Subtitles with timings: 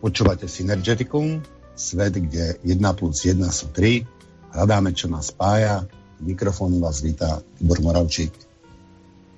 [0.00, 1.44] Počúvate Synergeticum,
[1.76, 4.00] svet, kde 1 plus 1 sú 3.
[4.56, 5.84] Hľadáme, čo nás spája.
[6.24, 8.32] Mikrofónu vás vítá Tibor Moravčík.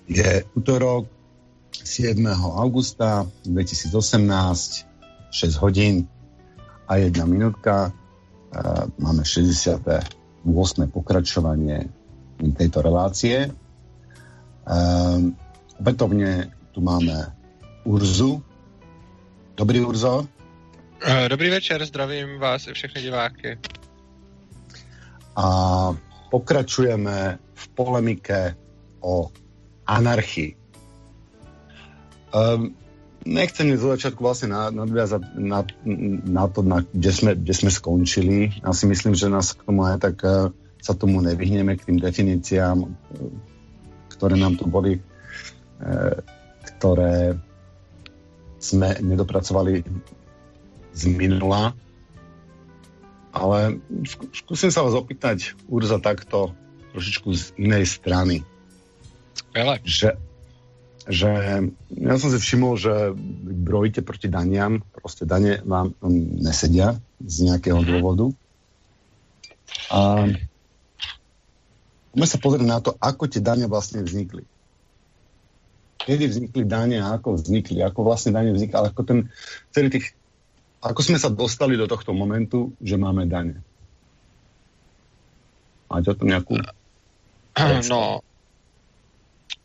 [0.07, 1.11] Je útorok
[1.75, 2.15] 7.
[2.55, 3.91] augusta 2018,
[5.35, 6.07] 6 hodín
[6.87, 7.91] a 1 minútka.
[9.03, 10.47] Máme 68.
[10.95, 11.91] pokračovanie
[12.55, 13.51] tejto relácie.
[15.75, 17.35] Opätovne tu máme
[17.83, 18.39] Urzu.
[19.59, 20.31] Dobrý Urzo.
[21.05, 23.59] Eh, dobrý večer, zdravím vás i všechny diváky.
[25.37, 25.47] A
[26.31, 28.55] pokračujeme v polemike
[29.01, 29.27] o
[29.87, 30.55] anarchii.
[32.31, 32.79] Um,
[33.27, 35.67] nechcem zo začiatku vlastne nadviazať na,
[36.23, 38.63] na to, na, kde, sme, kde sme skončili.
[38.63, 41.99] Ja si myslím, že nás k tomu aj tak uh, sa tomu nevyhneme, k tým
[41.99, 42.91] definíciám, uh,
[44.07, 45.03] ktoré nám tu boli,
[45.83, 46.15] uh,
[46.63, 47.35] ktoré
[48.63, 49.83] sme nedopracovali
[50.93, 51.77] z minula.
[53.33, 53.81] Ale
[54.37, 56.53] skúsim sa vás opýtať, Urza, takto
[56.93, 58.45] trošičku z inej strany.
[59.57, 59.81] Ale.
[59.89, 60.21] Že,
[61.09, 61.31] že
[61.97, 63.17] ja som si všimol, že
[63.65, 65.97] brojíte proti daniam, proste dane vám
[66.45, 67.93] nesedia z nejakého mm-hmm.
[67.97, 68.27] dôvodu.
[69.89, 70.29] A
[72.13, 74.45] poďme sa pozrieť na to, ako tie dane vlastne vznikli
[76.03, 79.19] kedy vznikli dane a ako vznikli, ako vlastne dane vznikli, ale ako ten
[79.71, 80.15] celý tých,
[80.83, 83.63] ako sme sa dostali do tohto momentu, že máme dane.
[85.87, 86.57] Máte o tom nějakou
[87.89, 88.21] No,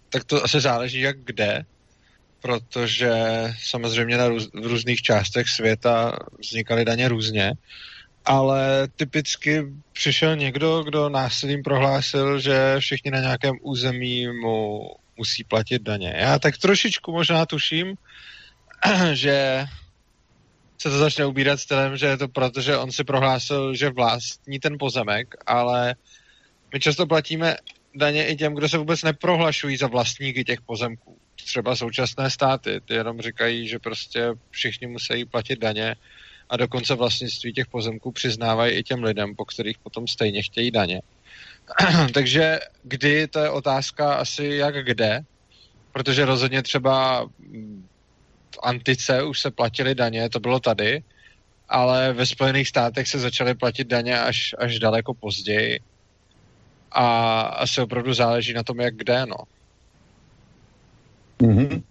[0.09, 1.65] tak to asi záleží jak kde,
[2.41, 3.13] protože
[3.63, 7.53] samozřejmě na růz, v různých částech světa vznikaly daně různě,
[8.25, 15.81] ale typicky přišel někdo, kdo násilím prohlásil, že všichni na nějakém území mu musí platit
[15.81, 16.13] daně.
[16.17, 17.95] Já tak trošičku možná tuším,
[19.13, 19.65] že
[20.78, 24.59] se to začne ubírat stylem, že je to proto, že on si prohlásil, že vlastní
[24.59, 25.95] ten pozemek, ale
[26.73, 27.56] my často platíme
[27.95, 31.18] daně i těm, kdo se vůbec neprohlašují za vlastníky těch pozemků.
[31.35, 35.96] Třeba současné státy, ty jenom říkají, že prostě všichni musí platit daně
[36.50, 41.01] a dokonce vlastnictví těch pozemků přiznávají i těm lidem, po kterých potom stejně chtějí daně.
[42.13, 45.22] Takže kdy, to je otázka asi jak kde,
[45.91, 47.28] protože rozhodně třeba
[48.56, 51.03] v antice už se platily daně, to bylo tady,
[51.69, 55.80] ale ve Spojených státech se začaly platit daně až, až daleko později.
[56.91, 59.38] A asi opravdu záleží na tom, jak kde, no.
[61.40, 61.84] Mm-hmm.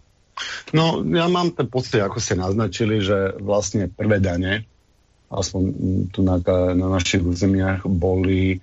[0.76, 4.68] No, ja mám ten pocit, ako ste naznačili, že vlastne prvé dane,
[5.32, 5.62] aspoň
[6.12, 6.36] tu na,
[6.76, 8.60] na našich územiach, boli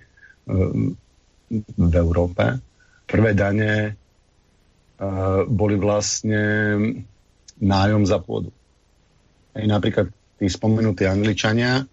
[1.58, 2.60] v Európe.
[3.08, 6.42] Prvé dane uh, boli vlastne
[7.60, 8.50] nájom za pôdu.
[9.54, 11.86] Hej, napríklad tí spomenutí Angličania,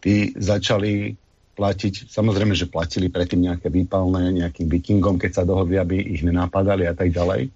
[0.00, 1.16] tí začali
[1.56, 6.88] platiť, samozrejme, že platili predtým nejaké výpalné nejakým vikingom, keď sa dohodli, aby ich nenapadali
[6.88, 7.52] a tak ďalej.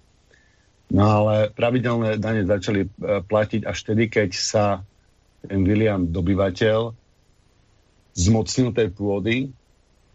[0.93, 4.65] No ale pravidelné dane začali uh, platiť až vtedy, keď sa
[5.41, 6.93] ten William dobyvateľ
[8.13, 9.49] zmocnil tej pôdy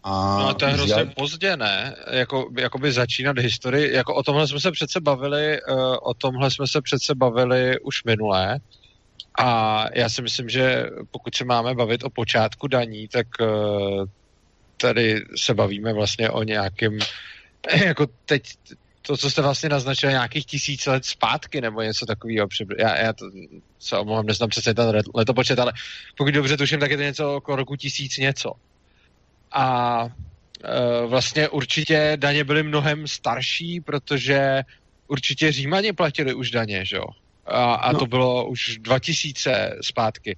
[0.03, 1.13] a no a to je hrozně jak...
[1.13, 1.95] pozdě, ne?
[2.11, 6.67] Jako, jakoby začínat historii, jako o tomhle jsme se přece bavili, uh, o tomhle jsme
[6.67, 8.59] se přece bavili už minulé.
[9.39, 14.05] A já si myslím, že pokud se máme bavit o počátku daní, tak uh,
[14.77, 16.99] tady se bavíme vlastně o nějakém,
[17.85, 18.43] jako teď,
[19.01, 22.47] to, co jste vlastně naznačili, nějakých tisíc let zpátky, nebo něco takového.
[22.79, 23.25] Já, já to
[23.79, 25.73] se omlouvám, neznám přesně ten letopočet, ale
[26.17, 28.51] pokud dobře tuším, tak je to něco okolo roku tisíc něco
[29.51, 30.05] a
[30.63, 34.63] e, vlastně určitě daně byly mnohem starší, protože
[35.07, 37.05] určitě Římani platili už daně, že jo?
[37.45, 37.99] A, a no.
[37.99, 40.37] to bylo už 2000 zpátky.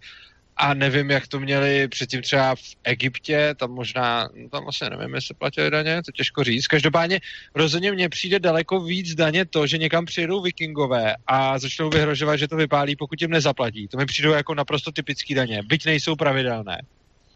[0.58, 5.16] A nevím, jak to měli předtím třeba v Egyptě, tam možná, no tam vlastně nevím,
[5.16, 6.68] jestli platili daně, to těžko říct.
[6.68, 7.20] Každopádně
[7.56, 12.48] rozhodně mně přijde daleko víc daně to, že někam přijedou vikingové a začnou vyhrožovat, že
[12.48, 13.88] to vypálí, pokud jim nezaplatí.
[13.88, 16.82] To mi přijdou jako naprosto typický daně, byť nejsou pravidelné.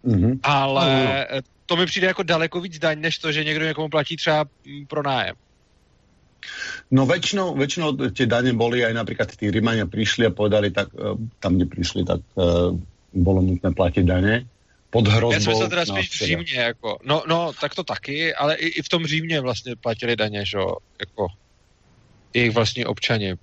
[0.05, 0.39] Mm-hmm.
[0.43, 1.27] Ale
[1.67, 4.45] to mi přijde jako daleko víc daň, než to, že někdo někomu platí třeba
[4.87, 5.35] pro nájem.
[6.87, 11.17] No väčšinou, väčšinou tie dane boli aj napríklad tí Rímania prišli a povedali, tak eh,
[11.43, 12.71] tam, kde prišli, tak uh,
[13.11, 14.47] bolo nutné platiť dane.
[14.87, 15.33] Pod hrozbou...
[15.33, 18.67] Já jsem se teda spíš v Římě, jako, no, no, tak to taky, ale i,
[18.67, 20.57] i v tom Římě vlastně platili daně, že
[20.99, 21.27] jako
[22.33, 23.35] jejich vlastní občani.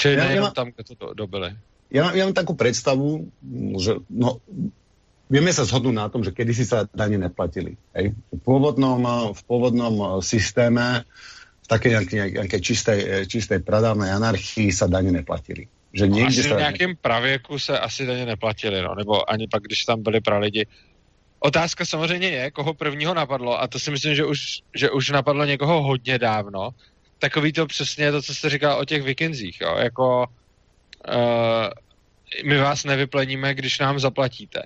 [0.00, 1.52] Čili ja, nejenom ja, tam, kde to do, dobili.
[1.92, 3.28] Ja, ja mám takú predstavu,
[3.76, 4.40] že no,
[5.34, 7.74] vieme sa zhodnúť na tom, že kedysi sa dane neplatili.
[7.98, 8.14] Hej?
[8.30, 9.02] V, pôvodnom,
[9.34, 11.02] v pôvodnom systéme,
[11.64, 15.66] v takej nejakej, nejakej čistej, čistej pradávnej anarchii sa dane neplatili.
[15.94, 16.54] Že někdy asi sa...
[16.54, 20.66] v nějakém pravěku se asi daně neplatili, no, nebo ani pak, když tam byli pralidi.
[21.38, 24.40] Otázka samozřejmě je, koho prvního napadlo, a to si myslím, že už,
[24.74, 26.70] že už napadlo někoho hodně dávno.
[27.18, 30.26] Takový to přesně to, co jste říkal o těch vikinzích, jo, jako
[31.08, 31.68] uh,
[32.44, 34.62] my vás nevypleníme, když nám zaplatíte.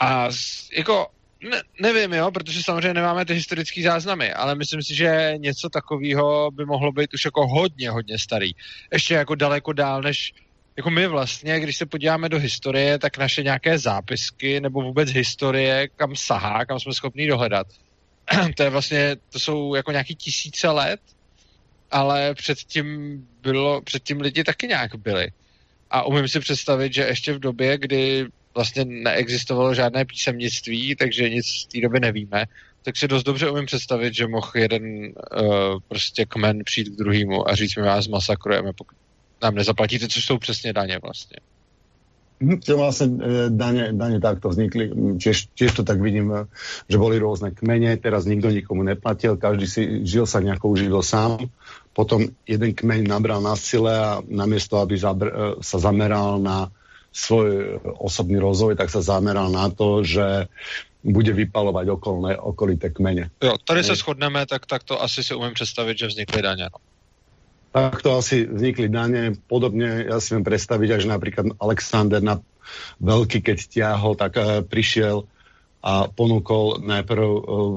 [0.00, 0.28] A
[0.76, 1.06] jako
[1.50, 6.50] ne, nevím, jo, protože samozřejmě nemáme ty historické záznamy, ale myslím si, že něco takového
[6.50, 8.50] by mohlo být už jako hodně, hodně starý.
[8.92, 10.32] Ještě jako daleko dál, než
[10.76, 15.88] jako my vlastně, když se podíváme do historie, tak naše nějaké zápisky nebo vůbec historie,
[15.96, 17.66] kam sahá, kam jsme schopni dohledat,
[18.56, 21.00] to je vlastně, to jsou jako nějaký tisíce let,
[21.90, 25.28] ale předtím bylo, předtím lidi taky nějak byli.
[25.90, 28.26] A umím si představit, že ještě v době, kdy
[28.58, 32.50] vlastně neexistovalo žádné písemnictví, takže nic z té doby nevíme,
[32.82, 37.48] tak si dost dobře umím představit, že mohl jeden uh, prostě kmen přijít k druhému
[37.48, 38.96] a říct, my vás masakrujeme, pokud
[39.42, 41.38] nám nezaplatíte, což jsou přesně daně vlastně.
[42.38, 46.46] Hm, to vlastne e, dane, dane takto vznikli, tiež, tiež to tak vidím, e,
[46.86, 51.50] že boli rôzne kmene, teraz nikto nikomu neplatil, každý si žil sa nejako uživil sám,
[51.90, 56.70] potom jeden kmeň nabral na sile a namiesto, aby zabr, sa zameral na
[57.18, 60.46] svoj osobný rozvoj, tak sa zameral na to, že
[61.02, 63.30] bude vypalovať okolné, okolité kmene.
[63.42, 66.68] Jo, tady se shodneme, tak, tak to asi si umím představit, že vznikly daně.
[66.72, 66.78] No.
[67.68, 69.36] Takto asi vznikli dane.
[69.46, 72.40] Podobne ja si viem predstaviť, že napríklad Alexander na
[72.98, 75.28] veľký, keď tiahol, tak uh, prišiel
[75.84, 77.76] a ponúkol najprv uh,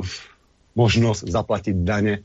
[0.79, 2.23] možnosť zaplatiť dane.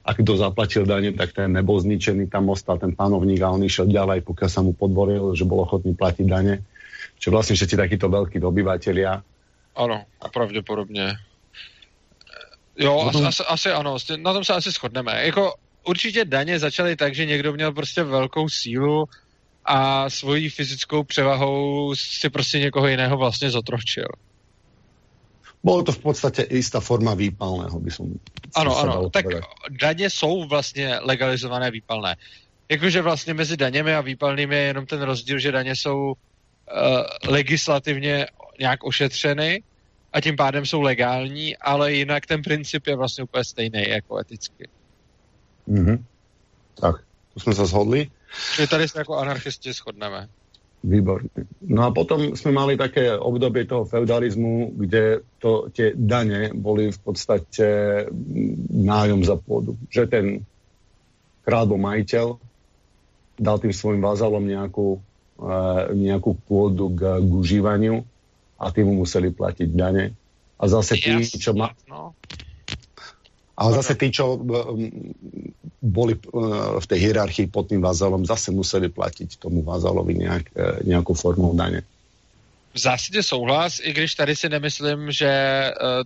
[0.00, 3.86] A kto zaplatil dane, tak ten nebol zničený, tam ostal ten panovník a on išiel
[3.86, 6.64] ďalej, pokiaľ sa mu podvoril, že bol ochotný platiť dane.
[7.20, 9.20] Čiže vlastne všetci takíto veľkí dobyvatelia.
[9.76, 11.16] Ano, pravděpodobně.
[12.78, 13.26] Jo, Potom...
[13.26, 15.26] asi, asi ano, na tom se asi shodneme.
[15.26, 15.54] Jako
[15.84, 19.04] určitě daně začaly tak, že někdo měl prostě velkou sílu
[19.64, 24.08] a svojí fyzickou převahou si prostě někoho jiného vlastně zotročil.
[25.64, 28.06] Bylo to v podstatě jistá forma výpalného, by som
[28.54, 29.26] Ano, ano, tak
[29.70, 32.16] daně jsou vlastně legalizované výpalné.
[32.68, 36.14] Jakože vlastně mezi daněmi a výpalnými je jenom ten rozdíl, že daně jsou uh,
[37.28, 38.26] legislativně
[38.58, 39.62] nějak ošetřeny
[40.12, 44.68] a tím pádem jsou legální, ale jinak ten princip je vlastně úplně stejný jako eticky.
[45.68, 46.04] Mm-hmm.
[46.74, 46.96] Tak,
[47.34, 48.10] tu jsme se shodli.
[48.56, 50.28] Čiže tady se jako anarchisti shodneme.
[50.84, 51.28] Výborně.
[51.60, 56.98] No a potom jsme mali také období toho feudalismu, kde to, tie daně byly v
[56.98, 57.68] podstatě
[58.70, 59.76] nájom za půdu.
[59.90, 60.38] Že ten
[61.44, 62.36] král majitel,
[63.40, 65.00] dal tým svojim vazalom nějakou,
[65.36, 65.50] uh,
[65.92, 68.04] nějakou půdu k, k užívaniu
[68.58, 70.14] a tým mu museli platit daně.
[70.60, 71.72] A zase tí, čo ma...
[71.90, 72.12] No.
[73.60, 74.40] Ale zase tí, čo
[75.84, 76.14] boli
[76.80, 81.52] v tej hierarchii pod tým vazalom, zase museli platiť tomu vazalovi nejak, e, nějakou formou
[81.52, 81.84] daně.
[82.74, 85.32] V zásadě souhlas, i když tady si nemyslím, že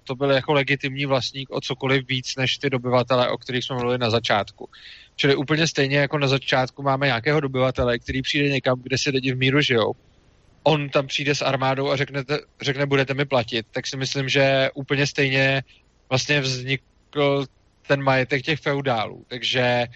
[0.05, 3.99] to byl jako legitimní vlastník o cokoliv víc než ty dobyvatele, o kterých jsme mluvili
[3.99, 4.69] na začátku.
[5.17, 9.33] Čili úplně stejně jako na začátku máme nějakého dobyvatele, který přijde někam, kde si lidi
[9.33, 9.93] v míru žijou.
[10.63, 12.25] On tam přijde s armádou a řekne,
[12.63, 15.63] řekne budete mi platit, tak si myslím, že úplně stejně
[16.09, 16.81] vlastně vznik,
[17.15, 17.47] vznikl
[17.87, 19.25] ten majetek těch feudálů.
[19.29, 19.87] Takže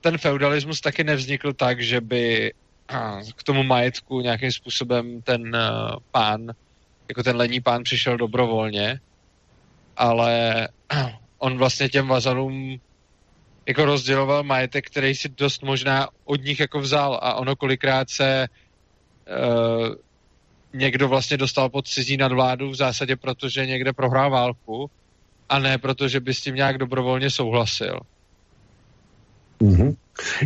[0.00, 2.52] ten feudalismus taky nevznikl tak, že by
[3.36, 6.52] k tomu majetku nějakým způsobem ten uh, pán,
[7.08, 9.00] jako ten lení pán přišel dobrovolně,
[9.96, 10.68] ale
[11.38, 12.80] on vlastně těm vazalům
[13.66, 18.48] jako rozděloval majetek, který si dost možná od nich jako vzal a ono kolikrát se
[19.28, 19.94] uh,
[20.72, 24.90] někdo vlastně dostal pod cizí nadvládu v zásadě, protože někde prohrál válku
[25.48, 28.00] a ne proto, že by s tím nějak dobrovolně souhlasil.
[29.60, 29.96] Mm-hmm.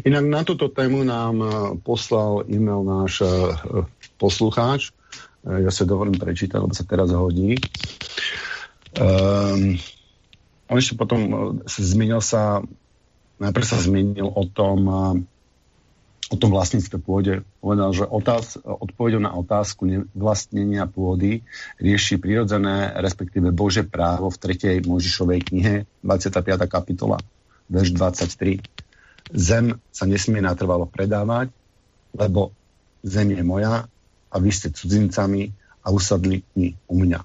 [0.05, 1.49] Inak na tuto tému nám eh,
[1.83, 3.57] poslal e-mail náš uh,
[4.17, 4.93] poslucháč.
[5.45, 7.57] Uh, ja sa dovolím prečítať, lebo sa teraz hodí.
[8.97, 9.81] Um,
[10.69, 11.21] on ešte potom
[11.69, 12.65] zmenil sa,
[13.41, 14.79] najprv sa zmenil o tom,
[16.31, 17.43] o tom vlastníctve pôde.
[17.59, 21.43] Povedal, že otáz, odpovedou na otázku vlastnenia pôdy
[21.83, 24.87] rieši prirodzené, respektíve Bože právo v 3.
[24.87, 25.75] Možišovej knihe,
[26.05, 26.69] 25.
[26.71, 27.19] kapitola,
[27.69, 28.63] verš 23.
[29.33, 31.53] Zem sa nesmie natrvalo predávať,
[32.17, 32.53] lebo
[33.03, 33.89] zem je moja
[34.33, 35.53] a vy ste cudzincami
[35.83, 37.21] a usadli mi u mňa.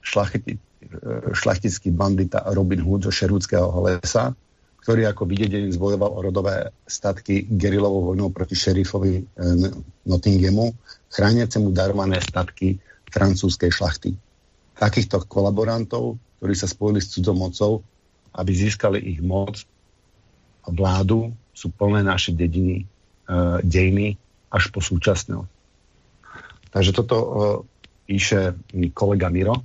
[0.00, 4.32] šlachti, uh, šlachtický bandita Robin Hood zo Šerúckého lesa,
[4.80, 9.22] ktorý ako videdený zbojoval o rodové statky gerilovou vojnou proti šerifovi e,
[10.08, 10.72] Nottinghamu,
[11.12, 12.80] chrániacemu darované statky
[13.12, 14.16] francúzskej šlachty.
[14.80, 17.72] Takýchto kolaborantov, ktorí sa spojili s cudzou mocou,
[18.32, 19.68] aby získali ich moc
[20.64, 22.88] a vládu, sú plné naše dediny,
[23.28, 24.16] e, dejiny
[24.48, 25.52] až po súčasnosť.
[26.72, 27.28] Takže toto e,
[28.08, 28.56] píše
[28.96, 29.60] kolega Miro.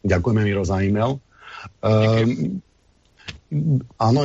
[0.00, 1.20] Ďakujeme Miro za e-mail.
[1.84, 2.60] E,
[4.00, 4.24] Áno,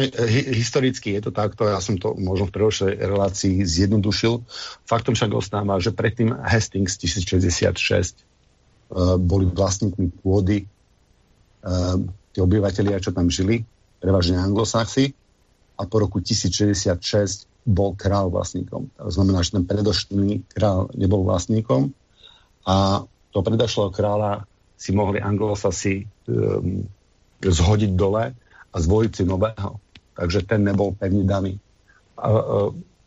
[0.55, 4.39] historicky je to takto, ja som to možno v predošlej relácii zjednodušil.
[4.87, 7.75] Faktom však ostáva, že predtým Hastings 1066
[8.87, 11.99] uh, boli vlastníkmi pôdy uh,
[12.31, 13.67] tí obyvateľia, čo tam žili,
[13.99, 15.11] prevažne anglosaxi,
[15.77, 18.89] a po roku 1066 bol král vlastníkom.
[18.97, 21.93] To znamená, že ten predošlý král nebol vlastníkom
[22.65, 26.85] a to predošlého kráľa si mohli anglosasi um,
[27.41, 28.33] zhodiť dole
[28.71, 29.77] a zvoliť si nového.
[30.17, 31.53] Takže ten nebol pevne daný.
[32.17, 32.37] A, a,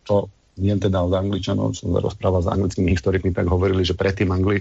[0.06, 4.28] to nie teda od Angličanov, som sa rozprával s anglickými historikmi, tak hovorili, že predtým
[4.30, 4.60] Angli,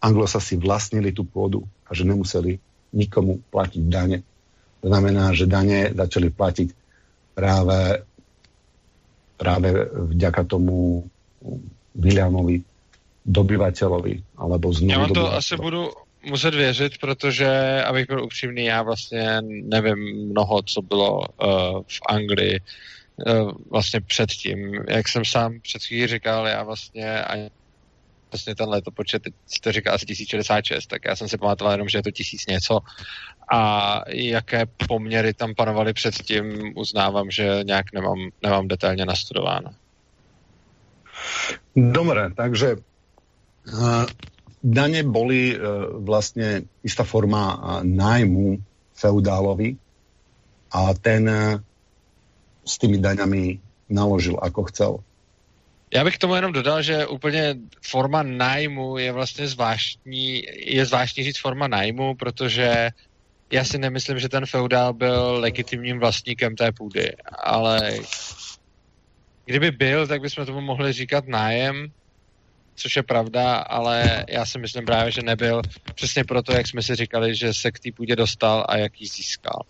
[0.00, 2.56] Anglosa si vlastnili tú pôdu a že nemuseli
[2.96, 4.24] nikomu platiť dane.
[4.80, 6.83] To znamená, že dane začali platiť
[7.34, 8.02] práve,
[9.36, 11.04] práve vďaka tomu
[11.94, 12.62] Williamovi
[13.24, 15.90] dobyvateľovi, alebo znovu Já to asi budu
[16.24, 22.60] muset věřit, protože, abych byl upřímný, já vlastně nevím mnoho, co bylo uh, v Anglii
[22.60, 24.74] uh, vlastně předtím.
[24.88, 27.50] Jak jsem sám před chvílí říkal, já vlastně ani
[28.32, 31.98] vlastně ten letopočet, teď to říká asi 1066, tak já jsem si pamatoval jenom, že
[31.98, 32.78] je to tisíc něco.
[33.52, 39.70] A jaké poměry tam panovaly předtím, uznávám, že nějak nemám, nemám detailně nastudováno.
[41.76, 44.06] Dobre, takže uh,
[44.64, 45.56] dane boli e,
[46.00, 48.56] vlastne istá forma e, nájmu
[48.96, 49.76] feudálovi
[50.72, 51.60] a ten e,
[52.64, 53.60] s tými daňami
[53.92, 54.92] naložil ako chcel.
[55.94, 57.54] Já bych tomu jenom dodal, že úplně
[57.86, 62.90] forma nájmu je vlastně zvláštní, je zvláštní říct forma nájmu, protože
[63.52, 67.12] já si nemyslím, že ten feudál byl legitimním vlastníkem té půdy,
[67.44, 67.98] ale
[69.44, 71.86] kdyby byl, tak bychom tomu mohli říkat nájem,
[72.76, 75.62] což je pravda, ale já si myslím právě, že nebyl
[75.94, 79.06] přesně proto, jak jsme si říkali, že se k té půdě dostal a jak ji
[79.06, 79.62] získal.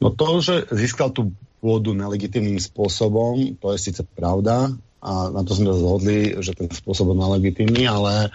[0.00, 1.30] No to, že získal tu
[1.62, 4.68] pôdu nelegitimním spôsobom, to je sice pravda
[5.04, 8.32] a na to sme zhodli, že ten spôsob je nelegitimný, ale,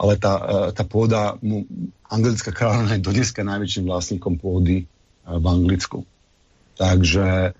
[0.00, 0.34] ale tá,
[0.72, 1.36] tá pôda,
[2.08, 4.88] anglická kráľovna je dodneska najväčším vlastníkom pôdy
[5.28, 6.08] v Anglicku.
[6.80, 7.52] Takže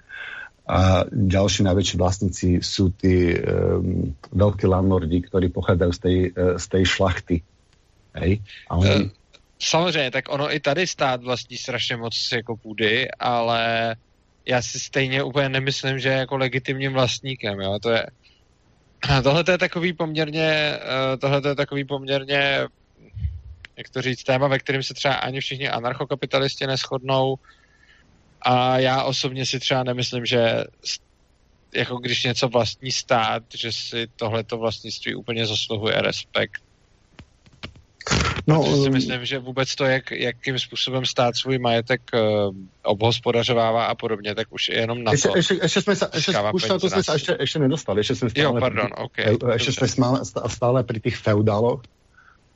[0.66, 6.84] a ďalší najväčší vlastníci sú tí um, veľkí landlordi, ktorí pochádzajú z uh, z tej
[6.84, 7.36] šlachty.
[8.18, 8.42] Hej?
[8.66, 9.10] A oni...
[9.58, 13.96] Samozřejmě, tak ono i tady stát vlastní strašně moc jako půdy, ale
[14.46, 18.06] já si stejně úplně nemyslím, že je jako legitimním vlastníkem, jo, to je
[19.22, 22.66] tohle je takový poměrně, uh, tohle je takový poměrně,
[23.76, 27.36] jak to říct, téma, ve kterém se třeba ani všichni anarchokapitalisti neschodnou,
[28.42, 30.64] a já osobně si třeba nemyslím, že
[31.74, 36.65] jako když něco vlastní stát, že si tohleto vlastnictví úplně zasluhuje respekt.
[38.46, 42.54] No, Protože si um, myslím, že vůbec to, jak, jakým způsobem stát svůj majetek uh,
[42.82, 45.36] obhospodařovává a podobně, tak už je jenom na ještě, to.
[45.36, 48.00] Ještě, ještě jsme se, ještě, už na to jsme se ještě, ještě nedostali.
[48.00, 51.82] Ještě jsme stále, jo, pardon, pri, okay, ještě jsme stále, stále pri těch feudáloch.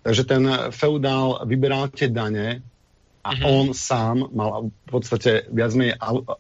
[0.02, 2.62] Takže ten feudál vybíral tě daně
[3.24, 3.60] a mm-hmm.
[3.60, 5.94] on sám mal v podstate viac menej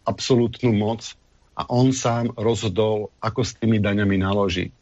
[0.06, 1.12] absolútnu moc
[1.56, 4.72] a on sám rozhodol, ako s tými daňami naloží.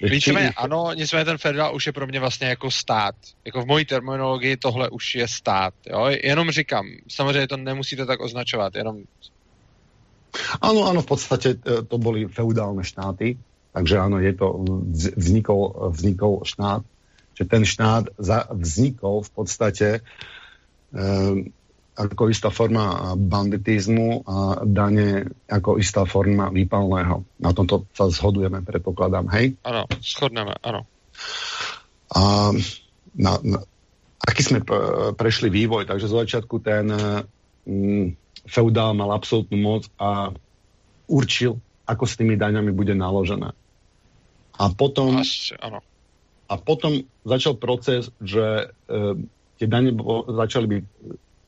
[0.00, 3.14] Víceméně ano, nicméně ten federál už je pro mě vlastně jako stát.
[3.44, 5.74] Jako v mojí terminologii tohle už je stát.
[5.86, 6.06] Jo?
[6.24, 8.96] Jenom říkám, samozřejmě to nemusíte tak označovat, jenom...
[10.60, 13.38] Ano, ano, v podstatě e, to byly feudální štáty,
[13.72, 14.64] takže ano, je to,
[15.16, 16.82] vznikol, vznikol štát,
[17.38, 18.04] že ten štát
[18.50, 20.00] vznikol v podstatě
[22.00, 27.20] ako istá forma banditizmu a dane ako istá forma výpalného.
[27.44, 29.60] Na tomto sa zhodujeme, predpokladám, hej?
[29.60, 30.88] Áno, shodneme, áno.
[32.16, 32.50] A
[33.12, 33.58] na, na,
[34.24, 34.64] aký sme
[35.12, 36.88] prešli vývoj, takže z začiatku ten
[37.68, 38.06] mm,
[38.48, 40.32] feudál mal absolútnu moc a
[41.04, 43.52] určil, ako s tými daňami bude naložené.
[44.60, 45.84] A potom, Asi, ano.
[46.48, 49.16] a potom začal proces, že uh,
[49.60, 49.92] tie dane
[50.28, 50.84] začali byť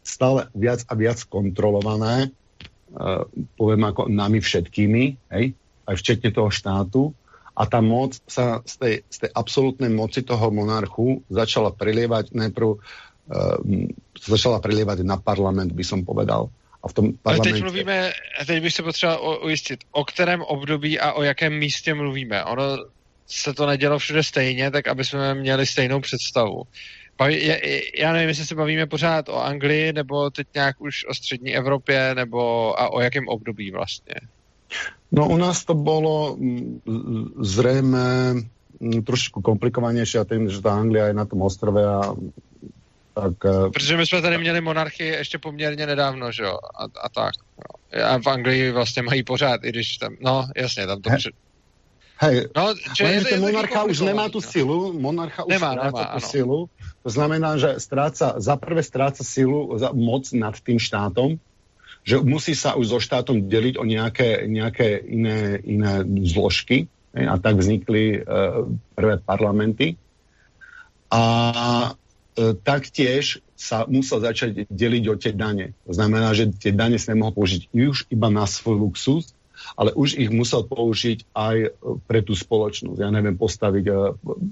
[0.02, 3.25] stále viac a viac kontrolované, uh,
[3.56, 5.54] poviem ako nami všetkými, hej,
[5.87, 7.14] aj včetne toho štátu.
[7.52, 12.68] A tá moc sa z tej, z tej absolútnej moci toho monarchu začala prilievať najprv
[12.75, 13.59] uh,
[14.23, 16.50] začala prilievať na parlament, by som povedal.
[16.82, 17.49] A v tom parlamentě...
[17.49, 18.12] Ale teď mluvíme,
[18.47, 22.44] teď bych se potřeboval ujistit, o kterém období a o jakém místě mluvíme.
[22.44, 22.64] Ono
[23.26, 26.62] se to nedělo všude stejně, tak aby jsme měli stejnou představu.
[27.21, 27.57] Já,
[27.99, 32.14] já nevím, jestli se bavíme pořád o Anglii, nebo teď nějak už o střední Evropě,
[32.14, 32.40] nebo
[32.81, 34.14] a o jakém období vlastně.
[35.12, 36.38] No u nás to bylo
[37.40, 37.99] zřejmě
[39.07, 42.14] trošku komplikovanější a tím, že ta Anglia je na tom ostrově a
[43.14, 47.09] tak, uh, Protože my jsme tady měli monarchii ještě poměrně nedávno, že jo, a, a
[47.09, 47.33] tak.
[47.92, 48.04] Jo.
[48.04, 51.11] A v Anglii vlastně mají pořád, i když tam, no jasně, tam to...
[51.11, 51.19] He.
[52.23, 52.64] Hej, no,
[52.95, 54.47] že je, je monarcha už nemá tu no.
[54.47, 56.31] silu, monarcha už nemá, stráca nemá, tu ano.
[56.31, 56.59] silu,
[57.02, 61.43] to znamená, že stráca, za prvé stráca silu, za, moc nad tým štátom,
[62.07, 67.61] že musí sa už so štátom deliť o nejaké, nejaké iné, iné zložky, a tak
[67.61, 68.64] vznikli uh,
[68.97, 70.00] prvé parlamenty.
[71.12, 71.93] A
[72.33, 75.76] E, taktiež sa musel začať deliť o tie dane.
[75.85, 79.37] To znamená, že tie dane sa nemohol použiť už iba na svoj luxus,
[79.76, 81.57] ale už ich musel použiť aj
[82.07, 82.99] pre tú spoločnosť.
[83.00, 83.95] Ja neviem, postaviť, e,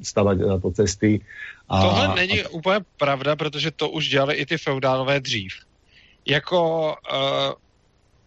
[0.03, 1.21] stavať na to cesty.
[1.69, 2.49] A, Tohle není a...
[2.49, 5.53] úplně pravda, protože to už dělali i ty feudálové dřív.
[6.27, 6.61] Jako
[7.13, 7.53] uh,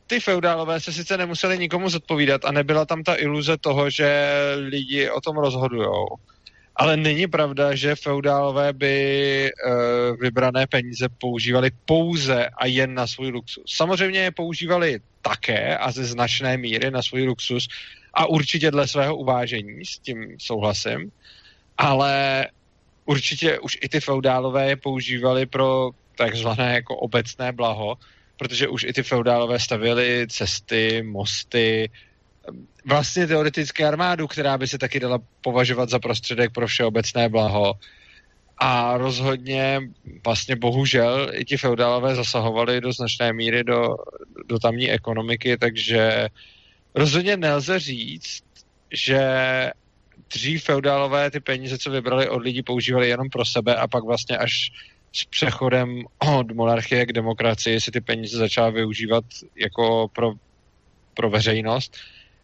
[0.08, 4.10] ty feudálové se sice nemuseli nikomu zodpovídat a nebyla tam ta iluze toho, že
[4.58, 6.18] lidi o tom rozhodujou
[6.76, 8.96] ale není pravda, že feudálové by
[9.46, 9.52] e,
[10.20, 13.64] vybrané peníze používali pouze a jen na svůj luxus.
[13.68, 17.68] Samozřejmě je používali také a ze značné míry na svůj luxus
[18.14, 21.12] a určitě dle svého uvážení, s tím souhlasím,
[21.78, 22.48] ale
[23.06, 27.98] určitě už i ty feudálové je používali pro takzvané jako obecné blaho,
[28.38, 31.90] protože už i ty feudálové stavěli cesty, mosty,
[32.86, 37.74] vlastně teoreticky armádu, která by se taky dala považovat za prostředek pro všeobecné blaho.
[38.58, 39.82] A rozhodně
[40.24, 43.96] vlastně bohužel i ti feudálové zasahovali do značné míry do,
[44.46, 46.28] do tamní ekonomiky, takže
[46.96, 48.44] rozhodně nelze říct,
[48.92, 49.22] že
[50.34, 54.38] dřív feudálové ty peníze, co vybrali od lidí, používali jenom pro sebe a pak vlastně
[54.38, 54.72] až
[55.16, 56.04] s přechodem
[56.38, 59.24] od monarchie k demokracii si ty peníze začala využívat
[59.56, 60.34] jako pro,
[61.14, 61.98] pro veřejnost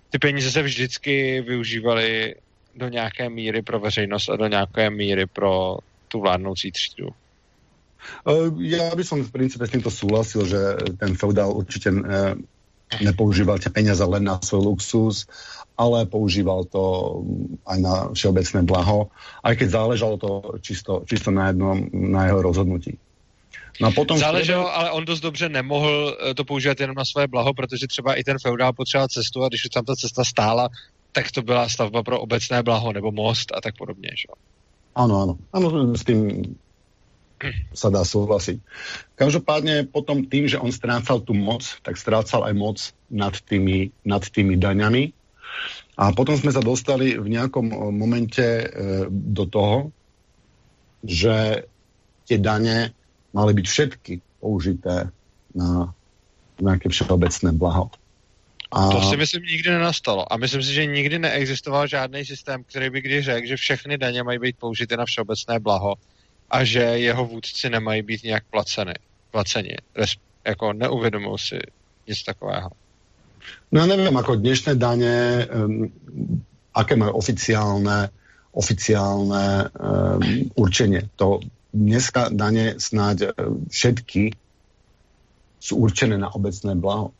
[0.10, 2.36] ty peníze se vždycky využívaly
[2.76, 7.10] do nějaké míry pro veřejnost a do nějaké míry pro tu vládnoucí třídu.
[8.64, 10.60] Ja by som v princípe s týmto súhlasil, že
[10.96, 11.92] ten feudál určite
[13.04, 15.28] nepoužíval tie peniaze len na svoj luxus,
[15.76, 16.84] ale používal to
[17.68, 19.12] aj na všeobecné blaho,
[19.44, 20.30] aj keď záležalo to
[20.64, 22.96] čisto, čisto na jednom, na jeho rozhodnutí.
[23.82, 24.80] No a potom Záleželo, středu...
[24.80, 28.24] ale on dost dobře nemohl eh, to používat jenom na své blaho, protože třeba i
[28.24, 30.70] ten feudál potřeboval cestu a když už tam ta cesta stála,
[31.12, 34.10] tak to byla stavba pro obecné blaho nebo most a tak podobně.
[34.14, 34.28] Že?
[34.96, 35.38] Ano, ano.
[35.54, 36.44] Ano, s tím
[37.72, 38.60] sa dá súhlasiť.
[39.16, 42.78] Každopádne potom tým, že on strácal tú moc, tak strácal aj moc
[43.08, 45.16] nad tými, nad tými daňami.
[46.00, 48.66] A potom sme sa dostali v nejakom eh, momente e,
[49.08, 49.92] do toho,
[51.04, 51.68] že
[52.28, 52.92] tie dane
[53.34, 55.10] mali byť všetky použité
[55.56, 55.94] na
[56.62, 57.92] nějaké všeobecné blaho.
[58.72, 58.90] A...
[58.90, 60.34] To si myslím nikdy nenastalo.
[60.34, 64.24] A myslím si, že nikdy neexistoval žádný systém, který by kdy řekl, že všechny daně
[64.24, 65.96] mají být použity na všeobecné blaho
[66.50, 68.94] a že jeho vůdci nemají být nějak placeny.
[69.32, 69.76] placeni.
[69.96, 70.14] Res,
[70.46, 71.60] jako neuvědomují si
[72.08, 72.70] nic takového.
[73.72, 75.94] No já nevím, jako dnešné daně, um,
[76.74, 78.10] aké mají oficiálne,
[78.52, 81.10] oficiálne um, určenie.
[81.16, 81.40] To
[81.74, 83.28] dneska dane snáď e,
[83.70, 84.32] všetky
[85.60, 87.12] jsou určené na obecné blaho.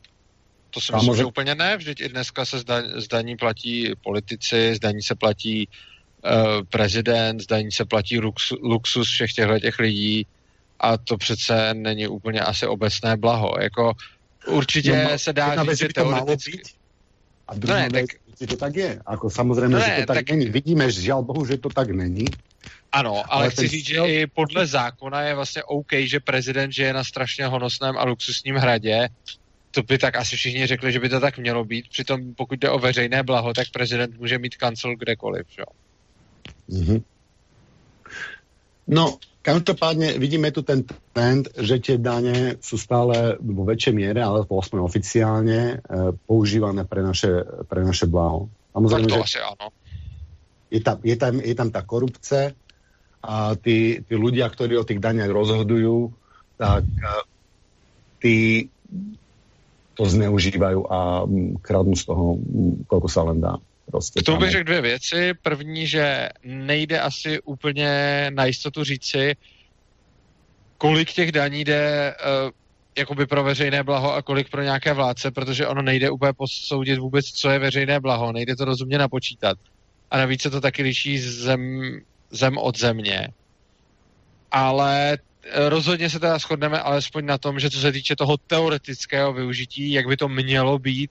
[0.70, 1.76] To si myslím, že úplně ne.
[1.76, 2.62] Vždyť i dneska se
[2.96, 6.30] zdaní platí politici, zdaní se platí uh,
[6.70, 10.26] prezident, zdaní se platí lux, luxus všech těchto těch lidí
[10.80, 13.54] a to přece není úplně asi obecné blaho.
[13.60, 13.92] Jako
[14.46, 16.62] určitě no, se dá říct, že teoreticky...
[17.48, 18.06] A druhá no ne,
[18.38, 18.48] tak...
[18.48, 19.00] to tak je.
[19.06, 20.46] Ako samozřejmě, no ne, že to tak, tak není.
[20.46, 22.24] Vidíme, že žal Bohu, že to tak není.
[22.92, 26.92] Ano, ale, ale chci říct, že i podle zákona je vlastně OK, že prezident žije
[26.92, 29.08] na strašně honosném a luxusním hradě.
[29.70, 31.88] To by tak asi všichni řekli, že by to tak mělo být.
[31.88, 35.46] Přitom pokud jde o veřejné blaho, tak prezident může mít kancel kdekoliv.
[35.58, 35.64] Jo?
[36.70, 37.02] Mm-hmm.
[38.86, 44.42] No, každopádně vidíme tu ten trend, že tie daně jsou stále vo väčšej miere, ale
[44.58, 45.78] aspoň oficiálně, e,
[46.26, 48.50] používané pre naše, pre naše blaho.
[48.74, 49.22] Samozrejme, tak to že...
[49.22, 49.66] asi ano
[50.70, 52.54] je tam, je tam, je tam tá korupce
[53.22, 56.12] a tí, tí ľudia, ktorí o tých daniach rozhodujú,
[56.56, 56.84] tak
[58.20, 58.68] tí
[59.94, 61.28] to zneužívají a
[61.60, 62.40] kradnou z toho,
[62.88, 63.56] koľko sa len dá.
[63.90, 65.34] Prostě K tomu bych řekl dvě věci.
[65.42, 67.90] První, že nejde asi úplně
[68.34, 69.36] na jistotu říci,
[70.78, 72.50] kolik těch daní jde uh,
[72.98, 77.26] jakoby pro veřejné blaho a kolik pro nějaké vládce, protože ono nejde úplně posoudit vůbec,
[77.26, 79.58] co je veřejné blaho, nejde to rozumně napočítat.
[80.10, 81.80] A navíc se to taky liší zem,
[82.30, 83.28] zem od země.
[84.50, 89.32] Ale eh, rozhodně se teda shodneme alespoň na tom, že co se týče toho teoretického
[89.32, 91.10] využití, jak by to mělo být,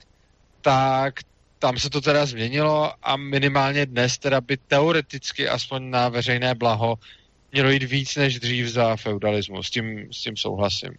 [0.62, 1.20] tak
[1.60, 6.96] tam se to teda změnilo a minimálně dnes teda by teoreticky aspoň na veřejné blaho
[7.52, 9.64] mělo jít víc než dřív za feudalismu.
[9.64, 10.92] S tím, s tím souhlasím.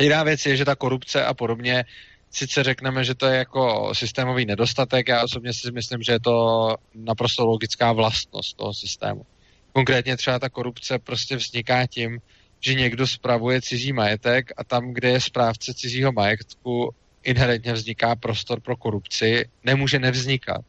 [0.00, 1.84] Jiná věc je, že ta korupce a podobně,
[2.32, 6.68] sice řekneme, že to je jako systémový nedostatek, já osobně si myslím, že je to
[6.94, 9.26] naprosto logická vlastnost toho systému.
[9.72, 12.18] Konkrétně třeba ta korupce prostě vzniká tím,
[12.60, 18.60] že někdo spravuje cizí majetek a tam, kde je správce cizího majetku, inherentně vzniká prostor
[18.60, 20.60] pro korupci, nemůže nevznikat.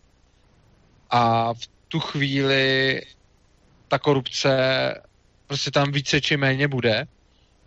[1.10, 3.02] A v tu chvíli
[3.88, 4.56] ta korupce
[5.48, 7.08] prostě tam více či méně bude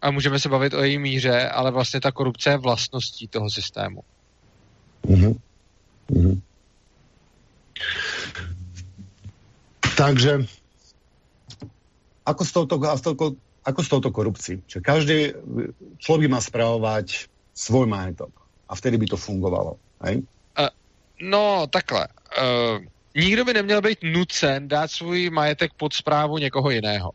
[0.07, 4.01] a můžeme se bavit o její míře, ale vlastně ta korupce je vlastností toho systému.
[5.07, 5.35] Mm-hmm.
[6.11, 6.41] Mm-hmm.
[9.97, 10.47] Takže
[12.27, 12.75] ako s touto,
[13.65, 14.63] ako s touto korupcí?
[14.67, 15.19] Čiže každý
[15.99, 17.05] člověk má spravovat
[17.55, 18.31] svůj majetok
[18.69, 19.75] a vtedy by to fungovalo.
[20.01, 20.23] Hej?
[20.59, 20.71] Uh,
[21.21, 22.09] no, takhle.
[22.39, 27.11] Uh, nikdo by neměl být nucen dát svůj majetek pod zprávu někoho jiného.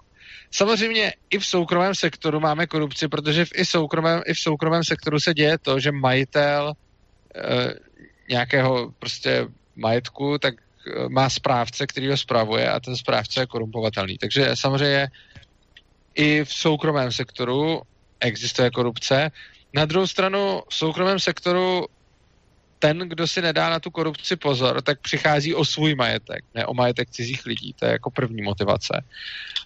[0.52, 5.20] Samozřejmě i v soukromém sektoru máme korupci, protože v, i, soukromém, i v soukromém sektoru
[5.20, 7.72] se děje to, že majitel uh,
[8.30, 14.18] nějakého prostě majetku, tak uh, má správce, který ho spravuje a ten správce je korumpovatelný.
[14.18, 15.08] Takže samozřejmě
[16.16, 17.82] i v soukromém sektoru
[18.20, 19.32] existuje korupce.
[19.74, 21.86] Na druhou stranu v soukromém sektoru
[22.82, 26.74] ten, kdo si nedá na tu korupci pozor, tak přichází o svůj majetek, ne o
[26.74, 27.74] majetek cizích lidí.
[27.74, 29.04] To je jako první motivace.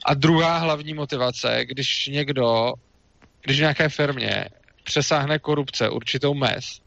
[0.06, 2.74] A druhá hlavní motivace, když někdo,
[3.42, 4.50] když v nějaké firmě
[4.84, 6.82] přesáhne korupce určitou mez,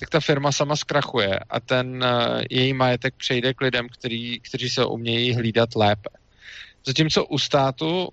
[0.00, 4.70] tak ta firma sama zkrachuje a ten uh, její majetek přejde k lidem, který, kteří
[4.70, 6.10] se umějí hlídat lépe.
[6.86, 8.08] Zatímco u státu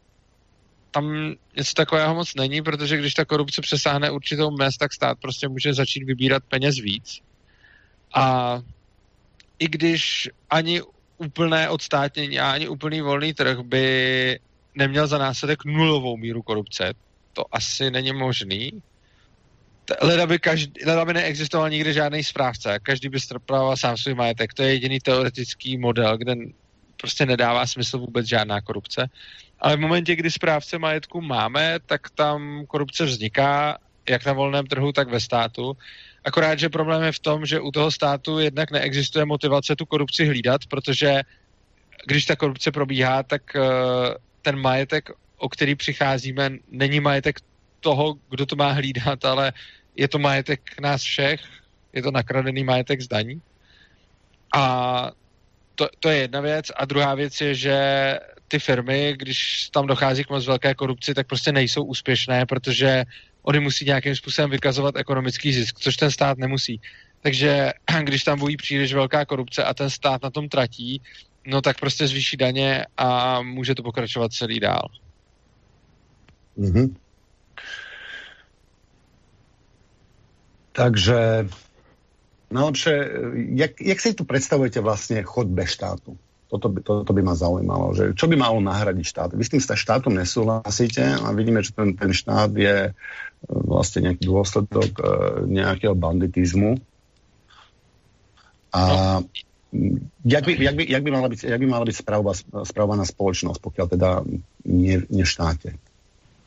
[0.91, 5.47] tam něco takového moc není, protože když ta korupce přesáhne určitou mez, tak stát prostě
[5.47, 7.19] může začít vybírat peněz víc.
[8.13, 8.59] A
[9.59, 10.81] i když ani
[11.17, 14.39] úplné odstátnění a ani úplný volný trh by
[14.75, 16.93] neměl za následek nulovou míru korupce,
[17.33, 18.71] to asi není možný.
[20.01, 24.53] Leda by, každý, leda by neexistoval nikdy žádný správce, každý by strpával sám svůj majetek.
[24.53, 26.35] To je jediný teoretický model, kde
[26.97, 29.09] prostě nedává smysl vůbec žádná korupce.
[29.59, 33.77] Ale v momentě, kdy správce majetku máme, tak tam korupce vzniká,
[34.09, 35.77] jak na volném trhu, tak ve státu.
[36.25, 40.25] Akorát, že problém je v tom, že u toho státu jednak neexistuje motivace tu korupci
[40.25, 41.21] hlídat, protože
[42.05, 43.63] když ta korupce probíhá, tak uh,
[44.41, 47.39] ten majetek, o který přicházíme, není majetek
[47.79, 49.53] toho, kdo to má hlídat, ale
[49.95, 51.41] je to majetek nás všech,
[51.93, 53.41] je to nakradený majetek z daní.
[54.55, 55.11] A
[55.75, 56.65] to, to je jedna věc.
[56.75, 57.77] A druhá věc je, že
[58.47, 63.03] ty firmy, když tam dochází k moc velké korupci, tak prostě nejsou úspěšné, protože
[63.43, 66.81] oni musí nějakým způsobem vykazovat ekonomický zisk, což ten stát nemusí.
[67.21, 71.01] Takže když tam bují příliš velká korupce a ten stát na tom tratí,
[71.47, 74.87] no tak prostě zvýší daně a může to pokračovat celý dál.
[76.57, 76.95] Mm-hmm.
[80.71, 81.47] Takže
[82.51, 83.11] najlepšie,
[83.53, 86.17] jak, jak si tu predstavujete vlastne chod bez štátu?
[86.53, 89.29] Toto by, to, to by ma zaujímalo, že čo by malo nahradiť štát?
[89.33, 92.91] Vy s tým štátom nesúhlasíte a vidíme, že ten, ten štát je e,
[93.49, 95.09] vlastne nejaký dôsledok uh,
[95.49, 96.77] nejakého banditizmu.
[98.69, 98.81] A
[100.25, 101.95] jak by, jak by, jak by mala byť, jak by mala byť
[102.69, 104.09] spravovaná spoločnosť, pokiaľ teda
[104.69, 105.73] nie, nie v štáte?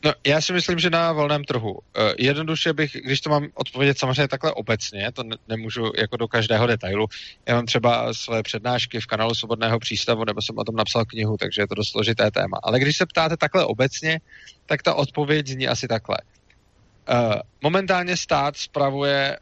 [0.05, 1.73] No, já si myslím, že na volném trhu.
[1.73, 1.79] Uh,
[2.19, 6.67] jednoduše bych, když to mám odpovědět samozřejmě takhle obecně, to ne- nemůžu jako do každého
[6.67, 7.07] detailu.
[7.47, 11.37] Já mám třeba své přednášky v kanálu Svobodného přístavu, nebo jsem o tom napsal knihu,
[11.37, 12.59] takže je to dost složité téma.
[12.63, 14.21] Ale když se ptáte takhle obecně,
[14.67, 16.17] tak ta odpověď zní asi takhle.
[17.11, 19.39] Uh, momentálně stát spravuje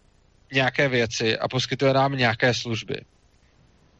[0.53, 2.97] nějaké věci a poskytuje nám nějaké služby.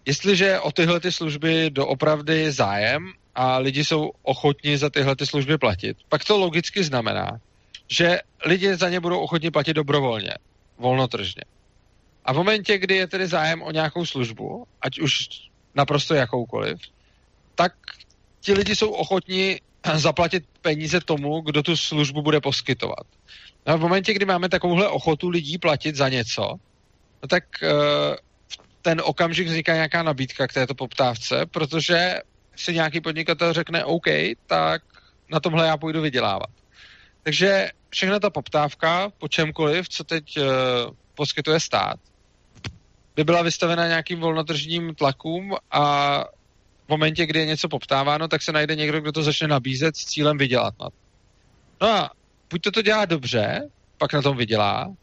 [0.07, 5.59] Jestliže o tyhle ty služby doopravdy zájem a lidi jsou ochotni za tyhle ty služby
[5.59, 7.41] platit, pak to logicky znamená,
[7.89, 10.35] že lidi za ně budou ochotni platit dobrovolně,
[10.79, 11.43] volnotržně.
[12.25, 15.29] A v momentě, kdy je tedy zájem o nějakou službu, ať už
[15.75, 16.79] naprosto jakoukoliv,
[17.55, 17.73] tak
[18.41, 19.61] ti lidi jsou ochotni
[19.95, 23.07] zaplatit peníze tomu, kdo tu službu bude poskytovat.
[23.67, 26.43] No a v momentě, kdy máme takovouhle ochotu lidí platit za něco,
[27.23, 28.17] no tak uh,
[28.83, 32.21] ten okamžik vzniká nějaká nabídka k této poptávce, protože
[32.57, 34.07] si nějaký podnikatel řekne OK,
[34.47, 34.83] tak
[35.31, 36.51] na tomhle já půjdu vydělávat.
[37.23, 40.45] Takže všechna ta poptávka po čemkoliv, co teď uh,
[41.15, 41.97] poskytuje stát,
[43.17, 46.25] by byla vystavena nějakým volnotržním tlakům a
[46.87, 50.05] v momentě, kdy je něco poptáváno, tak se najde někdo, kdo to začne nabízet s
[50.05, 50.97] cílem vydělat na to.
[51.81, 52.11] No a
[52.51, 54.95] buď to to dělá dobře, pak na tom vydělá,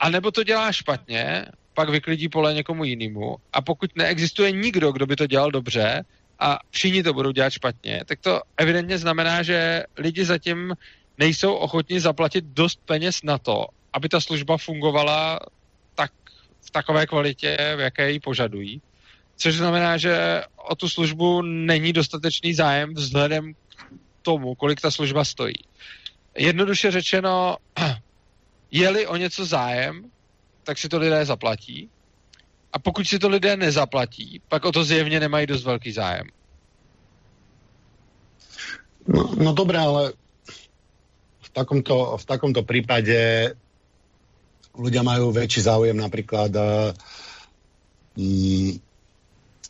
[0.00, 5.16] anebo to dělá špatně, pak vyklidí pole někomu jinému a pokud neexistuje nikdo, kdo by
[5.16, 6.04] to dělal dobře
[6.44, 10.74] a všichni to budou dělat špatně, tak to evidentně znamená, že lidi zatím
[11.18, 15.40] nejsou ochotni zaplatit dost peněz na to, aby ta služba fungovala
[15.94, 16.12] tak
[16.66, 18.82] v takové kvalitě, v jaké ji požadují.
[19.36, 23.58] Což znamená, že o tu službu není dostatečný zájem vzhledem k
[24.22, 25.56] tomu, kolik ta služba stojí.
[26.36, 27.56] Jednoduše řečeno,
[28.70, 30.10] je-li o něco zájem,
[30.64, 31.90] tak si to lidé zaplatí.
[32.74, 36.26] A pokud si to lidé nezaplatí, pak o to zjevně nemají dost velký zájem.
[39.08, 40.12] No, no dobré, ale
[41.40, 43.52] v takomto, v takomto prípade
[44.74, 46.90] ľudia majú väčší záujem napríklad uh,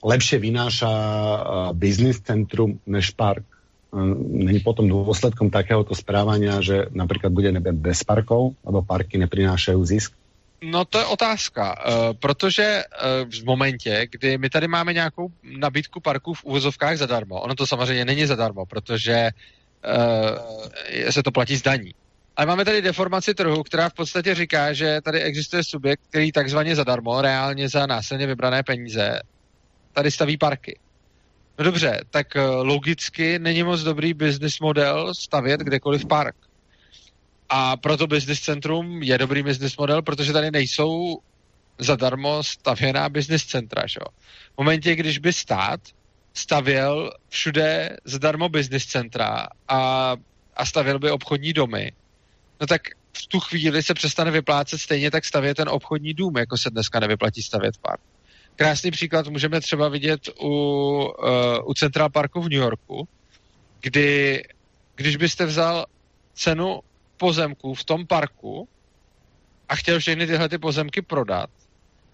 [0.01, 1.43] lepšie vynáša uh,
[1.77, 3.45] business centrum než park.
[3.93, 9.81] Uh, není potom dôsledkom takéhoto správania, že napríklad bude neviem, bez parkov, alebo parky neprinášajú
[9.85, 10.17] zisk?
[10.65, 16.01] No to je otázka, uh, protože uh, v momentě, kdy my tady máme nějakou nabídku
[16.01, 21.63] parků v úvozovkách zadarmo, ono to samozřejmě není zadarmo, protože uh, se to platí z
[21.63, 21.95] daní.
[22.37, 26.77] Ale máme tady deformaci trhu, která v podstatě říká, že tady existuje subjekt, který takzvaně
[26.77, 29.21] zadarmo, reálně za násilně vybrané peníze,
[29.93, 30.79] tady staví parky.
[31.59, 32.27] No dobře, tak
[32.63, 36.37] logicky není moc dobrý business model stavět kdekoliv park.
[37.49, 41.19] A proto business centrum je dobrý business model, protože tady nejsou
[41.79, 43.87] zadarmo stavěná business centra.
[43.87, 44.01] Že?
[44.55, 45.81] V momentě, když by stát
[46.35, 50.13] stavěl všude zadarmo business centra a,
[50.57, 51.93] a stavěl by obchodní domy,
[52.61, 52.83] no tak
[53.17, 57.01] v tu chvíli se přestane vyplácet stejně tak stavět ten obchodní dům, jako se dneska
[57.01, 58.01] nevyplatí stavět park.
[58.57, 63.09] Krásný příklad můžeme třeba vidět u, uh, u Central Parku v New Yorku,
[63.81, 64.43] kdy
[64.95, 65.87] když byste vzal
[66.35, 66.81] cenu
[67.17, 68.69] pozemků v tom parku
[69.69, 71.51] a chtěl všechny tyhle ty pozemky prodat,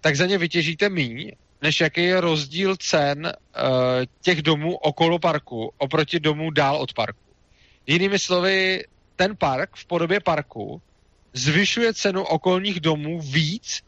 [0.01, 3.61] tak za ně vytěžíte míň, než jaký je rozdíl cen uh,
[4.21, 7.19] těch domů okolo parku oproti domů dál od parku.
[7.87, 8.83] Jinými slovy,
[9.15, 10.81] ten park v podobě parku
[11.33, 13.81] zvyšuje cenu okolních domů víc,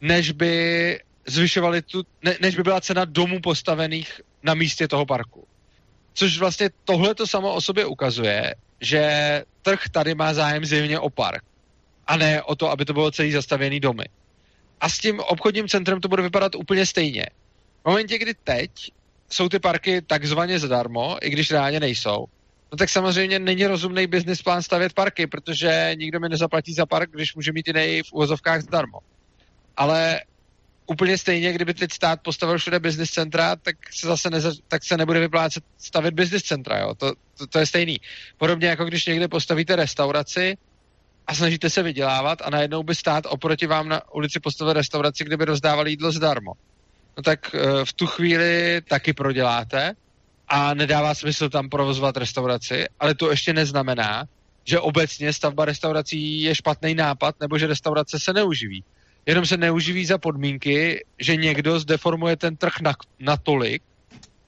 [0.00, 5.46] než by zvyšovali tu, ne, než by byla cena domů postavených na místě toho parku.
[6.14, 11.10] Což vlastně tohle to samo o sobě ukazuje, že trh tady má zájem zjevně o
[11.10, 11.44] park
[12.06, 14.04] a ne o to, aby to bylo celý zastavěný domy.
[14.80, 17.26] A s tím obchodním centrem to bude vypadat úplně stejně.
[17.84, 18.70] V momentě, kdy teď
[19.30, 22.26] jsou ty parky takzvaně zadarmo, i když reálně nejsou,
[22.72, 27.10] no tak samozřejmě není rozumný business plán stavět parky, protože nikdo mi nezaplatí za park,
[27.10, 28.98] když může mít jiný v úvozovkách zadarmo.
[29.76, 30.20] Ale
[30.88, 34.96] úplně stejně, kdyby teď stát postavil všude business centra, tak se zase neza, tak se
[34.96, 36.94] nebude vyplácet stavit business centra, jo.
[36.94, 38.00] To, to, to je stejný.
[38.38, 40.56] Podobně jako když někde postavíte restauraci
[41.26, 45.36] a snažíte se vydělávat a najednou by stát oproti vám na ulici postavil restauraci, kde
[45.36, 46.52] by rozdávali jídlo zdarmo.
[47.16, 49.92] No tak uh, v tu chvíli taky proděláte
[50.48, 54.24] a nedává smysl tam provozovat restauraci, ale to ještě neznamená,
[54.64, 58.84] že obecně stavba restaurací je špatný nápad nebo že restaurace se neuživí
[59.28, 63.82] jenom se neuživí za podmínky, že někdo zdeformuje ten trh na, natolik,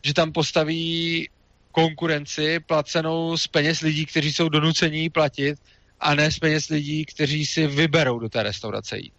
[0.03, 1.29] že tam postaví
[1.73, 5.59] konkurenci placenou z peněz lidí, kteří jsou donucení platit,
[6.01, 9.13] a ne z peněz lidí, kteří si vyberou do té restaurace jít.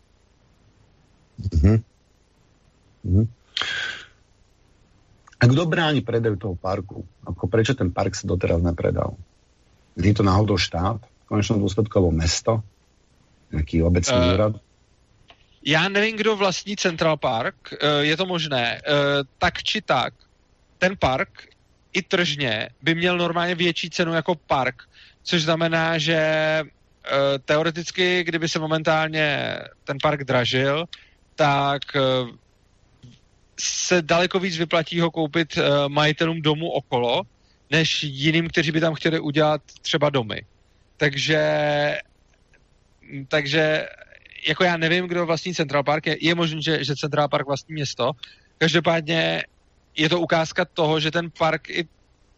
[1.41, 1.83] Mm-hmm.
[3.05, 3.27] Mm-hmm.
[5.39, 7.05] A kdo brání predaju toho parku?
[7.25, 9.13] Ako prečo ten park se doteraz nepredal?
[9.97, 11.01] Je to náhodou štát?
[11.01, 12.61] V konečnom dôsledku mesto?
[13.53, 14.53] Nejaký obecný uh, úrad?
[15.65, 18.81] Já nevím, kdo vlastní Central Park, eh, je to možné.
[18.81, 18.91] Eh,
[19.37, 20.13] tak či tak,
[20.77, 21.47] ten park
[21.93, 24.83] i tržně by měl normálně větší cenu jako park,
[25.23, 30.85] což znamená, že eh, teoreticky, kdyby se momentálně ten park dražil,
[31.35, 31.81] tak
[33.59, 37.21] se daleko víc vyplatí ho koupit majitelům domu okolo,
[37.69, 40.45] než jiným, kteří by tam chtěli udělat třeba domy.
[40.97, 41.41] Takže
[43.27, 43.87] takže
[44.47, 47.73] jako já nevím, kdo vlastní Central Park, je, je možné, že, že Central Park vlastní
[47.73, 48.11] město.
[48.57, 49.43] Každopádně
[49.97, 51.87] je to ukázka toho, že ten park i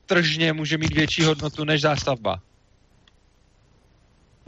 [0.05, 2.39] tržně může mít větší hodnotu než zástavba.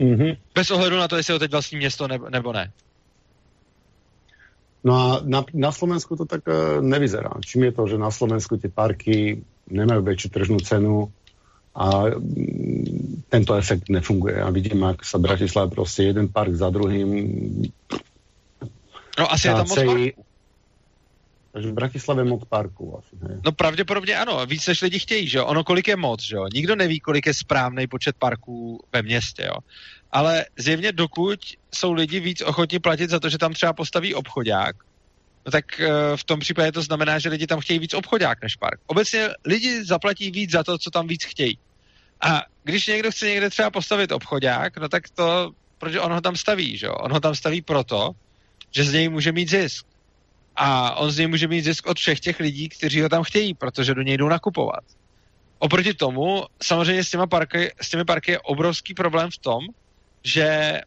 [0.00, 0.38] Mm-hmm.
[0.54, 2.72] Bez ohledu na to, jestli ho teď vlastní město nebo ne.
[4.84, 7.30] No a na, na Slovensku to tak uh, nevyzerá.
[7.46, 11.12] Čím je to, že na Slovensku ty parky nemají větší tržnou cenu
[11.76, 14.42] a mm, tento efekt nefunguje.
[14.42, 17.62] A vidím, jak se Bratislava prostě jeden park za druhým
[19.18, 20.24] No asi je tam moc parků.
[21.52, 23.40] Takže v Bratislavě moc parků asi, ne?
[23.44, 25.46] No pravděpodobně ano, víc než lidi chtějí, že jo?
[25.46, 26.46] Ono kolik je moc, že jo?
[26.54, 29.56] Nikdo neví, kolik je správný počet parků ve městě, jo?
[30.12, 31.40] Ale zjevně dokud
[31.74, 34.76] jsou lidi víc ochotní platit za to, že tam třeba postaví obchodák,
[35.46, 38.56] no tak uh, v tom případě to znamená, že lidi tam chtějí víc obchodák než
[38.56, 38.80] park.
[38.86, 41.58] Obecně lidi zaplatí víc za to, co tam víc chtějí.
[42.20, 46.36] A když někdo chce někde třeba postavit obchodák, no tak to, protože on ho tam
[46.36, 46.90] staví, že?
[46.90, 48.10] On ho tam staví proto,
[48.70, 49.86] že z něj může mít zisk.
[50.56, 53.54] A on z něj může mít zisk od všech těch lidí, kteří ho tam chtějí,
[53.54, 54.84] protože do něj jdou nakupovat.
[55.58, 59.60] Oproti tomu, samozřejmě s, těma parky, s těmi parky je obrovský problém v tom,
[60.24, 60.80] že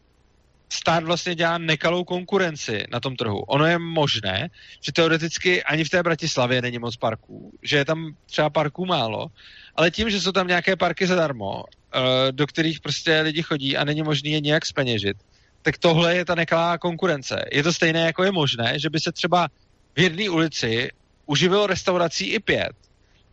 [0.70, 3.40] stát vlastně dělá nekalou konkurenci na tom trhu.
[3.40, 4.50] Ono je možné,
[4.82, 9.28] že teoreticky ani v té Bratislavě není moc parků, že je tam třeba parků málo,
[9.80, 13.84] ale tím, že jsou tam nějaké parky zadarmo, eh, do kterých prostě lidi chodí a
[13.84, 15.18] není možné je nějak speněžit,
[15.62, 17.46] tak tohle je ta nekalá konkurence.
[17.52, 19.48] Je to stejné, jako je možné, že by se třeba
[19.96, 20.90] v jedné ulici
[21.26, 22.76] uživilo restaurací i pět,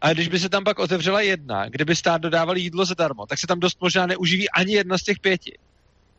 [0.00, 3.38] ale když by se tam pak otevřela jedna, kde by stát dodával jídlo zadarmo, tak
[3.38, 5.58] se tam dost možná neuživí ani jedna z těch pěti.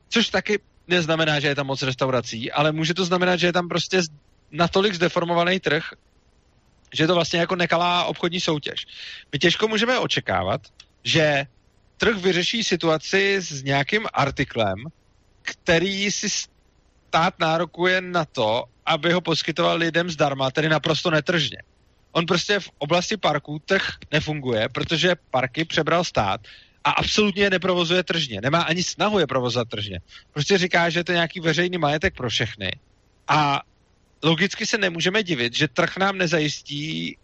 [0.09, 3.67] Což taky neznamená, že je tam moc restaurací, ale může to znamenat, že je tam
[3.67, 4.01] prostě
[4.51, 5.83] natolik zdeformovaný trh,
[6.93, 8.85] že je to vlastně jako nekalá obchodní soutěž.
[9.31, 10.61] My těžko můžeme očekávat,
[11.03, 11.45] že
[11.97, 14.75] trh vyřeší situaci s nějakým artiklem,
[15.41, 21.57] který si stát nárokuje na to, aby ho poskytoval lidem zdarma, tedy naprosto netržně.
[22.11, 26.41] On prostě v oblasti parků trh nefunguje, protože parky přebral stát
[26.83, 28.41] a absolutně je neprovozuje tržně.
[28.41, 29.99] Nemá ani snahu je provozovat tržně.
[30.33, 32.71] Prostě říká, že je to nějaký veřejný majetek pro všechny.
[33.27, 33.61] A
[34.23, 37.17] logicky se nemůžeme divit, že trh nám nezajistí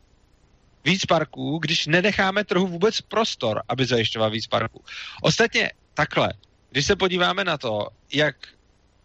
[0.85, 4.83] víc parků, když nenecháme trhu vůbec prostor, aby zajišťoval víc parků.
[5.21, 6.33] Ostatně takhle,
[6.69, 8.35] když se podíváme na to, jak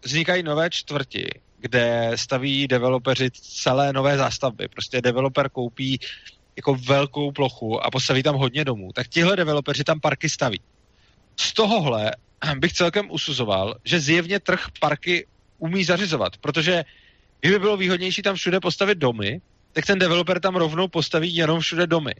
[0.02, 5.98] vznikají nové čtvrti, kde staví developeři celé nové zástavby, prostě developer koupí
[6.56, 10.60] jako velkou plochu a postaví tam hodně domů, tak tihle developeři tam parky staví.
[11.40, 12.12] Z tohohle
[12.58, 15.26] bych celkem usuzoval, že zjevně trh parky
[15.58, 16.84] umí zařizovat, protože
[17.40, 19.40] kdyby bylo výhodnější tam všude postavit domy,
[19.72, 22.14] tak ten developer tam rovnou postaví jenom všude domy.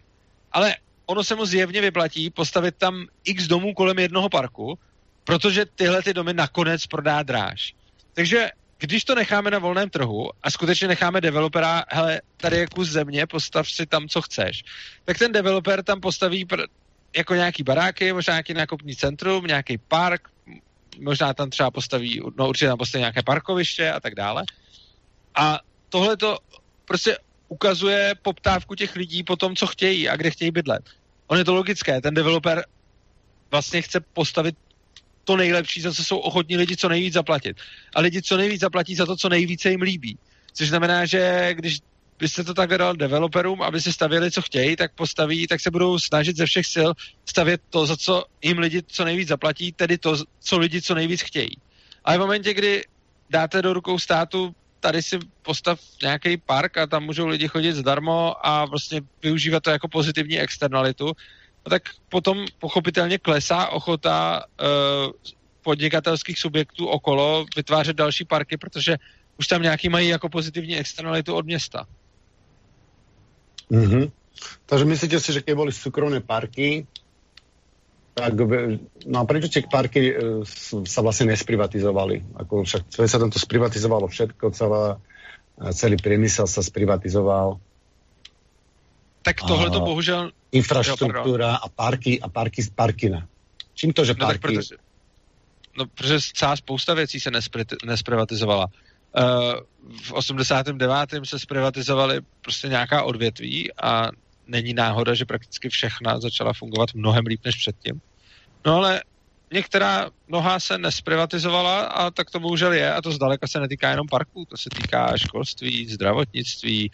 [0.52, 0.76] Ale
[1.07, 4.78] ono se mu zjevně vyplatí postavit tam x domů kolem jednoho parku,
[5.24, 7.74] protože tyhle ty domy nakonec prodá dráž.
[8.14, 12.88] Takže když to necháme na volném trhu a skutečně necháme developera, hele, tady je kus
[12.88, 14.62] země, postav si tam, co chceš,
[15.04, 16.66] tak ten developer tam postaví pr-
[17.16, 20.28] jako nějaký baráky, možná nějaký nákupní centrum, nějaký park,
[21.00, 24.44] možná tam třeba postaví, no určitě tam postaví nějaké parkoviště a tak dále.
[25.38, 26.38] A tohle to
[26.85, 30.83] prostě ukazuje poptávku těch lidí po tom, co chtějí a kde chtějí bydlet.
[31.27, 32.64] On je to logické, ten developer
[33.51, 34.55] vlastně chce postavit
[35.24, 37.57] to nejlepší, za co jsou ochotní lidi co nejvíc zaplatit.
[37.94, 40.18] A lidi co nejvíc zaplatí za to, co nejvíce jim líbí.
[40.55, 41.79] Což znamená, že když
[42.18, 45.98] byste to takhle dal developerům, aby si stavěli, co chtějí, tak postaví, tak se budou
[45.98, 46.90] snažit ze všech sil
[47.29, 51.22] stavět to, za co jim lidi co nejvíc zaplatí, tedy to, co lidi co nejvíc
[51.22, 51.51] chtějí.
[52.05, 52.85] Ale v momentě, kdy
[53.31, 58.47] dáte do rukou státu, tady si postav nějaký park a tam můžou lidi chodit zdarmo
[58.47, 61.12] a vlastně využívat to jako pozitivní externalitu,
[61.69, 65.12] tak potom pochopitelně klesá ochota uh,
[65.62, 68.97] podnikatelských subjektů okolo vytvářet další parky, protože
[69.38, 71.87] už tam nějaký mají jako pozitivní externalitu od města.
[73.71, 74.11] Mm-hmm.
[74.67, 76.87] Takže myslíte si, že keď boli súkromné parky,
[78.18, 78.35] tak,
[79.07, 80.42] no a prečo tie parky uh,
[80.83, 82.35] sa vlastne nesprivatizovali?
[82.42, 84.98] Ako však sa tam to sprivatizovalo všetko, celá,
[85.70, 87.62] celý priemysel sa sprivatizoval.
[89.22, 90.30] Tak tohle to bohužel...
[90.53, 93.28] Infrastruktura a parky a parky, parkina.
[93.74, 94.40] Čím to, že no, parky...
[94.40, 94.74] protože,
[95.76, 97.30] no, protože celá spousta věcí se
[97.84, 98.66] nesprivatizovala.
[98.66, 99.61] Uh,
[100.03, 101.11] v 89.
[101.24, 104.09] se zprivatizovaly prostě nějaká odvětví a
[104.47, 108.01] není náhoda, že prakticky všechna začala fungovat mnohem líp než předtím.
[108.69, 109.03] No ale
[109.53, 114.09] některá noha se nesprivatizovala a tak to bohužel je a to zdaleka se netýká jenom
[114.09, 116.91] parků, to se týká školství, zdravotnictví,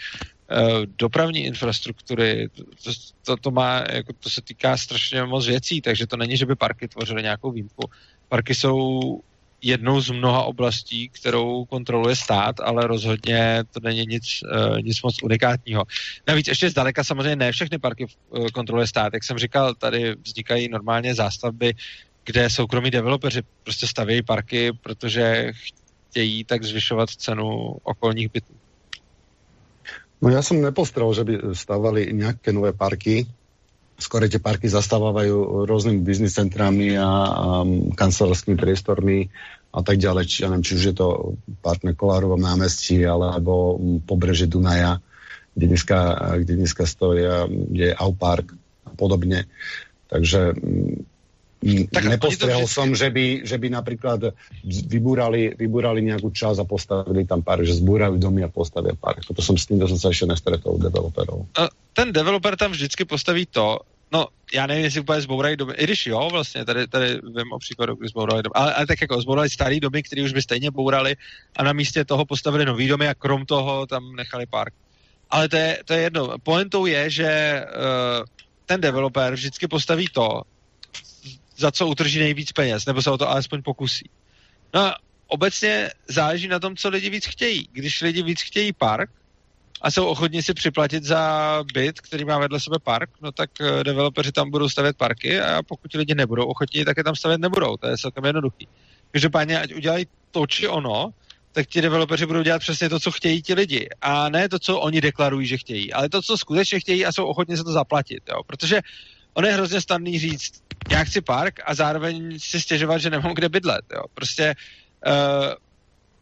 [0.51, 2.49] Eh, dopravní infrastruktury,
[2.85, 2.93] to,
[3.27, 6.57] to, to, má, jako, to se týká strašně moc věcí, takže to není, že by
[6.57, 7.85] parky tvořily nějakou výjimku.
[8.29, 9.21] Parky jsou
[9.65, 15.23] jednou z mnoha oblastí, kterou kontroluje stát, ale rozhodně to není nic, uh, nic moc
[15.23, 15.85] unikátního.
[16.29, 19.13] Navíc ještě zdaleka samozřejmě ne všechny parky uh, kontroluje stát.
[19.15, 21.75] Jak jsem říkal, tady vznikají normálně zástavby,
[22.25, 25.53] kde soukromí developeři prostě stavějí parky, protože
[26.11, 28.55] chtějí tak zvyšovat cenu okolních bytů.
[30.25, 33.29] No ja som nepostrel, že by stavali nejaké nové parky.
[33.95, 37.09] Skoro tie parky zastávajú rôznymi biznis centrami a, a
[37.95, 39.31] kancelárskými priestormi
[39.75, 40.25] a tak ďalej.
[40.27, 41.09] Či, ja neviem, či už je to
[41.63, 44.99] park na Kolárovom námestí alebo pobreže Dunaja,
[45.55, 45.99] kde dneska,
[46.43, 47.23] kde dneska stojí,
[47.71, 48.55] je Aupark
[48.87, 49.47] a podobne.
[50.11, 50.59] Takže
[51.65, 57.41] tak Nepostrehol som, že by, že by napríklad vybúrali, vybúrali nejakú časť a postavili tam
[57.41, 59.25] pár, že zbúrajú domy a postavia park.
[59.25, 61.49] Toto som s tým som sa ešte nestretol developerov.
[61.95, 63.79] Ten developer tam vždycky postaví to,
[64.15, 67.59] No, já nevím, jestli úplně zbourají domy, i když jo, vlastně, tady, tady vím o
[67.59, 70.71] příkladu, kdy zbourali domy, ale, ale tak jako zbourali starý domy, které už by stejně
[70.71, 71.17] bourali
[71.57, 74.75] a na místě toho postavili nový domy a krom toho tam nechali park.
[75.31, 76.39] Ale to je, to je jedno.
[76.43, 78.25] Pointou je, že uh,
[78.67, 80.43] ten developer vždycky postaví to,
[81.57, 84.11] za co utrží nejvíc peněz, nebo se o to alespoň pokusí.
[84.75, 87.69] No a obecně záleží na tom, co lidi víc chtějí.
[87.73, 89.11] Když lidi víc chtějí park
[89.85, 93.85] a jsou ochotní si připlatit za byt, který má vedle sebe park, no tak eh,
[93.85, 97.77] developeři tam budou stavět parky a pokud lidi nebudou ochotní, tak je tam stavět nebudou.
[97.77, 98.69] To je celkem jednoduchý.
[99.11, 101.11] Každopádně, ať udělají to či ono,
[101.53, 103.89] tak ti developeři budou dělat přesně to, co chtějí ti lidi.
[104.01, 107.27] A ne to, co oni deklarují, že chtějí, ale to, co skutečně chtějí a jsou
[107.27, 108.23] ochotni se to zaplatit.
[108.29, 108.43] Jo?
[108.47, 108.81] Protože
[109.35, 113.49] ono je hrozně snadný říct, já chci park a zároveň si stěžovat, že nemám kde
[113.49, 113.85] bydlet.
[113.95, 114.03] Jo.
[114.15, 114.55] Prostě
[115.07, 115.13] uh,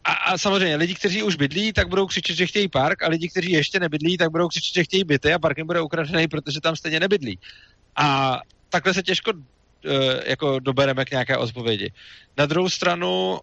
[0.03, 3.29] a, a samozřejmě lidi, kteří už bydlí, tak budou křičet, že chtějí park a lidi,
[3.29, 6.61] kteří ještě nebydlí, tak budou křičet, že chtějí byty a park jim bude ukradený, protože
[6.61, 7.39] tam stejně nebydlí.
[7.95, 8.39] A
[8.69, 9.41] takhle se těžko uh,
[10.25, 11.91] jako dobereme k nějaké odpovědi.
[12.37, 13.39] Na druhou stranu,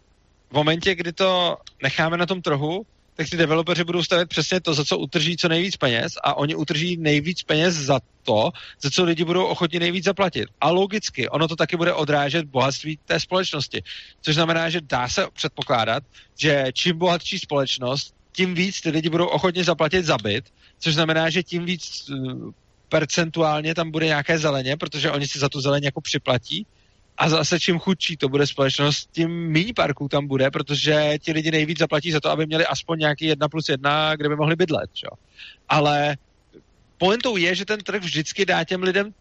[0.51, 4.75] v momentě, kdy to necháme na tom trhu, tak ty developeři budou stavět přesně to,
[4.75, 8.51] za co utrží co nejvíc peněz a oni utrží nejvíc peněz za to,
[8.83, 10.49] za co lidi budou ochotni nejvíc zaplatit.
[10.61, 13.83] A logicky, ono to taky bude odrážet bohatství té společnosti.
[14.23, 16.03] Což znamená, že dá se předpokládat,
[16.39, 20.45] že čím bohatší společnost, tím víc ty lidi budou ochotni zaplatit za byt,
[20.79, 22.51] což znamená, že tím víc uh,
[22.89, 26.67] percentuálně tam bude nějaké zeleně, protože oni si za tu zeleň jako připlatí
[27.21, 31.51] a zase čím chudší to bude společnost, tím méně parků tam bude, protože ti lidi
[31.51, 34.91] nejvíc zaplatí za to, aby měli aspoň nějaký jedna plus jedna, kde by mohli bydlet.
[34.93, 35.09] Čo?
[35.69, 36.17] Ale
[36.99, 39.13] pointou je, že ten trh vždycky dá těm lidem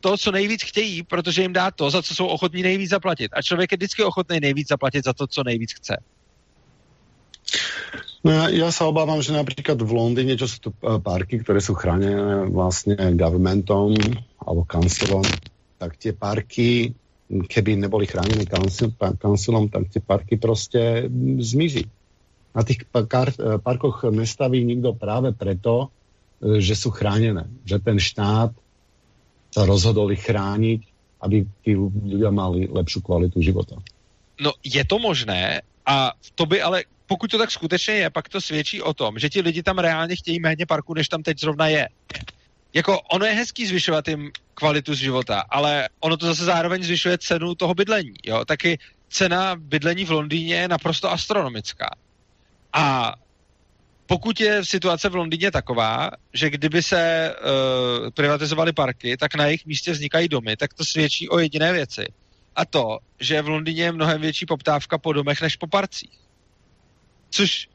[0.00, 3.30] to, co nejvíc chtějí, protože jim dá to, za co jsou ochotní nejvíc zaplatit.
[3.34, 5.96] A člověk je vždycky ochotný nejvíc zaplatit za to, co nejvíc chce.
[8.24, 11.60] No ja, ja sa obávam, že napríklad v Londýne, čo sú tu eh, parky, ktoré
[11.60, 13.98] sú chránené vlastne governmentom
[14.40, 15.26] alebo kancelom,
[15.76, 16.94] tak tie parky
[17.40, 18.44] keby neboli chránené
[19.18, 21.08] kancelom, tak tie parky prostě
[21.38, 21.88] zmizí.
[22.54, 22.84] Na tých
[23.64, 25.88] parkoch nestaví nikto práve preto,
[26.44, 27.48] e, že sú chránené.
[27.64, 28.52] Že ten štát
[29.48, 30.80] sa rozhodol ich chrániť,
[31.24, 33.80] aby tí ľudia mali lepšiu kvalitu života.
[34.40, 38.40] No je to možné a to by ale, pokud to tak skutečně je, pak to
[38.40, 41.68] svědčí o tom, že ti lidi tam reálně chtějí méně parku, než tam teď zrovna
[41.68, 41.88] je
[42.74, 47.54] jako ono je hezký zvyšovat jim kvalitu života, ale ono to zase zároveň zvyšuje cenu
[47.54, 48.14] toho bydlení.
[48.24, 48.44] Jo?
[48.44, 48.78] Taky
[49.08, 51.90] cena bydlení v Londýně je naprosto astronomická.
[52.72, 53.14] A
[54.06, 59.66] pokud je situace v Londýně taková, že kdyby se uh, privatizovaly parky, tak na jejich
[59.66, 62.06] místě vznikají domy, tak to svědčí o jediné věci.
[62.56, 66.18] A to, že v Londýně je mnohem větší poptávka po domech než po parcích.
[67.30, 67.68] Což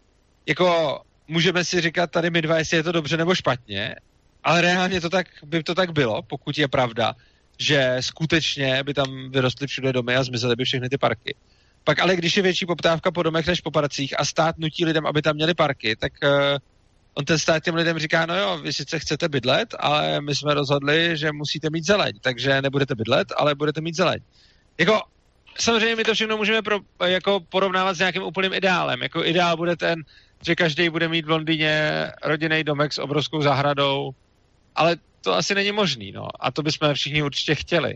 [0.45, 3.95] jako můžeme si říkat tady my dva, jestli je to dobře nebo špatně,
[4.47, 7.15] ale reálně to tak, by to tak bylo, pokud je pravda,
[7.59, 11.35] že skutečně by tam vyrostly všude domy a zmizely by všechny ty parky.
[11.83, 15.05] Pak ale když je větší poptávka po domech než po parcích a stát nutí lidem,
[15.05, 16.29] aby tam měli parky, tak uh,
[17.13, 20.53] on ten stát těm lidem říká, no jo, vy sice chcete bydlet, ale my jsme
[20.53, 24.19] rozhodli, že musíte mít zeleň, takže nebudete bydlet, ale budete mít zeleň.
[24.77, 25.01] Jako,
[25.59, 29.01] samozřejmě my to všechno můžeme pro, jako porovnávat s nějakým úplným ideálem.
[29.01, 30.03] Jako ideál bude ten,
[30.45, 34.13] že každý bude mít v Londýně rodinný domek s obrovskou zahradou,
[34.77, 36.27] ale to asi není možný, no.
[36.39, 37.95] A to bychom všichni určitě chtěli.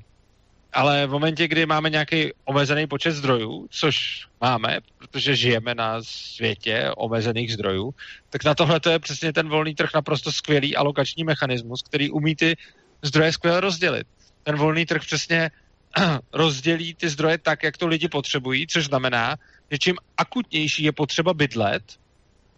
[0.74, 6.92] Ale v momentě, kdy máme nějaký omezený počet zdrojů, což máme, protože žijeme na světě
[6.98, 7.94] omezených zdrojů,
[8.30, 12.36] tak na tohle to je přesně ten volný trh naprosto skvělý alokační mechanismus, který umí
[12.36, 12.58] ty
[13.02, 14.08] zdroje skvěle rozdělit.
[14.44, 15.52] Ten volný trh přesně
[16.34, 19.36] rozdělí ty zdroje tak, jak to lidi potřebují, což znamená,
[19.72, 21.84] že čím akutnější je potřeba bydlet,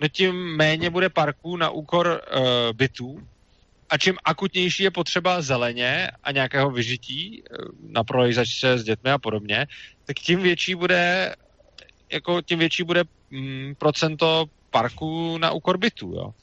[0.02, 2.44] no tím méně bude parků na úkor uh,
[2.74, 3.28] bytů
[3.94, 9.18] a čím akutnější je potřeba zeleně a nějakého vyžití eh, na prolejzačce s dětmi a
[9.18, 9.68] podobně,
[10.06, 11.36] tak tím větší bude
[12.10, 16.34] jako tím větší bude mm, procento parku na úkor bytu, jo.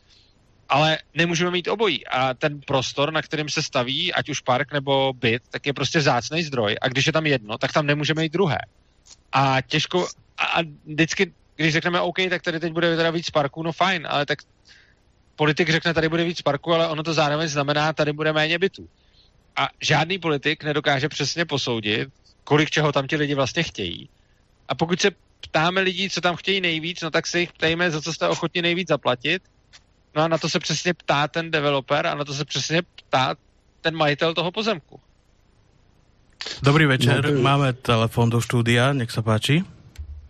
[0.68, 2.06] Ale nemůžeme mít obojí.
[2.06, 6.00] A ten prostor, na kterým se staví, ať už park nebo byt, tak je prostě
[6.00, 6.76] zácný zdroj.
[6.80, 8.58] A když je tam jedno, tak tam nemůžeme mít druhé.
[9.32, 10.06] A těžko,
[10.38, 14.06] a, a vždycky, když řekneme OK, tak tady teď bude teda víc parků, no fajn,
[14.10, 14.38] ale tak
[15.40, 18.88] politik řekne, tady bude víc parku, ale ono to zároveň znamená, tady bude méně bytů.
[19.56, 22.08] A žádný politik nedokáže přesně posoudit,
[22.44, 24.08] kolik čeho tam ti lidi vlastně chtějí.
[24.68, 25.10] A pokud se
[25.40, 28.62] ptáme lidí, co tam chtějí nejvíc, no tak se jich ptejme, za co jste ochotni
[28.62, 29.42] nejvíc zaplatit.
[30.14, 33.34] No a na to se přesně ptá ten developer a na to se přesně ptá
[33.80, 35.00] ten majitel toho pozemku.
[36.62, 37.40] Dobrý večer, Dobrý.
[37.40, 39.64] máme telefon do štúdia, nech sa páči.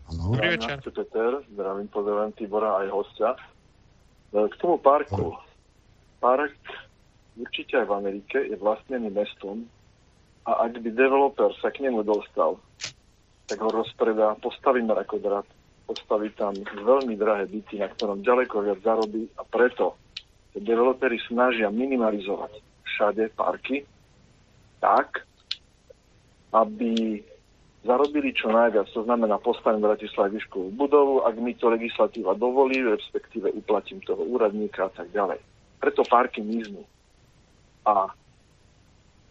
[0.07, 0.39] Ano.
[0.39, 0.79] Dobrý večer.
[0.83, 3.35] Peter, zdravím, pozdravím Tibora aj hostia.
[3.35, 3.60] E,
[4.31, 5.35] k tomu parku.
[6.21, 6.55] Park
[7.41, 9.65] určite aj v Amerike je vlastnený mestom
[10.45, 12.61] a ak by developer sa k nemu dostal,
[13.49, 15.49] tak ho rozpredá, postaví mrakodrat,
[15.89, 19.97] postaví tam veľmi drahé byty, na ktorom ďaleko viac zarobí a preto
[20.55, 22.53] developeri snažia minimalizovať
[22.85, 23.87] všade parky
[24.83, 25.23] tak,
[26.51, 27.23] aby
[27.85, 33.49] zarobili čo najviac, to znamená postavím Bratislav výškovú budovu, ak mi to legislatíva dovolí, respektíve
[33.57, 35.41] uplatím toho úradníka a tak ďalej.
[35.81, 36.85] Preto parky miznú.
[37.89, 38.13] A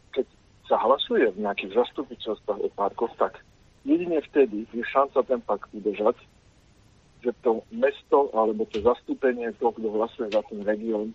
[0.10, 0.26] keď
[0.66, 3.38] sa hlasuje v nejakých zastupiteľstvách o parkoch, tak
[3.86, 6.18] jedine vtedy je šanca ten park udržať,
[7.22, 11.14] že to mesto alebo to zastúpenie toho, kto hlasuje za ten región,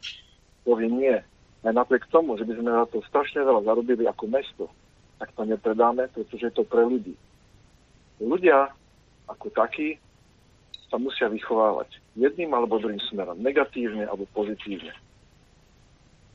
[0.62, 1.16] povie nie.
[1.64, 4.64] Aj napriek tomu, že by sme na to strašne veľa zarobili ako mesto,
[5.24, 7.16] tak to nepredáme, pretože je to pre ľudí.
[8.20, 8.68] Ľudia
[9.24, 9.96] ako takí
[10.92, 14.92] sa musia vychovávať jedným alebo druhým smerom, negatívne alebo pozitívne.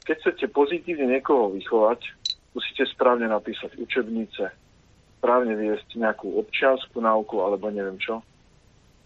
[0.09, 2.01] Keď chcete pozitívne niekoho vychovať,
[2.57, 4.49] musíte správne napísať učebnice,
[5.21, 8.25] správne viesť nejakú občianskú náuku alebo neviem čo,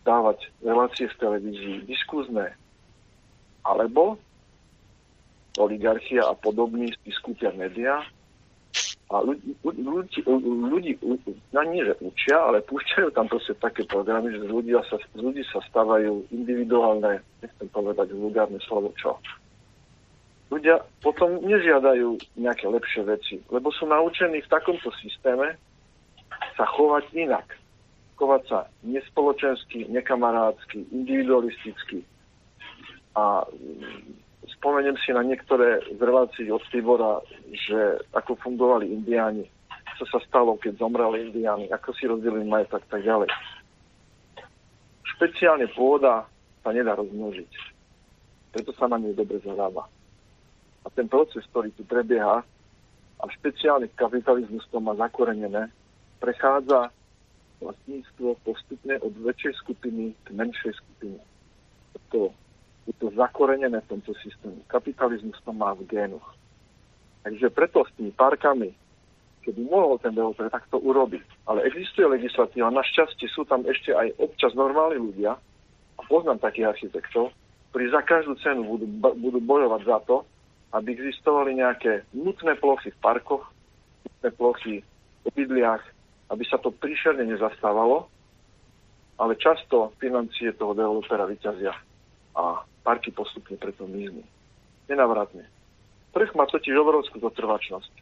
[0.08, 2.56] dávať relácie v televízii, diskuzné,
[3.68, 4.16] alebo
[5.60, 8.00] oligarchia a podobní skúpia médiá,
[9.14, 10.98] a ľudí, ľudí, ľudí
[11.54, 11.94] no nie, že
[12.34, 17.22] ale púšťajú tam proste také programy, že z ľudí sa, z ľudí sa stávajú individuálne,
[17.46, 19.14] nechcem povedať vulgárne slovo, čo.
[20.50, 25.62] Ľudia potom nežiadajú nejaké lepšie veci, lebo sú naučení v takomto systéme
[26.58, 27.46] sa chovať inak.
[28.18, 32.02] Chovať sa nespoločensky, nekamarádsky, individualisticky.
[33.14, 33.46] A
[34.64, 37.20] spomeniem si na niektoré z relácií od Tibora,
[37.52, 39.44] že ako fungovali indiáni,
[40.00, 43.28] čo sa stalo, keď zomreli indiáni, ako si rozdelili majetok tak ďalej.
[45.04, 46.24] Špeciálne pôda
[46.64, 47.52] sa nedá rozmnožiť.
[48.56, 49.84] Preto sa na nej dobre zarába.
[50.84, 52.48] A ten proces, ktorý tu prebieha,
[53.20, 55.68] a špeciálne kapitalizmus to má zakorenené,
[56.24, 56.88] prechádza
[57.60, 61.20] vlastníctvo postupne od väčšej skupiny k menšej skupine.
[62.16, 62.32] To
[62.88, 64.60] je to zakorenené v tomto systému.
[64.68, 66.36] Kapitalizmus to má v génoch.
[67.24, 68.76] Takže preto s tými parkami,
[69.48, 74.52] keby mohol ten developer takto urobiť, ale existuje legislatíva, našťastie sú tam ešte aj občas
[74.56, 75.40] normálni ľudia,
[76.00, 77.32] a poznám takých architektov,
[77.72, 78.86] ktorí za každú cenu budú,
[79.18, 80.18] budú bojovať za to,
[80.74, 83.46] aby existovali nejaké nutné plochy v parkoch,
[84.04, 85.84] nutné plochy v obydliach,
[86.34, 88.10] aby sa to príšerne nezastávalo,
[89.22, 91.74] ale často financie toho developera vyťazia
[92.34, 94.22] a parky postupne preto miznú.
[94.92, 95.48] Nenavratne.
[96.14, 97.94] Trh má totiž obrovskú zotrvačnosť.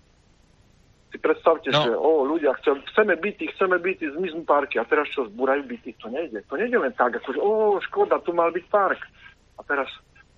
[1.11, 1.81] Si predstavte, no.
[1.83, 5.95] že o, ľudia, chcem, chceme byty, chceme byty, zmiznú parky a teraz čo, zbúrajú byty?
[5.99, 6.39] To nejde.
[6.47, 7.51] To nejde len tak, ako že o,
[7.83, 8.99] škoda, tu mal byť park.
[9.59, 9.91] A teraz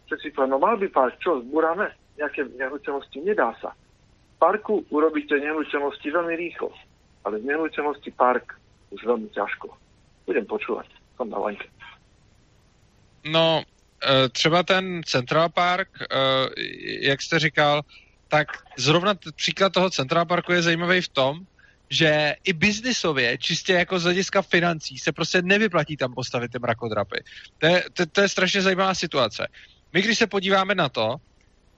[0.09, 1.93] všetci povedia, no mal by park, čo, zbúrame?
[2.17, 3.17] Nejaké nehnuteľnosti?
[3.21, 3.73] Nedá sa.
[3.73, 6.73] V parku urobíte nehnuteľnosti veľmi rýchlo,
[7.25, 8.57] ale z nehnuteľnosti park
[8.93, 9.69] už veľmi ťažko.
[10.25, 11.69] Budem počúvať, som na lenke.
[13.23, 13.63] No,
[14.29, 16.05] třeba ten Central Park, eh,
[16.99, 17.81] jak jste říkal,
[18.27, 18.47] tak
[18.77, 21.39] zrovna příklad toho Central Parku je zajímavý v tom,
[21.89, 27.23] že i biznisově, čistě jako z hlediska financí, se prostě nevyplatí tam postavit ty mrakodrapy.
[27.57, 29.47] To je, to, to je strašně zajímavá situace.
[29.93, 31.15] My, když se podíváme na to,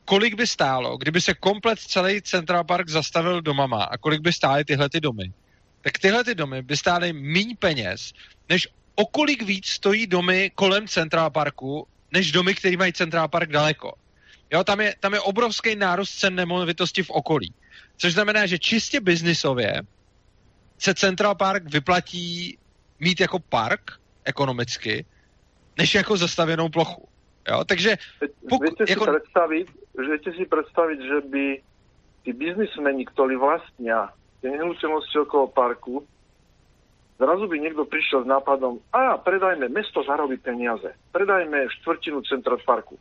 [0.05, 4.65] kolik by stálo, kdyby se komplet celý Central Park zastavil domama a kolik by stály
[4.65, 5.33] tyhle ty domy,
[5.81, 8.13] tak tyhle ty domy by stály méně peněz,
[8.49, 13.49] než o kolik víc stojí domy kolem Central Parku než domy, které mají Central Park
[13.49, 13.93] daleko.
[14.51, 17.53] Jo, tam je, tam je obrovský nárůst cen nemovitosti v okolí.
[17.97, 19.81] Což znamená, že čistě biznisově
[20.77, 22.57] se Central Park vyplatí
[22.99, 23.91] mít jako park
[24.23, 25.05] ekonomicky,
[25.77, 27.07] než jako zastavěnou plochu.
[27.49, 27.97] Jo, takže
[28.49, 28.79] pokud...
[28.79, 29.05] Viete jako...
[29.05, 31.61] si představit, viete si představit, že by
[32.25, 34.09] ty biznismeni, ktorí vlastnia
[34.41, 36.01] tie nehnuteľnosti okolo parku,
[37.15, 42.99] Zrazu by niekto prišiel s nápadom, a predajme, mesto zarobí peniaze, predajme štvrtinu centra parku.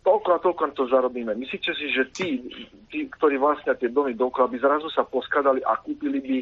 [0.00, 1.30] Toľko a toľko to zarobíme.
[1.38, 2.42] Myslíte si, že tí,
[2.90, 3.38] tí ktorí
[3.78, 6.36] tie domy dokola, by zrazu sa poskladali a kúpili by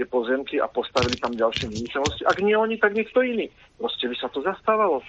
[0.00, 2.24] tie pozemky a postavili tam ďalšie nehnuteľnosti?
[2.24, 3.52] Ak nie oni, tak niekto iný.
[3.76, 5.04] Proste by sa to zastávalo.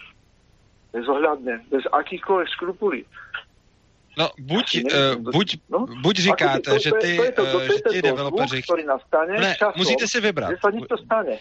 [0.91, 3.07] Bezohľadne, bez akýchkoľvek skrupulí.
[4.17, 5.85] No, buď, uh, buď, no?
[6.01, 8.61] buď říkáte, to, že ty, to, to, to, to, že ty developeři...
[8.61, 10.49] Ktorý nastane ne, časom, musíte si vybrat.
[10.53, 11.35] Že sa niečo stane.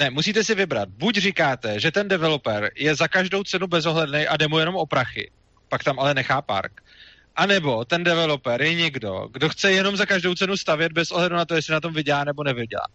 [0.00, 0.88] Ne, musíte si vybrat.
[0.88, 4.86] Buď říkáte, že ten developer je za každou cenu bezohledný a jde mu jenom o
[4.86, 5.30] prachy,
[5.68, 6.80] pak tam ale nechá park.
[7.36, 11.36] A nebo ten developer je někdo, kdo chce jenom za každou cenu stavět bez ohledu
[11.36, 12.88] na to, jestli na tom vydělá nebo nevydělá.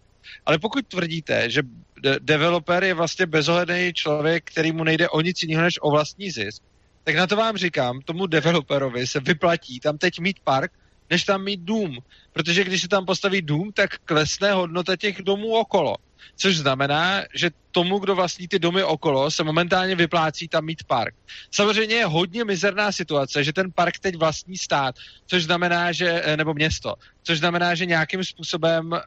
[0.46, 1.62] Ale pokud tvrdíte, že
[2.02, 6.30] de- developer je vlastně bezohledný člověk, který mu nejde o nic jiného než o vlastní
[6.30, 6.62] zisk,
[7.04, 10.72] tak na to vám říkám, tomu developerovi se vyplatí tam teď mít park,
[11.10, 11.98] než tam mít dům.
[12.32, 15.96] Protože když se tam postaví dům, tak klesne hodnota těch domů okolo.
[16.36, 21.14] Což znamená, že tomu, kdo vlastní ty domy okolo, se momentálně vyplácí tam mít park.
[21.50, 24.94] Samozřejmě je hodně mizerná situace, že ten park teď vlastní stát,
[25.26, 28.98] což znamená, že, eh, nebo město, což znamená, že nějakým způsobem uh,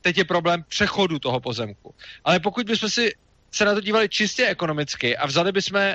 [0.00, 1.94] teď je problém přechodu toho pozemku.
[2.24, 3.12] Ale pokud bychom si
[3.56, 5.92] se na to dívali čistě ekonomicky a vzali bychom uh,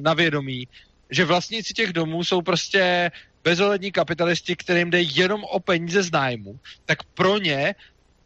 [0.00, 0.68] na vědomí,
[1.10, 3.10] že vlastníci těch domů jsou prostě
[3.44, 7.74] bezohlední kapitalisti, kterým jde jenom o peníze z nájmu, tak pro ně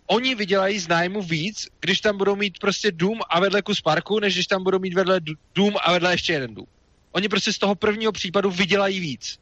[0.07, 4.21] oni vydělají z nájmu víc, když tam budou mít prostě dům a vedle kus parku,
[4.21, 5.21] než když tam budou mít vedle
[5.55, 6.67] dům a vedle ještě jeden dům.
[7.13, 9.39] Oni prostě z toho prvního případu vydělají víc.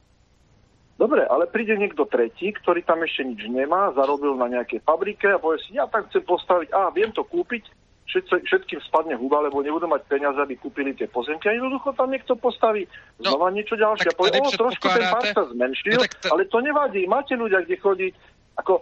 [0.98, 5.38] Dobre, ale príde niekto tretí, ktorý tam ešte nič nemá, zarobil na nejakej fabrike a
[5.38, 7.70] povie si, ja tak chcem postaviť, a viem to kúpiť,
[8.08, 12.40] všetkým spadne huba, lebo nebudú mať peniaze, aby kúpili tie pozemky a jednoducho tam niekto
[12.40, 12.88] postaví
[13.20, 14.08] no, znova niečo ďalšie.
[14.08, 17.60] A povie, o, trošku ten park sa zmenšil, no, t- ale to nevadí, máte ľudia,
[17.68, 18.12] kde chodiť,
[18.56, 18.72] ako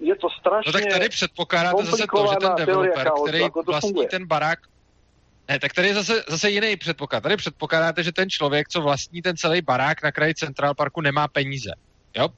[0.00, 4.08] je to strašně No tak tady předpokládáte zase to, že ten developer, který vlastní funguje.
[4.08, 4.58] ten barák,
[5.48, 7.22] ne, tak tady je zase, zase jiný předpoklad.
[7.22, 11.28] Tady předpokládáte, že ten člověk, co vlastní ten celý barák na kraji Central Parku, nemá
[11.28, 11.70] peníze.
[12.16, 12.28] Jo?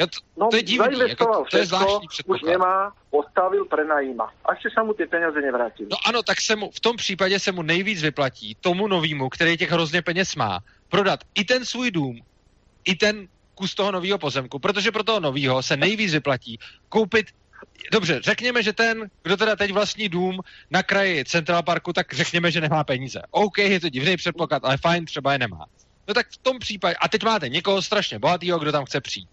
[0.00, 2.42] Jo, to, no, to je divný, jako, to je zvláštní předpoklad.
[2.42, 4.32] Už nemá, postavil, prenajíma.
[4.44, 5.88] A ještě se mu ty peníze nevrátili.
[5.90, 9.56] No ano, tak se mu, v tom případě se mu nejvíc vyplatí tomu novému, který
[9.56, 12.20] těch hrozně peněz má, prodat i ten svůj dům,
[12.84, 17.26] i ten kus toho nového pozemku, protože pro toho nového se nejvíc vyplatí koupit
[17.92, 20.40] Dobře, řekněme, že ten, kdo teda teď vlastní dům
[20.70, 23.22] na kraji Central Parku, tak řekněme, že nemá peníze.
[23.30, 25.66] OK, je to divný předpoklad, ale fajn, třeba je nemá.
[26.08, 29.28] No tak v tom případě, a teď máte někoho strašně bohatého, kdo tam chce přijít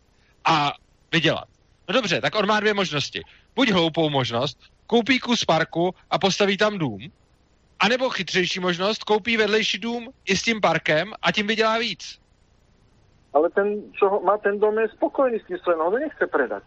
[0.45, 0.73] a
[1.11, 1.47] vydělat.
[1.87, 3.21] No dobře, tak on má dvě možnosti.
[3.55, 6.99] Buď hloupou možnost, koupí kus parku a postaví tam dům,
[7.79, 12.19] anebo chytřejší možnost, koupí vedlejší dům i s tím parkem a tím vydělá víc
[13.33, 16.63] ale ten, čo má ten dom, je spokojný s tím svým, on ho nechce predat.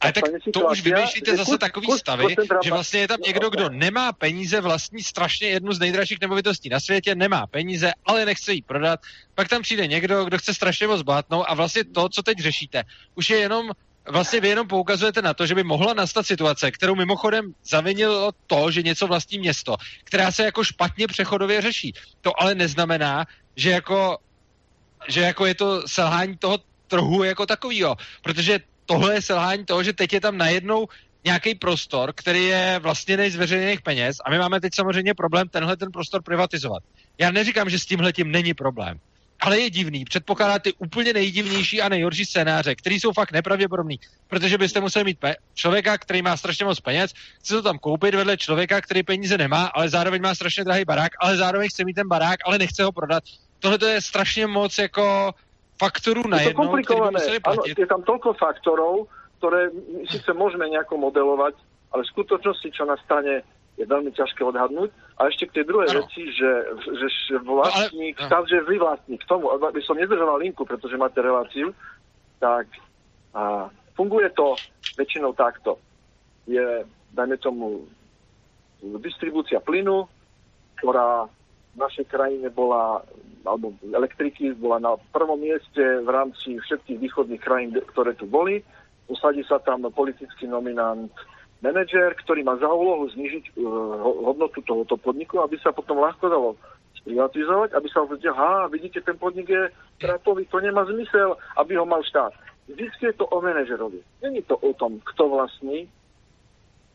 [0.00, 2.34] Ale tak to už vymýšlíte zase takový stavy,
[2.64, 6.80] že vlastně je tam někdo, kdo nemá peníze, vlastní strašně jednu z nejdražších nemovitostí na
[6.80, 9.00] světě, nemá peníze, ale nechce ji prodat.
[9.34, 12.82] Pak tam přijde někdo, kdo chce strašně moc bohatnout a vlastně to, co teď řešíte,
[13.14, 13.70] už je jenom
[14.08, 18.70] vlastně vy jenom poukazujete na to, že by mohla nastat situace, kterou mimochodem zavinilo to,
[18.70, 21.92] že něco vlastní město, která se jako špatně přechodově řeší.
[22.20, 23.26] To ale neznamená,
[23.56, 24.18] že jako
[25.08, 29.92] že jako je to selhání toho trhu jako takovýho, protože tohle je selhání toho, že
[29.92, 30.86] teď je tam najednou
[31.24, 35.76] nějaký prostor, který je vlastně z veřejných peněz a my máme teď samozřejmě problém tenhle
[35.76, 36.82] ten prostor privatizovat.
[37.18, 38.98] Já neříkám, že s tímhle tím není problém,
[39.40, 40.04] ale je divný.
[40.04, 45.18] Předpokládá ty úplně nejdivnější a nejhorší scénáře, které jsou fakt nepravděpodobný, protože byste museli mít
[45.20, 49.38] pe- člověka, který má strašně moc peněz, chce to tam koupit vedle člověka, který peníze
[49.38, 52.82] nemá, ale zároveň má strašně drahý barák, ale zároveň chce mít ten barák, ale nechce
[52.84, 53.22] ho prodat,
[53.58, 55.34] tohle to je strašně moc jako
[55.80, 57.20] faktorů na jednou, komplikované.
[57.44, 59.08] Ano, je tam toľko faktorov,
[59.40, 59.72] ktoré
[60.12, 61.56] síce môžeme nejako modelovať,
[61.96, 63.40] ale v skutočnosti, čo nastane,
[63.80, 64.92] je veľmi ťažké odhadnúť.
[65.16, 66.04] A ešte k tej druhej ano.
[66.04, 66.52] veci, že,
[66.84, 68.48] že vlastník, no, ale, no.
[68.52, 71.72] že vy vlastník, k tomu, aby som nedržoval linku, pretože máte reláciu,
[72.36, 72.68] tak
[73.32, 74.52] a, funguje to
[75.00, 75.80] väčšinou takto.
[76.44, 76.84] Je,
[77.16, 77.88] dajme tomu,
[79.00, 80.04] distribúcia plynu,
[80.80, 81.39] ktorá v
[81.78, 83.02] našej krajine bola,
[83.46, 88.62] alebo elektriky bola na prvom mieste v rámci všetkých východných krajín, ktoré tu boli.
[89.10, 91.10] Usadí sa tam politický nominant
[91.60, 93.64] manažer, ktorý má za úlohu znižiť uh,
[94.32, 96.50] hodnotu tohoto podniku, aby sa potom ľahko dalo
[97.00, 101.84] sprivatizovať, aby sa povedal, ha, vidíte, ten podnik je trapový, to nemá zmysel, aby ho
[101.88, 102.32] mal štát.
[102.68, 104.00] Vždycky je to o manažerovi.
[104.22, 105.88] Není to o tom, kto vlastní,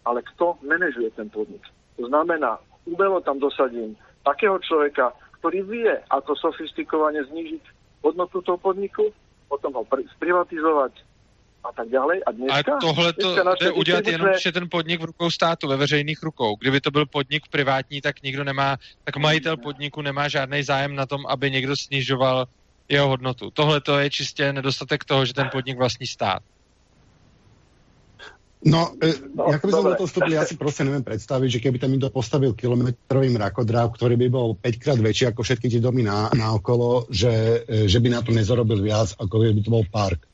[0.06, 1.62] ale kto manažuje ten podnik.
[1.98, 7.64] To znamená, umelo tam dosadím takého človeka, ktorý vie, ako sofistikovane znížiť
[8.02, 9.14] hodnotu toho podniku,
[9.46, 9.86] potom ho
[10.18, 10.94] sprivatizovať
[11.66, 12.18] a tak ďalej.
[12.26, 15.78] A dneska, a tohle to jde udělat jenom, že ten podnik v rukou státu, ve
[15.78, 16.56] veřejných rukou.
[16.56, 21.06] Kdyby to byl podnik privátní, tak nikdo nemá, tak majitel podniku nemá žádný zájem na
[21.06, 22.46] tom, aby někdo snižoval
[22.90, 23.52] jeho hodnotu.
[23.52, 26.44] Tohle to je čistě nedostatek toho, že ten podnik vlastní stát.
[28.66, 31.62] No, e, no jak by som do toho vstúpil, ja si proste neviem predstaviť, že
[31.62, 35.78] keby tam niekto postavil kilometrový mrakodráv, ktorý by bol 5 krát väčší ako všetky tie
[35.78, 39.70] domy na, na okolo, že, e, že by na to nezarobil viac, ako by to
[39.70, 40.26] bol park.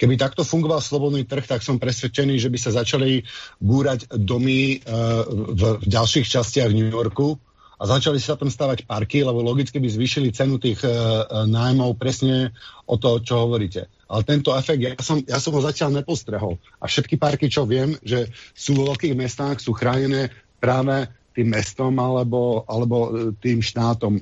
[0.00, 3.24] Keby takto fungoval slobodný trh, tak som presvedčený, že by sa začali
[3.64, 7.40] búrať domy uh, v, v ďalších častiach New Yorku,
[7.84, 12.56] a začali sa tam stavať parky, lebo logicky by zvýšili cenu tých uh, nájmov presne
[12.88, 13.92] o to, čo hovoríte.
[14.08, 16.56] Ale tento efekt, ja som, ja som ho zatiaľ nepostrehol.
[16.80, 20.32] A všetky parky, čo viem, že sú vo veľkých mestách, sú chránené
[20.64, 23.12] práve tým mestom alebo, alebo
[23.44, 24.16] tým štátom.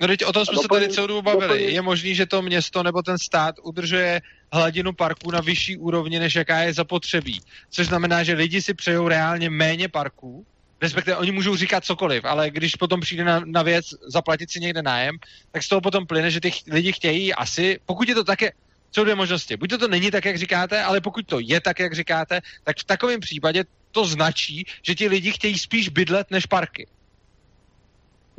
[0.00, 1.72] No teď o tom jsme se tady celou dobu bavili.
[1.72, 4.20] Je možný, že to město nebo ten stát udržuje
[4.52, 7.40] hladinu parků na vyšší úrovni, než jaká je zapotřebí.
[7.70, 10.46] Což znamená, že lidi si přejou reálně méně parků,
[10.82, 14.82] respektive oni můžou říkat cokoliv, ale když potom přijde na, na věc zaplatit si někde
[14.82, 15.16] nájem,
[15.52, 18.52] tak z toho potom plyne, že ty lidi chtějí asi, pokud je to také,
[18.90, 19.56] jsou dvě možnosti.
[19.56, 22.78] Buď to, to není tak, jak říkáte, ale pokud to je tak, jak říkáte, tak
[22.78, 26.86] v takovém případě to značí, že ti lidi chtějí spíš bydlet než parky.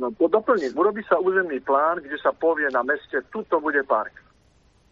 [0.00, 4.16] No, doplniť, urobí sa územný plán, kde sa povie na meste, tuto bude park.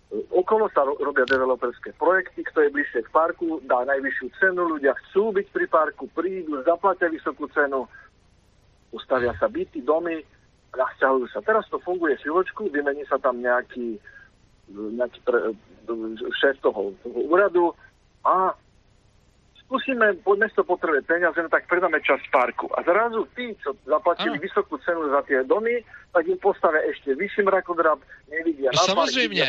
[0.08, 5.36] Okolo sa robia developerské projekty, kto je bližšie k parku, dá najvyššiu cenu, ľudia chcú
[5.36, 7.84] byť pri parku, prídu, zaplatia vysokú cenu,
[8.88, 10.24] ustavia sa byty, domy,
[10.72, 11.44] nasťahujú sa.
[11.44, 14.00] Teraz to funguje chvíľočku, vymení sa tam nejaký,
[14.72, 15.52] nejaký pre,
[16.40, 17.76] šéf toho, toho úradu
[18.24, 18.56] a
[19.68, 22.72] skúsime, mesto potrebuje peniaze, no tak predáme časť parku.
[22.72, 24.44] A zrazu tí, čo zaplatili ano.
[24.48, 28.00] vysokú cenu za tie domy, tak im postavia ešte vyšší mrakodrap,
[28.32, 29.44] nevidia no, na Samozřejmě.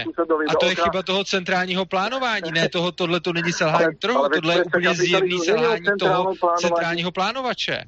[0.49, 4.53] a to je chyba toho centrálního plánování, ne toho, tohle to není selhání trhu, tohle
[4.53, 7.84] je úplně zjevný selhání toho centrálního plánovače.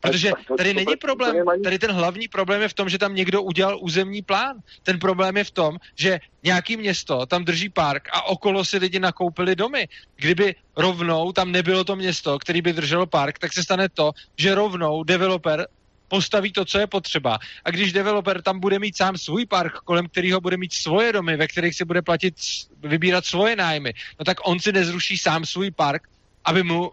[0.00, 3.78] Protože tady není problém, tady ten hlavní problém je v tom, že tam někdo udělal
[3.80, 4.56] územní plán.
[4.82, 9.00] Ten problém je v tom, že nějaký město tam drží park a okolo si lidi
[9.00, 9.88] nakoupili domy.
[10.16, 14.54] Kdyby rovnou tam nebylo to město, který by drželo park, tak se stane to, že
[14.54, 15.66] rovnou developer
[16.08, 17.38] postaví to, co je potřeba.
[17.64, 21.36] A když developer tam bude mít sám svůj park, kolem kterého bude mít svoje domy,
[21.36, 22.34] ve kterých si bude platit,
[22.80, 26.08] vybírat svoje nájmy, no tak on si nezruší sám svůj park,
[26.44, 26.92] aby mu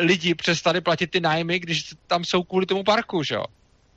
[0.00, 3.44] lidi přestali platit ty nájmy, když tam jsou kvůli tomu parku, že jo?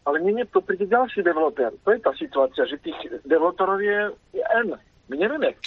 [0.05, 1.69] Ale nie, to príde ďalší developer.
[1.85, 4.73] To je tá situácia, že tých developerov je, je N.
[5.11, 5.59] My nevieme.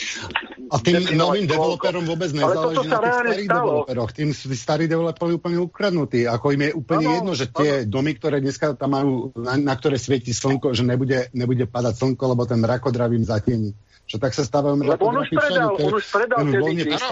[0.72, 3.60] A tým novým developerom vôbec nezáleží na tých starých stalo.
[3.60, 4.10] developeroch.
[4.16, 6.24] Tým sú tí starí developeri úplne ukradnutí.
[6.24, 7.92] Ako im je úplne ano, jedno, že tie ano.
[7.92, 12.24] domy, ktoré dneska tam majú, na, na ktoré svieti slnko, že nebude, nebude padať slnko,
[12.34, 13.70] lebo ten rakodrav im zatieni.
[14.08, 16.38] Čo tak sa stávajú Lebo on už predal, on už predal,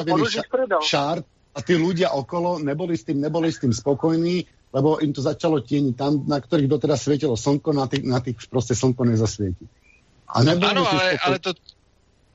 [0.08, 0.80] on už predal.
[0.80, 5.20] Šart, a tí ľudia okolo neboli s tým, neboli s tým spokojní, lebo im to
[5.20, 9.68] začalo tieniť tam, na ktorých doteraz svietilo slnko, na tých, na tých proste slnko nezasvietí.
[10.32, 11.52] A ano, ale, ale to,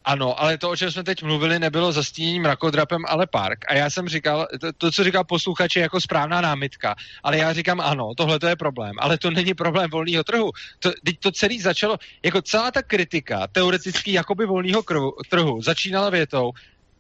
[0.06, 3.66] ano, ale to, o čem jsme teď mluvili, nebylo zastíněním rakodrapem, ale park.
[3.68, 6.96] A já jsem říkal, to, to co říkal posluchač, je jako správná námitka.
[7.24, 8.96] Ale já říkám, ano, tohle to je problém.
[9.00, 10.52] Ale to není problém volného trhu.
[10.80, 14.84] To, teď to celé začalo, jako celá ta kritika teoreticky jakoby volného
[15.30, 16.52] trhu začínala větou,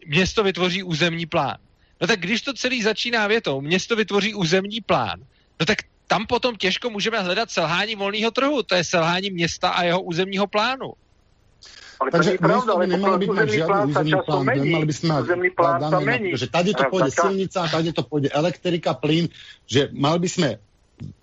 [0.07, 1.57] město vytvoří územní plán.
[2.01, 5.19] No tak když to celý začíná větou, město vytvoří územní plán,
[5.59, 5.77] no tak
[6.07, 8.63] tam potom těžko můžeme hledat selhání volného trhu.
[8.63, 10.93] To je selhání města a jeho územního plánu.
[11.99, 15.25] Ale Takže to pravda, ale nemali by mať žiadny územný plán, nemali by sme mať
[15.57, 19.25] plán daný, že tady to pôjde silnica, tady to pôjde elektrika, plyn,
[19.65, 20.49] že mali by sme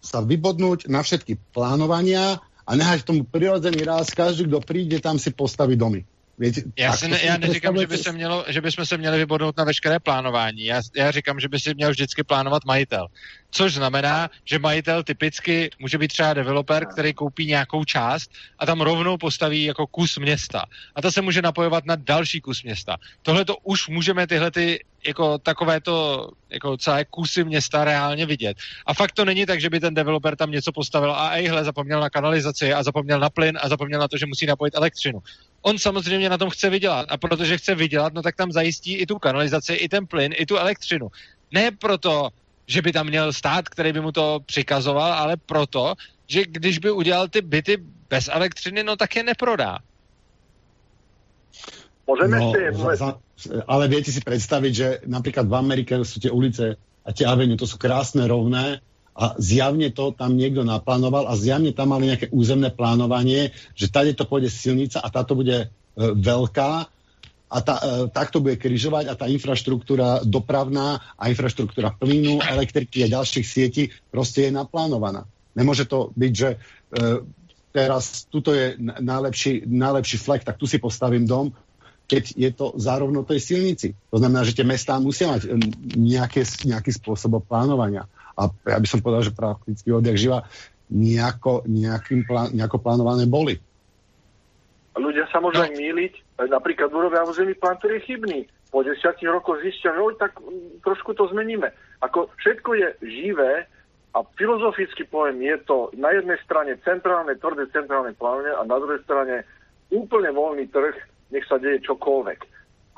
[0.02, 5.30] sa vybodnúť na všetky plánovania a nehať tomu prirodzený ráz, každý, kto príde, tam si
[5.30, 6.02] postaví domy.
[6.38, 9.56] Věc, já, si ne, já neříkám, že, by se mělo, že bychom se měli vybodnout
[9.56, 10.64] na veškeré plánování.
[10.64, 13.06] Já, já říkám, že by si měl vždycky plánovat majitel.
[13.50, 18.80] Což znamená, že majitel typicky může být třeba developer, který koupí nějakou část a tam
[18.80, 20.64] rovnou postaví jako kus města.
[20.94, 22.96] A to se může napojovat na další kus města.
[23.22, 28.56] Tohle to už můžeme tyhle ty jako takovéto jako celé kusy města reálně vidět.
[28.86, 32.00] A fakt to není tak, že by ten developer tam něco postavil a ejhle, zapomněl
[32.00, 35.18] na kanalizaci a zapomněl na plyn a zapomněl na to, že musí napojit elektřinu.
[35.64, 39.06] On samozřejmě na tom chce vydělat a protože chce vydělat, no tak tam zajistí i
[39.06, 41.08] tu kanalizaci, i ten plyn, i tu elektřinu.
[41.52, 42.28] Ne proto,
[42.66, 45.94] že by tam měl stát, který by mu to přikazoval, ale proto,
[46.26, 47.76] že když by udělal ty byty
[48.10, 49.78] bez elektřiny, no tak je neprodá.
[52.04, 52.60] Môžeme no, ešte...
[53.00, 53.08] Za,
[53.64, 57.64] ale viete si predstaviť, že napríklad v Amerike sú tie ulice a tie avenue, to
[57.64, 58.84] sú krásne, rovné
[59.14, 64.18] a zjavne to tam niekto naplánoval a zjavne tam mali nejaké územné plánovanie, že tady
[64.18, 65.66] to pôjde silnica a táto bude e,
[65.98, 66.70] veľká
[67.54, 73.06] a tá, e, tak to bude križovať a tá infraštruktúra dopravná a infraštruktúra plynu, elektriky
[73.06, 75.22] a ďalších sietí proste je naplánovaná.
[75.54, 76.56] Nemôže to byť, že e,
[77.70, 81.54] teraz tuto je najlepší, najlepší flek, tak tu si postavím dom,
[82.10, 83.88] keď je to zároveň tej silnici.
[84.12, 85.48] To znamená, že tie mestá musia mať e,
[85.94, 88.10] nejaké, nejaký spôsob plánovania.
[88.34, 90.38] A ja by som povedal, že prakticky odjak živa
[90.90, 93.56] nejako, nejakým plán, nejako plánované boli.
[94.94, 95.74] Ľudia sa môžu no.
[95.74, 98.40] míliť, napríklad urobia územný plán, ktorý je chybný.
[98.70, 101.70] Po desiatich rokoch zistia, že oj, tak mm, trošku to zmeníme.
[102.02, 103.66] Ako všetko je živé
[104.14, 109.02] a filozoficky poviem, je to na jednej strane centrálne, tvrdé centrálne plánovanie a na druhej
[109.02, 109.42] strane
[109.90, 110.94] úplne voľný trh,
[111.34, 112.40] nech sa deje čokoľvek.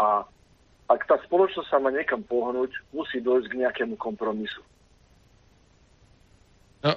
[0.01, 0.24] A
[0.87, 4.61] ak tá spoločnosť sa má niekam pohnúť, musí dojsť k nejakému kompromisu.
[6.87, 6.95] No,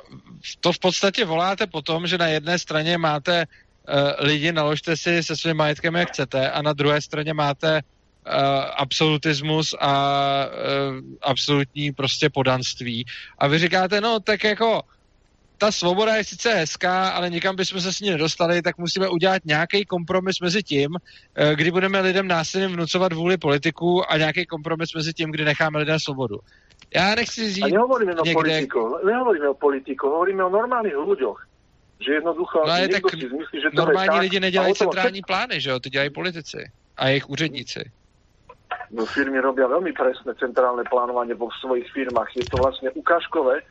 [0.59, 5.23] to v podstatě voláte po tom, že na jedné straně máte uh, lidi, naložte si
[5.23, 8.33] se svým majetkem, jak chcete, a na druhé straně máte uh,
[8.77, 9.91] absolutismus a
[10.45, 13.05] uh, absolutní prostě podanství.
[13.37, 14.81] A vy říkáte, no tak jako
[15.57, 19.45] ta svoboda je sice hezká, ale někam bychom se s ní nedostali, tak musíme udělat
[19.45, 20.89] nějaký kompromis mezi tím,
[21.55, 25.99] kdy budeme lidem násilím vnucovat vůli politiků a nějaký kompromis mezi tím, kdy necháme lidem
[25.99, 26.39] svobodu.
[26.89, 27.65] Ja nechci říct...
[27.65, 28.33] A nehovoríme niekde...
[28.33, 31.39] o politikoch, nehovoríme o politikoch, hovoríme o normálnych ľuďoch.
[31.99, 35.61] Že jednoducho no, ale tak si zmyslí, že to normální je lidi nedělají centrální plány,
[35.61, 35.79] že jo?
[35.79, 37.91] Ty dělají politici a jejich úředníci.
[38.89, 42.33] No firmy robia veľmi presné centrálne plánovanie vo svojich firmách.
[42.33, 43.61] Je to vlastne ukážkové.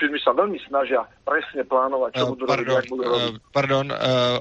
[0.00, 3.32] Firmy sa veľmi snažia presne plánovať, čo uh, budú pardon, robiť, budú robiť.
[3.36, 3.98] Uh, pardon, uh,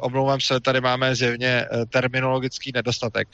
[0.08, 3.28] omlouvám se, tady máme zjevně terminologický nedostatek.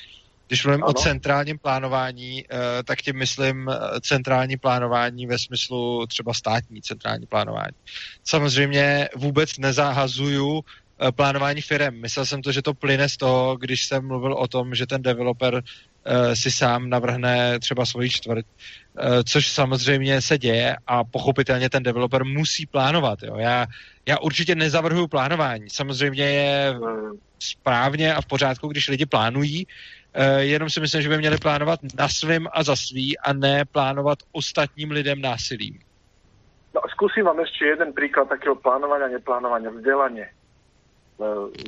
[0.51, 0.89] Když mluvím ano.
[0.89, 7.25] o centrálním plánování, eh, tak tím myslím eh, centrální plánování ve smyslu třeba státní centrální
[7.25, 7.75] plánování.
[8.23, 12.01] Samozřejmě vůbec nezahazuju eh, plánování firm.
[12.01, 15.01] Myslel jsem to, že to plyne z toho, když jsem mluvil o tom, že ten
[15.01, 15.63] developer
[16.33, 18.45] si sám navrhne třeba svoji čtvrt,
[19.23, 23.23] což samozřejmě se děje a pochopitelně ten developer musí plánovat.
[23.23, 23.37] Jo.
[23.37, 23.67] Já,
[24.05, 25.69] já určitě nezavrhuju plánování.
[25.69, 27.17] Samozřejmě je hmm.
[27.39, 29.67] správně a v pořádku, když lidi plánují,
[30.39, 34.19] jenom si myslím, že by měli plánovat na svým a za svý a ne plánovat
[34.31, 35.79] ostatním lidem násilím.
[36.71, 39.75] No, skúsim vám ešte jeden príklad takého a neplánovania.
[39.75, 40.23] Vzdelanie.
[40.23, 40.33] E,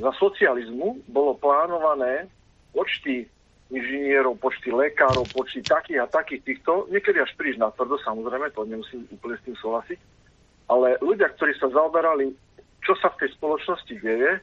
[0.00, 2.24] za socializmu bolo plánované
[2.72, 3.28] počty
[3.68, 8.64] inžinierov, počty lekárov, počty takých a takých týchto, niekedy až príliš na tvrdo, samozrejme, to
[8.64, 9.98] nemusím úplne s tým súhlasiť,
[10.72, 12.32] ale ľudia, ktorí sa zaoberali,
[12.84, 14.40] čo sa v tej spoločnosti deje,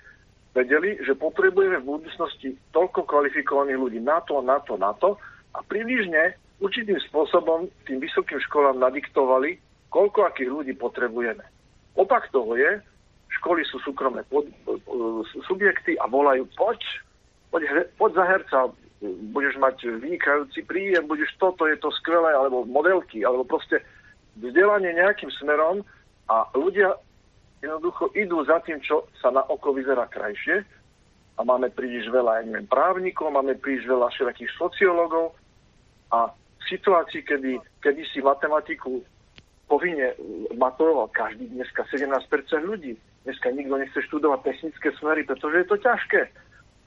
[0.51, 5.15] vedeli, že potrebujeme v budúcnosti toľko kvalifikovaných ľudí na to, na to, na to
[5.55, 9.57] a približne určitým spôsobom tým vysokým školám nadiktovali,
[9.89, 11.43] koľko akých ľudí potrebujeme.
[11.95, 12.79] Opak toho je,
[13.41, 14.47] školy sú súkromné pod,
[15.47, 16.79] subjekty a volajú, poď,
[17.51, 18.59] poď, poď za herca,
[19.33, 23.81] budeš mať vynikajúci príjem, budeš toto, je to skvelé, alebo modelky, alebo proste
[24.37, 25.81] vzdelanie nejakým smerom
[26.29, 26.95] a ľudia
[27.61, 30.65] jednoducho idú za tým, čo sa na oko vyzerá krajšie
[31.37, 35.37] a máme príliš veľa, ja neviem, právnikov, máme príliš veľa všetkých sociológov
[36.11, 39.01] a v situácii, kedy, kedy si matematiku
[39.69, 40.13] povinne
[40.57, 42.27] maturoval každý, dneska 17%
[42.67, 42.99] ľudí.
[43.23, 46.21] Dneska nikto nechce študovať technické smery, pretože je to ťažké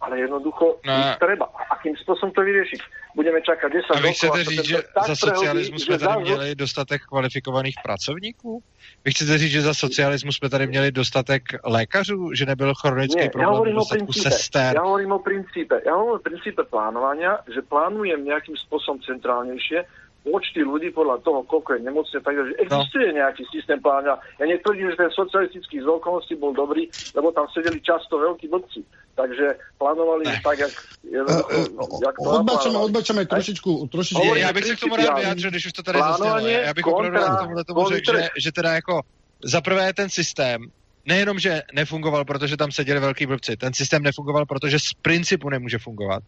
[0.05, 0.95] ale jednoducho no.
[1.19, 1.49] treba.
[1.73, 2.81] Akým spôsobom to vyriešiť?
[3.17, 3.97] Budeme čakať 10 rokov.
[3.97, 8.63] A vy chcete říct, že za socialismu jsme tady měli dostatek kvalifikovaných pracovníků?
[9.05, 13.31] Vy chcete říct, že za socialismu jsme tady měli dostatek lékařů, že nebyl chronický Nie,
[13.31, 14.77] problém ja dostatku sester?
[14.77, 15.81] Ja hovorím o princípe.
[15.87, 19.87] Ja hovorím o princípe plánovania, že plánujem nejakým spôsobom centrálnejšie,
[20.25, 22.57] počty ľudí podľa toho, koľko je nemocne, takže no.
[22.65, 23.17] existuje no.
[23.21, 24.17] nejaký systém pláňa.
[24.41, 28.81] Ja netvrdím, že ten socialistický z okolností bol dobrý, lebo tam sedeli často veľkí blbci.
[29.15, 29.47] Takže
[29.79, 30.41] plánovali ne.
[30.43, 30.73] tak, jak,
[31.05, 34.35] jednoducho, uh, jak to odbačame, trošičku, trošičku.
[34.35, 36.39] Já bych se k tomu rád vyjádřil, když už to tady zaznělo.
[36.49, 39.01] Já bych opravdu k tomu, tomu řekl, že, že teda jako
[39.45, 40.61] za prvé ten systém
[41.07, 45.79] nejenom, že nefungoval, protože tam seděli velký blbci, ten systém nefungoval, protože z principu nemůže
[45.79, 46.23] fungovat.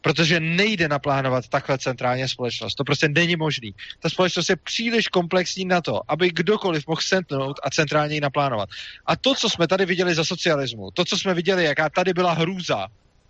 [0.00, 2.74] Protože nejde naplánovat takhle centrálně společnost.
[2.74, 3.74] To prostě není možný.
[4.00, 8.68] Ta společnost je příliš komplexní na to, aby kdokoliv mohl sentnout a centrálně ji naplánovat.
[9.06, 12.32] A to, co jsme tady viděli za socialismu, to, co jsme viděli, jaká tady byla
[12.32, 12.86] hrůza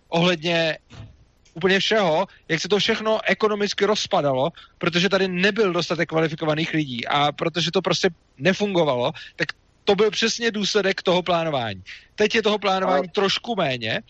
[0.09, 0.77] ohledně
[1.53, 7.31] úplně všeho, jak se to všechno ekonomicky rozpadalo, protože tady nebyl dostatek kvalifikovaných lidí a
[7.31, 9.47] protože to prostě nefungovalo, tak
[9.83, 11.83] to byl přesně důsledek toho plánování.
[12.15, 13.11] Teď je toho plánování a...
[13.11, 14.01] trošku méně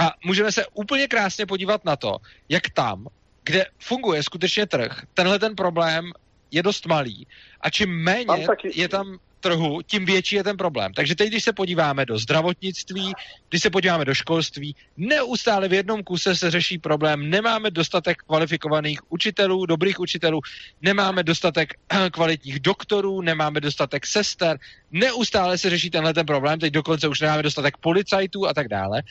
[0.00, 2.16] a můžeme se úplně krásně podívat na to,
[2.48, 3.06] jak tam,
[3.44, 6.12] kde funguje skutečně trh, tenhle ten problém
[6.50, 7.26] je dost malý
[7.60, 8.80] a čím méně taky...
[8.80, 10.92] je tam trhu, tím větší je ten problém.
[10.94, 13.12] Takže teď, když se podíváme do zdravotnictví,
[13.48, 19.00] když se podíváme do školství, neustále v jednom kuse se řeší problém, nemáme dostatek kvalifikovaných
[19.12, 20.40] učitelů, dobrých učitelů,
[20.82, 21.74] nemáme dostatek
[22.12, 24.58] kvalitních doktorů, nemáme dostatek sester,
[24.90, 29.02] neustále se řeší tenhle ten problém, teď dokonce už nemáme dostatek policajtů a tak dále.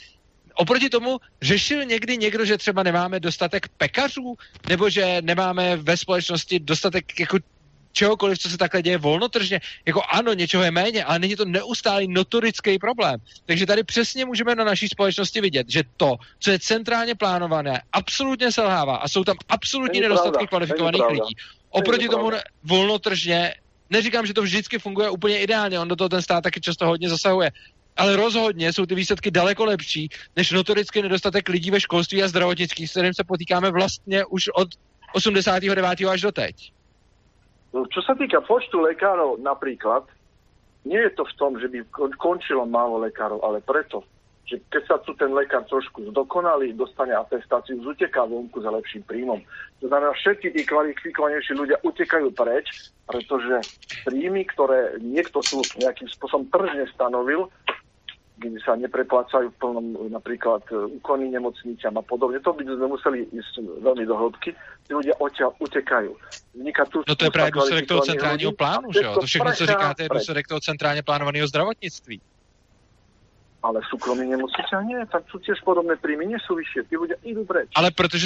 [0.54, 4.36] Oproti tomu řešil někdy někdo, že třeba nemáme dostatek pekařů,
[4.70, 7.38] nebo že nemáme ve společnosti dostatek jako
[7.92, 9.62] čehokoliv, co se takhle děje volnotržně.
[9.86, 13.20] Jako ano, něčeho je méně, ale není to neustálý notorický problém.
[13.46, 18.52] Takže tady přesně můžeme na naší společnosti vidět, že to, co je centrálně plánované, absolutně
[18.52, 21.36] selhává a jsou tam absolutní nedostatky kvalifikovaných lidí.
[21.70, 22.32] Oproti tomu
[22.64, 23.56] volnotržně,
[23.90, 27.10] neříkám, že to vždycky funguje úplně ideálně, on do toho ten stát taky často hodně
[27.10, 27.52] zasahuje,
[27.98, 32.88] ale rozhodně jsou ty výsledky daleko lepší než notoricky nedostatek lidí ve školství a zdravotnictví,
[32.88, 34.68] s kterým se potýkáme vlastně už od
[35.14, 35.86] 89.
[36.10, 36.56] až do teď.
[37.72, 40.04] Čo sa týka počtu lekárov napríklad,
[40.84, 41.88] nie je to v tom, že by
[42.20, 44.04] končilo málo lekárov, ale preto,
[44.50, 49.40] že keď sa tu ten lekár trošku zdokonalí, dostane atestáciu, zuteká vonku za lepším príjmom.
[49.80, 52.68] To znamená, všetci tí kvalifikovanejší ľudia utekajú preč,
[53.08, 53.64] pretože
[54.04, 57.48] príjmy, ktoré niekto tu nejakým spôsobom tržne stanovil,
[58.42, 62.42] kde sa nepreplácajú v plnom napríklad e, úkony nemocniciam a podobne.
[62.42, 64.58] To by sme museli ísť veľmi do hĺbky.
[64.90, 66.12] Tí ľudia odtiaľ utekajú.
[66.58, 69.14] Vzniká tu no to je právě důsledek toho centrálního plánu, že jo?
[69.14, 72.22] To všechno, co říkáte, je důsledek toho centrálně plánovaného zdravotnictví.
[73.64, 77.70] Ale súkromí nemocnice nie, tak sú tiež podobné príjmy, vyššie, tí ľudia idú preč.
[77.78, 78.26] Ale protože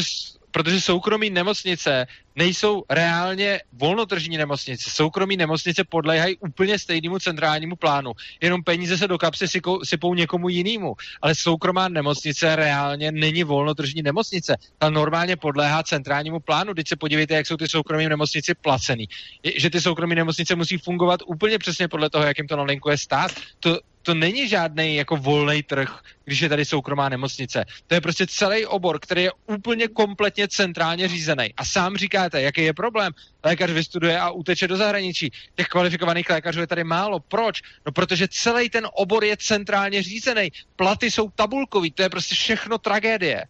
[0.55, 4.89] protože soukromí nemocnice nejsou reálně volnotržní nemocnice.
[4.89, 8.11] Soukromí nemocnice podléhají úplně stejnému centrálnímu plánu.
[8.41, 9.45] Jenom peníze se do kapsy
[9.83, 10.95] sypou někomu jinému.
[11.21, 14.55] Ale soukromá nemocnice reálně není volnotržní nemocnice.
[14.77, 16.73] Ta normálně podléhá centrálnímu plánu.
[16.73, 19.09] Teď se podívejte, jak jsou ty soukromí nemocnice placený.
[19.43, 23.31] Je, že ty soukromí nemocnice musí fungovat úplně přesně podle toho, jakým to nalinkuje stát.
[23.59, 27.65] To, to není žádný jako volný trh, když je tady soukromá nemocnice.
[27.87, 31.53] To je prostě celý obor, který je úplně kompletně centrálně řízený.
[31.57, 33.11] A sám říkáte, jaký je problém.
[33.43, 35.31] Lékař vystuduje a uteče do zahraničí.
[35.55, 37.19] Těch kvalifikovaných lékařů je tady málo.
[37.19, 37.61] Proč?
[37.85, 40.51] No protože celý ten obor je centrálně řízený.
[40.75, 43.45] Platy jsou tabulkový, to je prostě všechno tragédie.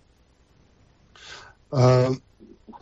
[1.76, 2.16] Uh,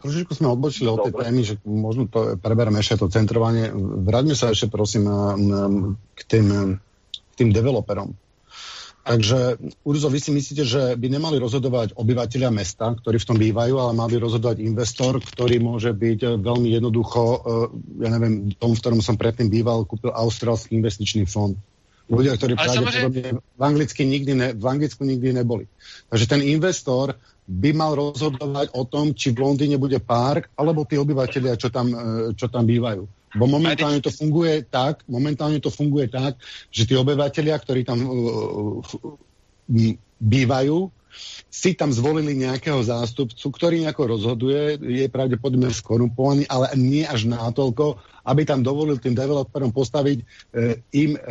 [0.04, 3.72] trošičku sme odbočili od tej témy, že možno to prebereme ešte to centrovanie.
[4.06, 5.08] Vráťme sa ešte prosím
[6.14, 6.78] k tým
[7.08, 8.14] k tým developerom.
[9.04, 13.76] Takže, Urzo, vy si myslíte, že by nemali rozhodovať obyvateľia mesta, ktorí v tom bývajú,
[13.76, 17.40] ale mal by rozhodovať investor, ktorý môže byť eh, veľmi jednoducho, eh,
[18.08, 21.60] ja neviem, tom, v ktorom som predtým býval, kúpil australský investičný fond.
[22.08, 25.68] Ľudia, ktorí pravdepodobne v, Anglicky nikdy ne, v Anglicku nikdy neboli.
[26.08, 30.96] Takže ten investor by mal rozhodovať o tom, či v Londýne bude park, alebo tí
[30.96, 33.04] obyvateľia, čo tam, eh, čo tam bývajú.
[33.34, 36.38] Bo momentálne to funguje tak, momentálne to funguje tak,
[36.70, 40.78] že tí obyvateľia, ktorí tam uh, uh, bývajú,
[41.54, 48.02] si tam zvolili nejakého zástupcu, ktorý nejako rozhoduje, je pravdepodobne skorumpovaný, ale nie až natoľko,
[48.26, 50.26] aby tam dovolil tým developerom postaviť e,
[50.98, 51.22] im e,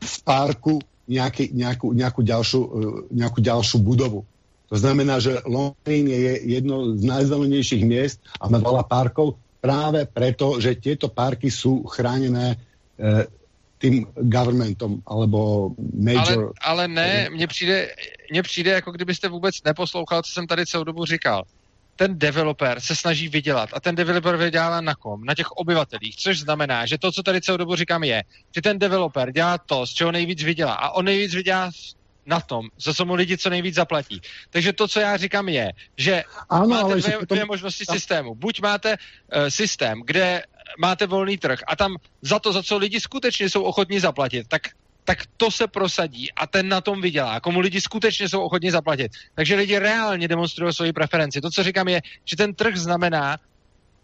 [0.00, 2.68] v parku nejaký, nejakú, nejakú, ďalšiu, e,
[3.14, 4.26] nejakú ďalšiu budovu.
[4.70, 10.60] To znamená, že Londýn je jedno z najzelenejších miest a má veľa parkov, práve preto,
[10.60, 12.56] že tieto parky sú chránené
[12.96, 13.26] e,
[13.80, 16.52] tým governmentom, alebo major...
[16.60, 17.88] Ale, ale ne, mně přijde,
[18.30, 21.44] mně přijde, jako kdybyste vůbec neposlouchal, co jsem tady celou dobu říkal.
[21.96, 25.24] Ten developer se snaží vydělat a ten developer vydělá na kom?
[25.24, 28.78] Na těch obyvatelích, což znamená, že to, co tady celou dobu říkám, je, že ten
[28.78, 31.70] developer dělá to, z čeho nejvíc vydělá a on nejvíc vydělá
[32.30, 34.20] na tom, za co mu lidi co nejvíc zaplatí.
[34.50, 37.36] Takže to, co já říkám, je, že ano, máte ale dvě, potom...
[37.36, 38.34] dvě možnosti systému.
[38.34, 40.42] Buď máte uh, systém, kde
[40.78, 44.62] máte volný trh a tam za to, za co lidi skutečně jsou ochotní zaplatit, tak
[45.04, 49.12] tak to se prosadí a ten na tom vydělá, komu lidi skutečně jsou ochotní zaplatit.
[49.34, 51.40] Takže lidi reálně demonstrují svoji preferenci.
[51.40, 53.36] To, co říkám, je, že ten trh znamená,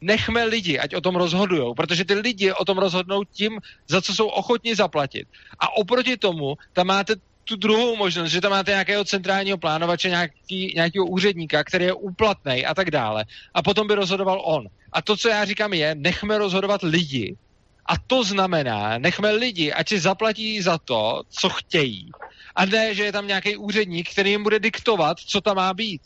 [0.00, 4.14] nechme lidi, ať o tom rozhodují, protože ty lidi o tom rozhodnou tím, za co
[4.14, 5.28] jsou ochotní zaplatit.
[5.58, 7.14] A oproti tomu tam máte
[7.46, 12.66] tu druhou možnost, že tam máte nějakého centrálního plánovače, nějaký, nějakého úředníka, který je úplatný
[12.66, 13.24] a tak dále.
[13.54, 14.66] A potom by rozhodoval on.
[14.92, 17.36] A to, co já říkám, je, nechme rozhodovat lidi.
[17.86, 22.10] A to znamená, nechme lidi, ať si zaplatí za to, co chtějí.
[22.56, 26.02] A ne, že je tam nějaký úředník, který jim bude diktovat, co tam má být.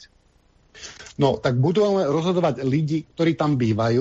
[1.19, 4.01] No, tak budeme rozhodovat lidi, kteří tam bývají,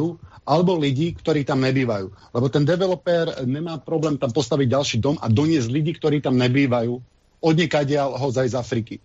[0.50, 2.10] alebo lidi, ktorí tam nebývajú.
[2.34, 6.98] Lebo ten developer nemá problém tam postaviť ďalší dom a doniesť lidi, ktorí tam nebývajú
[7.40, 9.00] odniekadia ho z Afriky.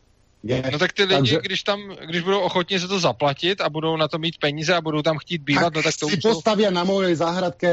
[0.44, 0.60] Je.
[0.72, 1.38] No tak ty lidi, Takže...
[1.42, 4.80] když tam, když budou ochotně se to zaplatit a budou na to mít peníze a
[4.80, 7.70] budou tam chtít bývat, tak no tak to si postaví na mojej zahradke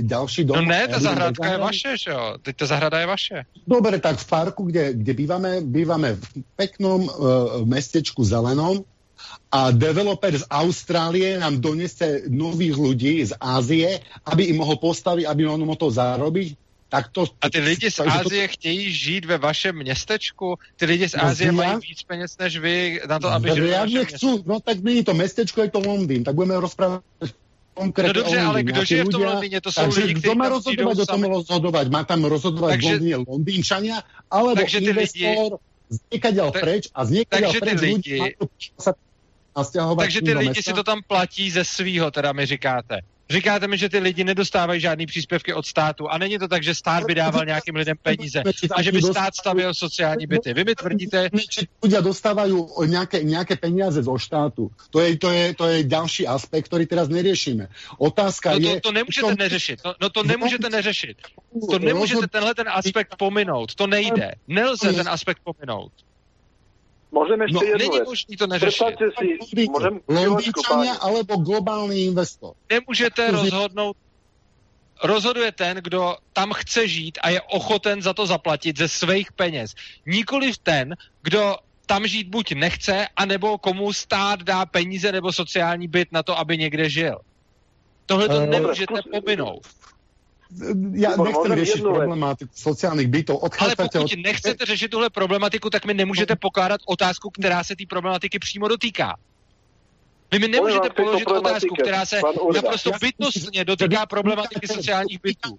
[0.00, 0.56] další dom.
[0.56, 2.34] No ne, ta zahradka je vaše, že jo?
[2.42, 3.36] Teď ta zahrada je vaše.
[3.66, 6.26] Dobre, tak v parku, kde, kde bývame, bývame v
[6.56, 7.10] peknom uh,
[7.66, 8.86] mestečku zelenom,
[9.50, 15.48] a developer z Austrálie nám donese nových ľudí z Ázie, aby im mohol postaviť, aby
[15.48, 18.52] on mohol to zarobiť tak to, a ty lidi z Ázie to...
[18.52, 20.58] chtějí žít ve vašem městečku?
[20.76, 23.70] Ty lidi z no, Ázie no, mají víc peněz než vy na to, aby žili
[23.70, 27.02] Já chcú, no tak není to městečko, je to Londýn, tak budeme rozprávat
[27.74, 29.60] konkrétně No dobře, ale kdo žije v tom Londýně?
[29.60, 31.88] To jsou takže lidi, kteří má rozhodovat, o tom rozhodovat?
[31.88, 35.56] Má tam rozhodovat takže, v Londýně Londýnčania, alebo takže ty investor lidi,
[35.90, 38.20] z někaděl tak, preč a z někaděl preč lidi, lidi
[39.98, 43.00] takže ty lidi si to tam platí ze svýho, teda mi říkáte.
[43.30, 46.74] Říkáte mi, že ty lidi nedostávají žádný příspěvky od státu a není to tak, že
[46.74, 48.42] stát by dával nějakým lidem peníze
[48.76, 50.54] a že by stát stavěl sociální byty.
[50.54, 51.30] Vy mi tvrdíte...
[51.82, 52.54] Ľudia dostávají
[52.86, 54.70] nějaké, nějaké peníze zo štátu.
[54.90, 57.68] To je, to, je, to je další aspekt, který teraz neriešime.
[57.98, 58.80] Otázka no to, je...
[58.80, 59.34] To nemůžete to...
[59.38, 59.80] neřešit.
[59.84, 61.16] No, no to nemůžete neřešit.
[61.70, 63.74] To nemůžete tenhle ten aspekt pominout.
[63.74, 64.34] To nejde.
[64.48, 65.92] Nelze ten aspekt pominout.
[67.14, 68.18] Môžem ešte no, jednu vec.
[68.34, 69.26] to Predstavte si,
[69.70, 72.58] môžem Londýčania alebo globálny investor.
[72.70, 73.96] Nemůžete rozhodnout
[75.02, 79.74] rozhoduje ten, kdo tam chce žít a je ochoten za to zaplatit ze svých peněz.
[80.06, 86.12] Nikoliv ten, kdo tam žít buď nechce, anebo komu stát dá peníze nebo sociální byt
[86.12, 87.18] na to, aby někde žil.
[88.06, 89.66] Tohle to uh, nemůžete pominout
[90.94, 93.42] ja nechcem riešiť problematiku sociálnych bytov.
[93.58, 94.16] Ale pokud od...
[94.16, 99.16] nechcete řešit tuhle problematiku, tak mi nemůžete pokládat otázku, která se té problematiky přímo dotýká.
[100.32, 102.20] Vy mi nemůžete položit otázku, která se
[102.54, 105.58] naprosto bytostně dotýká problematiky sociálních bytů.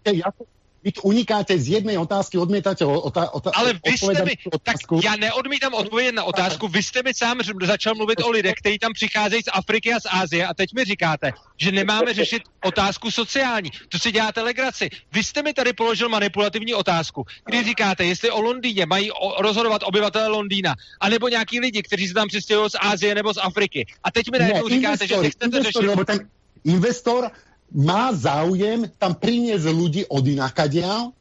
[0.88, 4.32] Vy tu unikáte z jednej otázky, odmietate otá, otá, Ale vy jste mi,
[4.64, 8.80] tak já neodmítám odpovědět na otázku, vy jste mi sám začal mluvit o lidech, kteří
[8.80, 13.12] tam přicházejí z Afriky a z Ázie a teď mi říkáte, že nemáme řešit otázku
[13.12, 13.72] sociální.
[13.90, 14.90] To si děláte legraci.
[15.12, 19.82] Vy jste mi tady položil manipulativní otázku, kdy říkáte, jestli o Londýně mají o, rozhodovat
[19.86, 23.86] obyvatelé Londýna, anebo nějaký lidi, kteří se tam přistěhují z Ázie nebo z Afriky.
[24.04, 26.22] A teď mi najednou říkáte, investor, že chcete investor, řešit...
[26.64, 27.32] investor
[27.72, 31.12] má záujem tam priniesť ľudí od inakadiaľ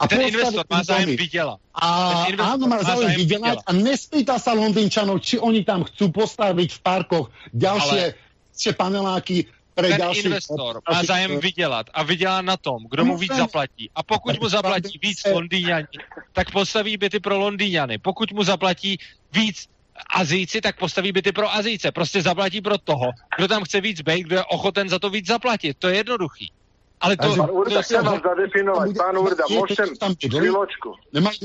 [0.00, 1.60] a ten investor má zájem vydělat.
[1.76, 1.88] A
[2.24, 7.26] áno, má záujem vydělat a nespýta sa Londýnčanov, či oni tam chcú postaviť v parkoch
[7.52, 8.72] ďalšie Ale...
[8.80, 9.44] paneláky
[9.76, 10.24] pre ten ďalší...
[10.24, 13.92] investor má zájem vydělat a vydělá na tom, kdo mu víc zaplatí.
[13.94, 15.96] A pokud mu zaplatí víc Londýňani,
[16.32, 17.98] tak postaví byty pro Londýňany.
[18.00, 18.98] Pokud mu zaplatí
[19.32, 19.68] víc
[20.14, 21.92] Azijci, tak postaví byty pro Azijce.
[21.92, 25.26] Prostě zaplatí pro toho, kdo tam chce víc být, kdo je ochoten za to víc
[25.26, 25.76] zaplatit.
[25.78, 26.52] To je jednoduchý.
[27.00, 27.36] Ale to...
[27.36, 28.88] Pán Urda, to chcem vám zadefinovať.
[28.96, 29.88] Pán Urda, môžem
[30.20, 30.88] chvíľočku.
[31.16, 31.36] Nemajú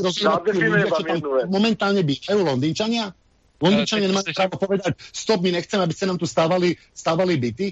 [1.08, 1.48] jednu vec.
[1.48, 3.16] Momentálne bytajú Londýnčania?
[3.64, 7.72] Londýnčania nemajú právo povedať, stop, my nechceme, aby ste nám tu stávali, stávali byty.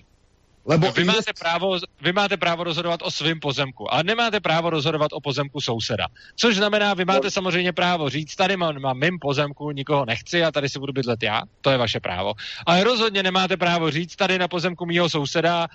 [0.66, 5.14] Lebo vy, máte právo, vy máte právo rozhodovat o svém pozemku, ale nemáte právo rozhodovat
[5.14, 6.08] o pozemku souseda.
[6.36, 10.52] Což znamená, vy máte samozřejmě právo říct, tady mám, mám mým pozemku, nikoho nechci a
[10.52, 12.34] tady si budu bydlet já, to je vaše právo.
[12.66, 15.68] Ale rozhodně nemáte právo říct, tady na pozemku mýho souseda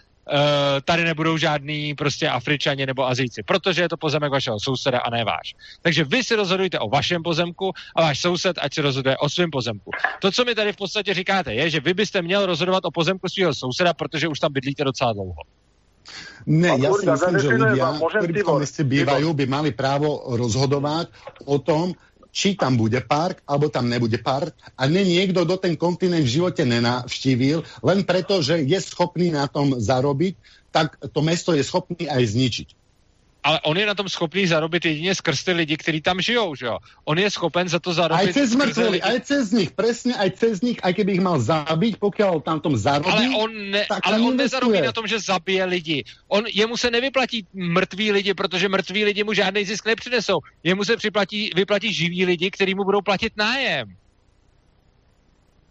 [0.85, 5.24] tady nebudou žádný prostě Afričani nebo Azijci, protože je to pozemek vašeho souseda a ne
[5.24, 5.55] váš.
[5.83, 9.51] Takže vy si rozhodujte o vašem pozemku a váš soused ať si rozhoduje o svém
[9.51, 9.91] pozemku.
[10.20, 13.29] To, co mi tady v podstatě říkáte, je, že vy byste měl rozhodovat o pozemku
[13.29, 15.43] svého souseda, protože už tam bydlíte docela dlouho.
[16.49, 21.12] Ne, ja si myslím, že ľudia, ktorí v tom meste bývajú, by mali právo rozhodovať
[21.45, 21.93] o tom,
[22.33, 26.35] či tam bude park, alebo tam nebude park a ne niekto do ten kontinent v
[26.41, 30.35] živote nenavštívil, len preto, že je schopný na tom zarobiť,
[30.68, 32.69] tak to mesto je schopný aj zničiť
[33.43, 36.66] ale on je na tom schopný zarobit jedině skrz ty lidi, kteří tam žijou, že
[36.66, 36.78] jo?
[37.05, 38.27] On je schopen za to zarobit.
[38.27, 42.02] Aj cez mŕtvoli, aj cez nich, presne, aj cez nich, aj keby ich mal zabiť,
[42.02, 43.09] pokud tam tom zarobí.
[43.09, 45.98] Ale on, ne, ale on nezarobí na tom, že zabije lidi.
[46.28, 50.39] On, jemu se nevyplatí mrtví lidi, protože mrtví lidi mu žádný zisk nepřinesou.
[50.62, 53.94] Jemu se připlatí, vyplatí živí lidi, kteří mu budou platit nájem.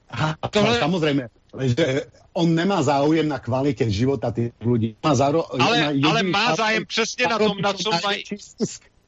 [0.10, 0.80] Aha, tohle...
[0.80, 1.28] Samozrejme,
[1.60, 2.08] že
[2.38, 4.96] on nemá záujem na kvalitě života těch lidí.
[5.04, 5.62] Má záro...
[5.62, 8.24] ale, ale má zájem přesně na tom, na co mají...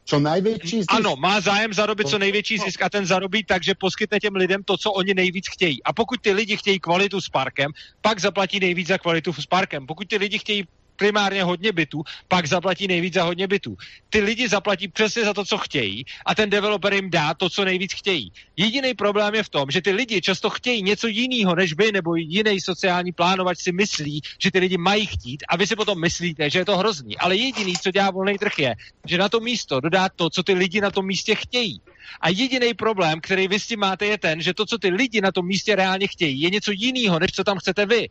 [0.06, 0.93] Co největší zisk.
[0.93, 4.64] Ano, má zájem zarobit co největší zisk a ten zarobí tak, že poskytne těm lidem
[4.64, 5.84] to, co oni nejvíc chtějí.
[5.84, 9.85] A pokud ty lidi chtějí kvalitu s parkem, pak zaplatí nejvíc za kvalitu s parkem.
[9.85, 10.64] Pokud ty lidi chtějí
[10.99, 13.77] primárně hodně bytů, pak zaplatí nejvíc za hodně bytů.
[14.09, 17.65] Ty lidi zaplatí přesně za to, co chtějí a ten developer jim dá to, co
[17.65, 18.31] nejvíc chtějí.
[18.57, 22.15] Jediný problém je v tom, že ty lidi často chtějí něco jiného než by, nebo
[22.15, 26.49] jiný sociální plánovač si myslí, že ty lidi mají chtít a vy si potom myslíte,
[26.49, 27.17] že je to hrozný.
[27.17, 30.53] Ale jediný, co dělá volný trh je, že na to místo dodá to, co ty
[30.53, 31.81] lidi na tom místě chtějí.
[32.21, 35.21] A jediný problém, který vy s tím máte, je ten, že to, co ty lidi
[35.21, 38.09] na tom místě reálně chtějí, je něco jiného, než co tam chcete vy.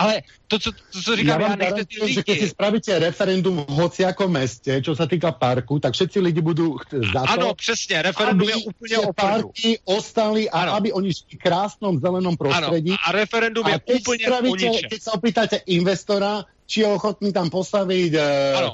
[0.00, 0.14] Ale
[0.48, 2.14] to, co, to, co říkám, ja, ja nechce ty lidi.
[2.14, 6.40] Že keď si spravíte referendum v hociakom meste, čo sa týka parku, tak všetci lidi
[6.40, 10.72] budú za to, Ano, přesně, referendum je úplně o parky ostali a ano.
[10.72, 12.90] aby oni šli v krásnom zelenom prostredí.
[12.90, 14.88] Ano, a referendum je úplně spravíte, o ničem.
[14.90, 18.72] Keď sa opýtate investora, či je ochotný tam postaviť uh, ano.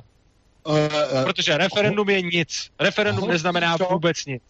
[0.66, 2.51] Uh, uh, Protože referendum je nic.
[2.81, 4.43] Referendum neznamená vůbec nic.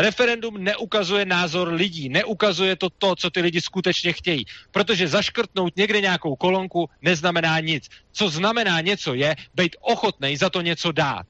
[0.00, 4.44] Referendum neukazuje názor lidí, neukazuje to to, co ty lidi skutečně chtějí.
[4.70, 7.88] Protože zaškrtnout někde nějakou kolonku neznamená nic.
[8.12, 11.26] Co znamená něco je být ochotný za to něco dát.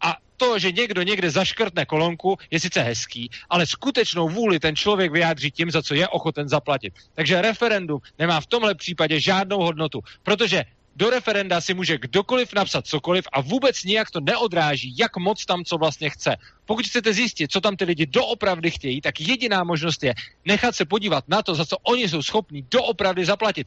[0.00, 5.12] A to, že někdo někde zaškrtne kolonku, je sice hezký, ale skutečnou vůli ten člověk
[5.12, 6.94] vyjádří tím, za co je ochoten zaplatit.
[7.14, 10.64] Takže referendum nemá v tomhle případě žádnou hodnotu, protože
[10.96, 15.64] do referenda si může kdokoliv napsat cokoliv a vůbec nijak to neodráží, jak moc tam
[15.64, 16.36] co vlastně chce.
[16.64, 20.14] Pokud chcete zjistit, co tam ty lidi doopravdy chtějí, tak jediná možnost je
[20.44, 23.66] nechat se podívat na to, za co oni jsou schopní doopravdy zaplatit.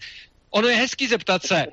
[0.49, 1.65] Ono je hezký zeptat se,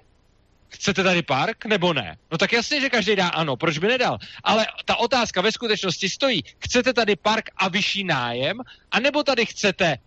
[0.69, 2.17] chcete tady park nebo ne?
[2.33, 4.19] No tak jasně, že každý dá ano, proč by nedal?
[4.45, 8.61] Ale ta otázka ve skutečnosti stojí, chcete tady park a vyšší nájem,
[8.91, 9.99] anebo tady chcete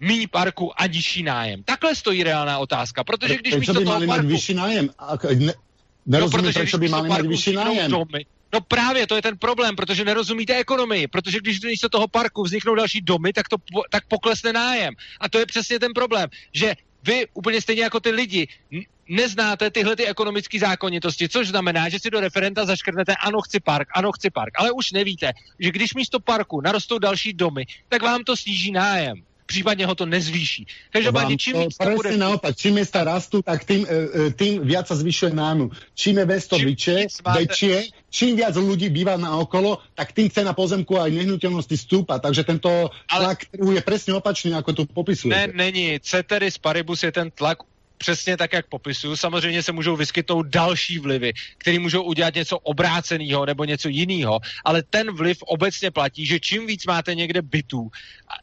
[0.00, 1.62] míň parku a nižší nájem?
[1.62, 4.26] Takhle stojí reálná otázka, protože když místo by toho parku...
[4.26, 4.90] vyšší nájem?
[5.38, 5.52] Ne,
[6.06, 7.90] nerozumím, no, proč by mali mít vyšší nájem.
[7.90, 12.42] Domy, No právě, to je ten problém, protože nerozumíte ekonomii, protože když místo toho parku
[12.42, 13.56] vzniknou další domy, tak, to,
[13.90, 14.94] tak poklesne nájem.
[15.20, 18.48] A to je přesně ten problém, že vy úplně stejně jako ty lidi
[19.08, 23.88] neznáte tyhle ty ekonomické zákonitosti, což znamená, že si do referenta zaškrtnete ano, chci park,
[23.94, 28.24] ano, chci park, ale už nevíte, že když místo parku narostou další domy, tak vám
[28.24, 30.66] to sníží nájem případně ho to nezvýší.
[30.94, 32.14] Každopádně čím víc to bude...
[32.16, 35.74] naopak, čím města rastú, tak tým, e, e, tým viac sa zvyšuje nájmu.
[35.98, 37.74] Čím je mesto väčšie, väčšie,
[38.14, 42.22] čím viac ľudí býva na okolo, tak tým cena pozemku a nehnuteľnosti stúpa.
[42.22, 42.70] Takže tento
[43.10, 43.34] Ale...
[43.34, 45.34] tlak je presne opačný, ako tu popisuje.
[45.34, 45.98] Ne, není.
[45.98, 47.66] Ceteris paribus je ten tlak
[48.00, 49.16] přesně tak, jak popisuju.
[49.16, 54.82] Samozřejmě se můžou vyskytnout další vlivy, které můžou udělat něco obráceného nebo něco jiného, ale
[54.82, 57.90] ten vliv obecně platí, že čím víc máte někde bytů,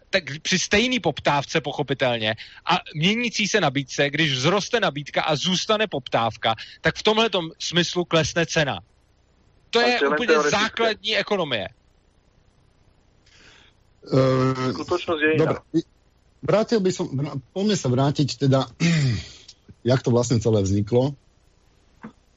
[0.10, 2.36] tak při stejné poptávce pochopitelně
[2.70, 7.30] a měnící se nabídce, když vzroste nabídka a zůstane poptávka, tak v tomhle
[7.60, 8.80] smyslu klesne cena.
[9.70, 11.68] To je úplně základní ekonomie.
[14.08, 15.60] Uh, Skutočnosť je iná.
[16.40, 17.12] Vrátil by som,
[17.52, 18.72] poďme sa vrátiť teda
[19.84, 21.14] jak to vlastne celé vzniklo.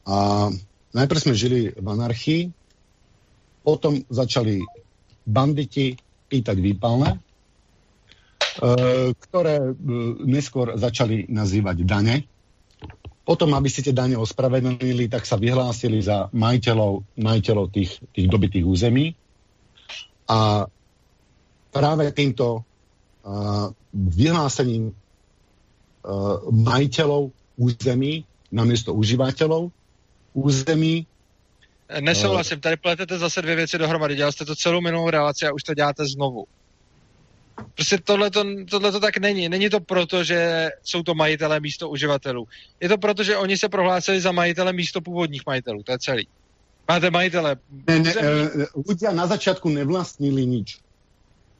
[0.08, 0.48] A
[0.96, 2.42] najprv sme žili v anarchii,
[3.60, 4.64] potom začali
[5.28, 5.94] banditi
[6.30, 7.18] pýtať výpalné, e,
[9.14, 9.72] ktoré e,
[10.24, 12.16] neskôr začali nazývať dane.
[13.22, 18.66] Potom, aby si tie dane ospravedlnili, tak sa vyhlásili za majiteľov, majiteľov tých, tých dobitých
[18.66, 19.14] území.
[20.26, 20.66] A
[21.70, 22.66] práve týmto
[23.92, 24.96] vyhlásením
[26.04, 29.70] uh, majiteľov území namiesto užívateľov
[30.34, 31.06] území.
[32.00, 34.16] Nesouhlasím, tady pletete zase dvě věci dohromady.
[34.16, 36.46] Dělal jste to celou minulou relaci a už to děláte znovu.
[37.74, 38.30] Prostě tohle
[38.92, 39.48] to tak není.
[39.48, 42.48] Není to proto, že jsou to majitelé místo uživatelů.
[42.80, 45.82] Je to proto, že oni se prohlásili za majitele místo původních majitelů.
[45.82, 46.28] To je celý.
[46.88, 47.56] Máte majitele.
[47.86, 48.12] Ne, ne,
[48.74, 50.82] ľudia na začátku nevlastnili nič.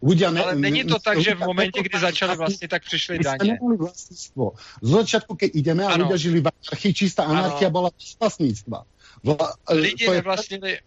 [0.01, 3.59] Ľudia ne, Ale není to tak, že v momentě, kdy začali vlastně, tak přišli daně.
[3.61, 4.53] vlastníctvo.
[4.83, 7.75] Z začátku, keď ideme a ľudia žili v anarchii, čistá anarchia ano.
[7.77, 7.91] bola
[8.21, 8.79] vlastníctva.
[9.25, 10.81] Vla, Lidi nevlastnili,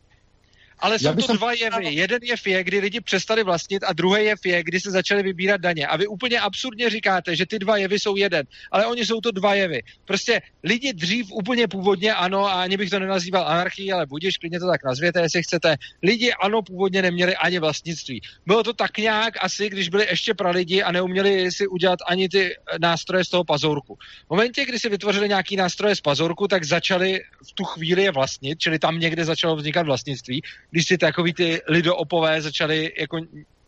[0.79, 1.93] ale jsou to dva jevy.
[1.93, 5.61] Jeden jev je, kdy lidi přestali vlastnit a druhý jev je, kdy se začali vybírat
[5.61, 5.87] daně.
[5.87, 9.31] A vy úplně absurdně říkáte, že ty dva jevy jsou jeden, ale oni jsou to
[9.31, 9.81] dva jevy.
[10.05, 14.59] Prostě lidi dřív úplně původně ano, a ani bych to nenazýval anarchii, ale budíš, klidně
[14.59, 15.75] to tak nazvěte, jestli chcete.
[16.03, 18.21] Lidi ano, původně neměli ani vlastnictví.
[18.45, 22.29] Bylo to tak nějak asi, když byli ještě pro lidi a neuměli si udělat ani
[22.29, 23.97] ty nástroje z toho pazourku.
[24.27, 28.11] V momentě, kdy si vytvořili nějaký nástroje z pazorku, tak začali v tu chvíli je
[28.11, 30.41] vlastnit, čili tam někde začalo vznikat vlastnictví
[30.73, 33.21] když si takový ty lidoopové začali jako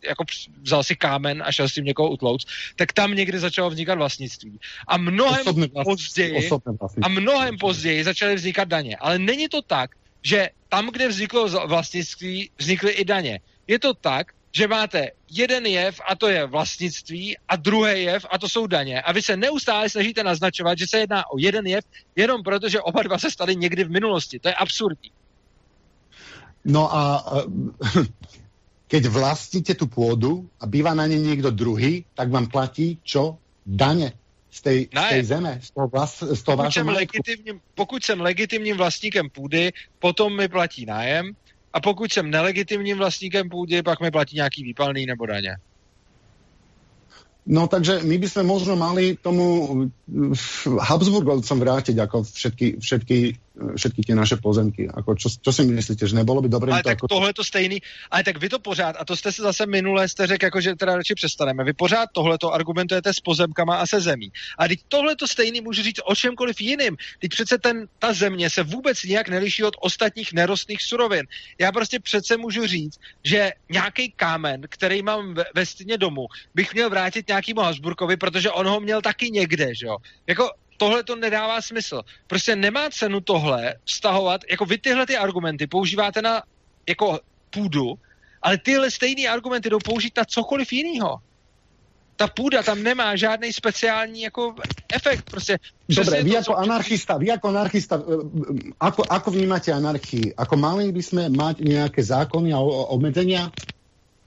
[0.08, 0.24] jako
[0.62, 2.46] vzal si kámen a šel s tím někoho utlouc,
[2.76, 4.58] tak tam někdy začalo vznikat vlastnictví.
[4.88, 8.96] A mnohem osobné později osobné a mnohem později začaly vznikat daně.
[8.96, 9.90] Ale není to tak,
[10.22, 13.40] že tam, kde vzniklo vlastnictví, vznikly i daně.
[13.66, 18.38] Je to tak, že máte jeden jev a to je vlastnictví a druhý jev a
[18.38, 19.02] to jsou daně.
[19.02, 21.84] A vy se neustále snažíte naznačovat, že se jedná o jeden jev
[22.16, 24.38] jenom proto, že oba dva se staly někdy v minulosti.
[24.38, 25.10] To je absurdní.
[26.66, 27.22] No a
[28.92, 33.38] keď vlastníte tu pôdu a býva na nej niekto druhý, tak vám platí čo?
[33.66, 34.14] Dane
[34.56, 38.20] z tej, z tej zeme, z toho, vlast, z toho pokud, jsem legitimním, pokud jsem
[38.20, 41.34] legitimním vlastníkem půdy, potom mi platí nájem
[41.72, 45.56] a pokud jsem nelegitimním vlastníkem půdy, pak mi platí nějaký výpalný nebo daně.
[47.46, 49.86] No takže my by sme možno mali tomu
[50.66, 53.18] Habsburgovcom vrátiť ako všetky, všetky,
[53.56, 54.84] všetky tie naše pozemky.
[54.88, 56.70] Ako čo, čo si myslíte, že nebolo by dobré?
[56.72, 57.08] Ale to tak ako...
[57.08, 57.80] tohle to stejný,
[58.10, 60.74] ale tak vy to pořád, a to jste se zase minule jste řekl, jako, že
[60.74, 61.64] teda radši přestaneme.
[61.64, 64.32] Vy pořád tohle to argumentujete s pozemkama a se zemí.
[64.58, 66.96] A teď tohle to stejný můžu říct o čemkoliv jiným.
[67.20, 71.26] Teď přece ten, ta země se vůbec nijak neliší od ostatních nerostných surovin.
[71.58, 76.74] Já prostě přece můžu říct, že nějaký kámen, který mám ve, ve stěně domu, bych
[76.74, 79.96] měl vrátit nějakému Habsburkovi, protože on ho měl taky někde, že jo.
[80.26, 82.02] Jako tohle to nedává smysl.
[82.26, 86.42] Prostě nemá cenu tohle vztahovat, jako vy tyhle ty argumenty používáte na
[86.88, 87.20] jako
[87.50, 87.94] půdu,
[88.42, 91.18] ale tyhle stejné argumenty jdou použít na cokoliv jiného.
[92.16, 94.54] Ta půda tam nemá žádný speciální jako
[94.92, 95.30] efekt.
[95.30, 95.58] Prostě
[95.88, 96.58] Dobre, vy jako co...
[96.58, 100.32] anarchista, vy jako anarchista, eh, ako, ako vnímáte anarchii?
[100.32, 102.58] Ako mali by sme mať nejaké zákony a
[102.88, 103.52] obmedzenia?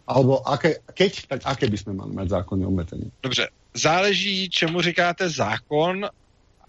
[0.06, 3.10] Alebo aké, keď, tak aké by sme mali mať zákony obmedzení?
[3.24, 6.06] Dobře, záleží, čemu říkáte zákon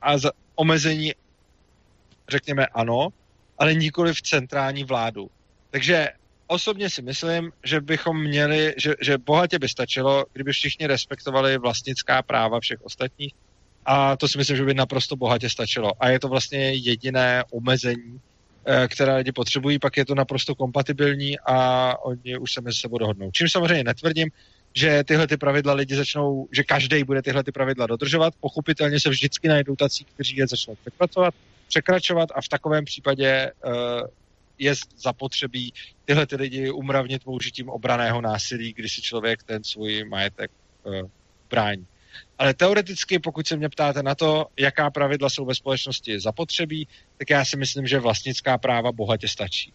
[0.03, 1.13] a za, omezení,
[2.29, 3.09] řekněme ano,
[3.59, 5.31] ale nikoli v centrální vládu.
[5.71, 6.09] Takže
[6.47, 12.23] osobně si myslím, že bychom měli, že, že bohatě by stačilo, kdyby všichni respektovali vlastnická
[12.23, 13.35] práva všech ostatních
[13.87, 15.93] a to si myslím, že by naprosto bohatě stačilo.
[16.01, 18.21] A je to vlastně jediné omezení,
[18.67, 22.99] Eh, které lidi potřebují, pak je to naprosto kompatibilní a oni už se mezi sebou
[22.99, 23.31] dohodnou.
[23.31, 24.31] Čím samozřejmě netvrdím,
[24.75, 28.35] že tyhle ty pravidla lidi začnou, že každý bude tyhle ty pravidla dodržovat.
[28.41, 31.35] Pochopitelně se vždycky najdou tací, kteří je začnou překračovat,
[31.69, 33.73] překračovat a v takovém případě uh,
[34.59, 35.73] je zapotřebí
[36.05, 40.51] tyhle ty lidi umravnit použitím obraného násilí, kdy si člověk ten svůj majetek
[40.85, 40.95] uh,
[41.51, 41.87] brání.
[42.39, 46.89] Ale teoreticky, pokud se mě ptáte na to, jaká pravidla jsou ve společnosti zapotřebí,
[47.19, 49.73] tak já si myslím, že vlastnická práva bohatě stačí.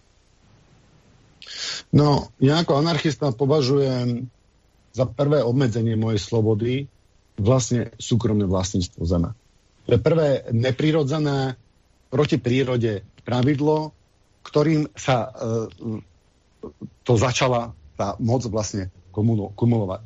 [1.93, 4.29] No, já jako anarchista považujem
[4.95, 6.73] za prvé obmedzenie mojej slobody
[7.35, 9.35] vlastne súkromné vlastníctvo zeme.
[9.91, 11.59] To je prvé neprirodzené
[12.07, 13.91] proti prírode pravidlo,
[14.47, 15.67] ktorým sa uh,
[17.03, 18.87] to začala tá moc vlastne
[19.53, 20.01] kumulovať.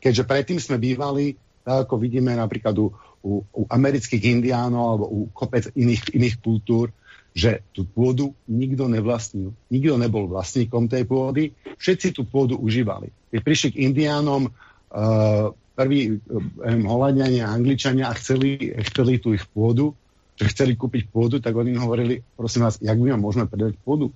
[0.00, 1.36] Keďže predtým sme bývali
[1.66, 2.94] tak ako vidíme napríklad u,
[3.26, 6.94] u, u amerických indiánov alebo u kopec iných, iných kultúr,
[7.36, 9.52] že tú pôdu nikto nevlastnil.
[9.68, 13.12] Nikto nebol vlastníkom tej pôdy, všetci tú pôdu užívali.
[13.28, 19.92] Keď prišli k indiánom uh, prví um, Holandiania, Angličania a chceli, chceli tú ich pôdu,
[20.40, 24.08] že chceli kúpiť pôdu, tak oni hovorili, prosím vás, jak my vám môžeme predať pôdu?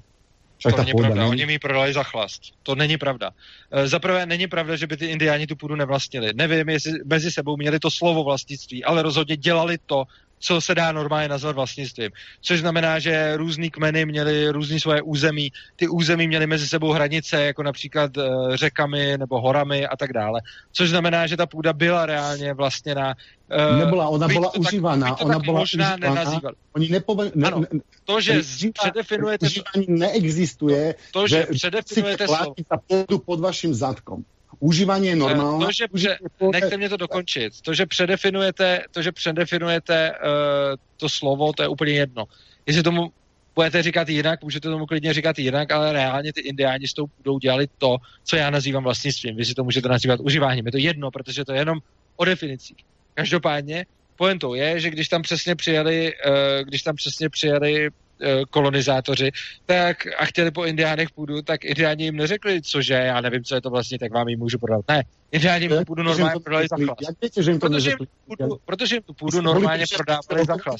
[0.61, 1.31] Však to není pravda, není...
[1.31, 2.53] oni mi prodali za chlast.
[2.63, 3.33] To není pravda.
[3.73, 6.37] E, Za prvé není pravda, že by ty indiáni tu půdu nevlastnili.
[6.37, 10.05] Nevím, jestli mezi sebou měli to slovo vlastnictví, ale rozhodně dělali to,
[10.41, 12.11] co se dá normálně nazvat vlastnictvím.
[12.41, 17.43] Což znamená, že různý kmeny měli různý svoje území, ty území měly mezi sebou hranice,
[17.43, 20.41] jako například uh, řekami nebo horami a tak dále.
[20.73, 23.15] Což znamená, že ta půda byla reálně vlastněna.
[23.73, 25.21] Uh, Nebyla, ona byla užívaná.
[25.21, 26.57] Ona byla možná nenazývali.
[26.73, 27.31] Oni nepove...
[27.35, 27.63] ne, ano,
[28.05, 28.43] to, že
[28.73, 29.47] předefinujete...
[29.47, 32.55] Užívání neexistuje, to, to že, že předefinujete slovo.
[32.69, 34.25] ta půdu pod vaším zadkom.
[34.61, 35.65] Užívání je normální.
[35.65, 36.19] To, že pře-
[36.53, 37.61] nechte mě to dokončit.
[37.61, 40.17] To, že předefinujete, to, že předefinujete uh,
[40.97, 42.25] to slovo, to je úplně jedno.
[42.67, 43.13] Jestli tomu
[43.55, 47.39] budete říkat jinak, můžete tomu klidně říkat jinak, ale reálně ty indiáni s tou půdou
[47.39, 49.37] dělali to, co já nazývám vlastnictvím.
[49.37, 50.67] Vy si to můžete nazývat užíváním.
[50.67, 51.79] Je to jedno, protože to je jenom
[52.17, 52.77] o definicích.
[53.15, 56.33] Každopádně pointou je, že když tam přesně přijeli, uh,
[56.65, 57.91] když tam přesně přijeli
[58.51, 59.31] kolonizátoři,
[59.67, 63.61] tak a chtěli po indiánech půdu, tak indiáni jim neřekli, cože, já nevím, co je
[63.61, 64.85] to vlastně, tak vám ji můžu prodat.
[64.89, 65.03] Ne,
[65.33, 67.03] indiáni jim tu půdu normálně prodali za chlast.
[67.03, 70.57] Jak víte, že jim to protože, jim půdu, protože jim tu půdu normálně prodávali za
[70.57, 70.79] chlast.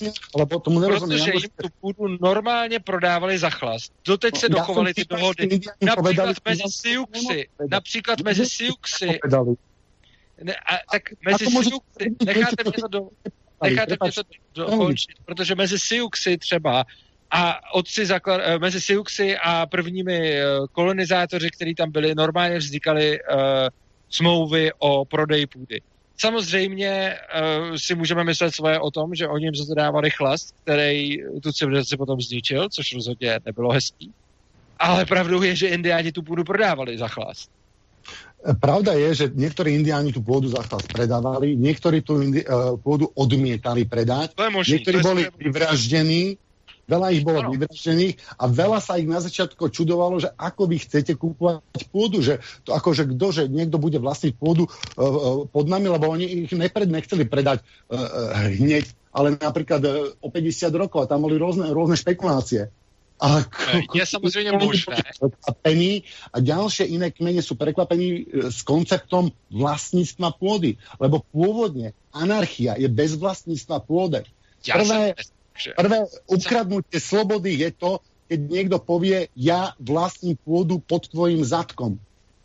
[0.63, 3.93] Protože jim tu půdu normálně prodávali za chlast.
[4.05, 5.61] Doteď se dochovaly ty dohody.
[5.83, 9.19] Například mezi Siuxy, například mezi Siuxy,
[10.43, 13.09] ne, a, tak mezi Siuxy, necháte mě to do,
[13.63, 14.23] necháte mě to
[14.55, 16.85] dokončit, protože mezi Siuxy třeba
[17.31, 23.19] a otci zaklad, eh, mezi Siuxy a prvními eh, kolonizátoři, kteří tam byli, normálně vznikaly
[23.21, 23.39] uh,
[24.11, 25.81] smlouvy o prodeji půdy.
[26.19, 31.53] Samozřejmě uh, si můžeme myslet svoje o tom, že oni jim zadávali chlast, který tu
[31.53, 34.13] civilizaci potom zničil, což rozhodně nebylo hezký.
[34.79, 37.51] Ale pravdou je, že indiáni tu půdu prodávali za chlast.
[38.41, 42.45] Pravda je, že niektorí indiáni tú pôdu za chlas predávali, niektorí tú indi-
[42.81, 46.41] pôdu odmietali predať, to je možný, niektorí to je boli je...
[46.91, 47.55] veľa ich bolo no.
[47.55, 52.43] vyvraždených a veľa sa ich na začiatku čudovalo, že ako vy chcete kúpovať pôdu, že
[52.67, 56.51] to ako, že kto, že niekto bude vlastniť pôdu uh, pod nami, lebo oni ich
[56.51, 61.39] nepred, nechceli predať uh, uh, hneď, ale napríklad uh, o 50 rokov a tam boli
[61.39, 62.75] rôzne, rôzne špekulácie.
[63.21, 63.45] A
[63.95, 64.97] je samozřejmě možné.
[66.33, 70.81] A ďalšie iné kmene sú prekvapení s konceptom vlastníctva pôdy.
[70.97, 74.25] Lebo pôvodne anarchia je bez vlastníctva pôdy.
[74.65, 75.13] Prvé,
[75.77, 78.01] prvé ukradnutie slobody je to,
[78.31, 81.99] keď niekto povie, ja vlastním pôdu pod tvojim zadkom.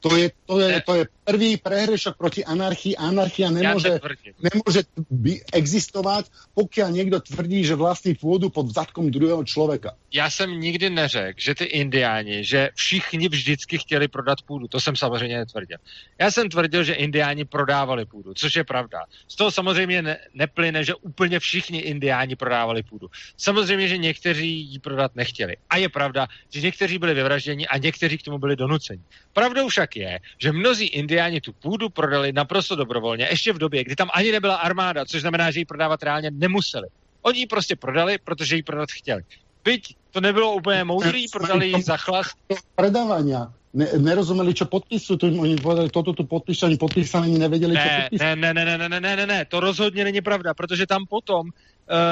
[0.05, 2.93] To je, to je, to je prvý prehrešok proti anarchii.
[2.93, 3.97] Anarchia nemôže,
[4.37, 9.97] nemôže by existovat, pokud někdo tvrdí, že vlastní půdu pod zadkom druhého člověka.
[10.13, 14.67] Já jsem nikdy neřekl, že ty indiáni, že všichni vždycky chtěli prodat půdu.
[14.67, 15.77] To jsem samozřejmě netvrdil.
[16.19, 19.09] Já jsem tvrdil, že indiáni prodávali půdu, což je pravda.
[19.27, 23.07] Z toho samozřejmě ne, neplyne, že úplně všichni indiáni prodávali půdu.
[23.37, 25.57] Samozřejmě, že někteří ji prodat nechtěli.
[25.69, 29.01] A je pravda, že někteří byli vyvražděni a někteří k tomu byli donuceni.
[29.33, 33.95] Pravdou však je, že mnozí indiáni tu půdu prodali naprosto dobrovolně, ještě v době, kdy
[33.95, 36.87] tam ani nebyla armáda, což znamená, že ji prodávat reálně nemuseli.
[37.21, 39.21] Oni ji prostě prodali, protože ji prodat chtěli.
[39.65, 42.27] Byť to nebylo úplně moudrý, prodali ji za chlas.
[42.75, 43.33] Predávání.
[43.75, 48.17] Ne, nerozumeli, čo podpisují, to oni povedali, toto tu podpíšu, ani podpísaní nevěděli, ne, čo.
[48.23, 51.47] Ne, ne, ne, ne, ne, ne, ne, ne, to rozhodně není pravda, protože tam potom
[51.47, 51.51] uh,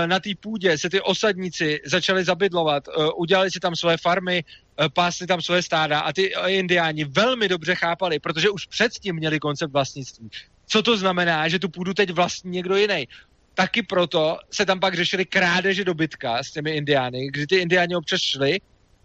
[0.05, 4.87] na té půdě se ty osadníci začali zabydlovat, uh, udělali si tam své farmy, uh,
[4.91, 9.71] pásli tam své stáda a ty indiáni velmi dobře chápali, protože už předtím měli koncept
[9.71, 10.29] vlastnictví.
[10.67, 13.07] Co to znamená, že tu půdu teď vlastní někdo jiný?
[13.53, 18.21] Taky proto se tam pak řešili krádeže dobytka s těmi indiány, kdy ty indiáni občas
[18.21, 18.59] šli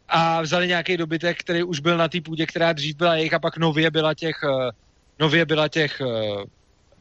[0.08, 3.38] a vzali nějaký dobytek, který už byl na té půdě, která dřív byla jejich a
[3.38, 4.36] pak nově byla těch,
[5.18, 6.00] nově byla těch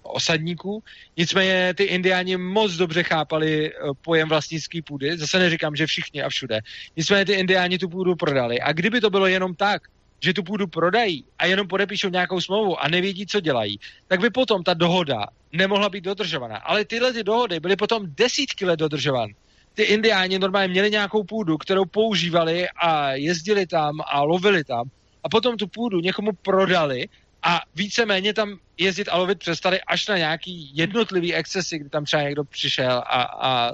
[0.08, 0.84] osadníků.
[1.18, 5.18] Nicméně ty indiáni moc dobře chápali eh, pojem vlastnický půdy.
[5.18, 6.60] Zase neříkám, že všichni a všude.
[6.98, 8.62] Nicméně ty indiáni tu půdu prodali.
[8.62, 9.82] A kdyby to bylo jenom tak,
[10.20, 14.30] že tu půdu prodají a jenom podepíšou nějakou smlouvu a nevědí, co dělají, tak by
[14.30, 16.58] potom ta dohoda nemohla být dodržovaná.
[16.58, 19.36] Ale tyhle ty dohody byly potom desítky let dodržovány.
[19.74, 24.90] Ty indiáni normálně měli nějakou půdu, kterou používali a jezdili tam a lovili tam
[25.24, 27.10] a potom tu půdu někomu prodali
[27.44, 32.24] a víceméně tam jezdit a lovit přestali až na nějaký jednotlivý excesy, kdy tam třeba
[32.24, 33.72] někdo přišel a, a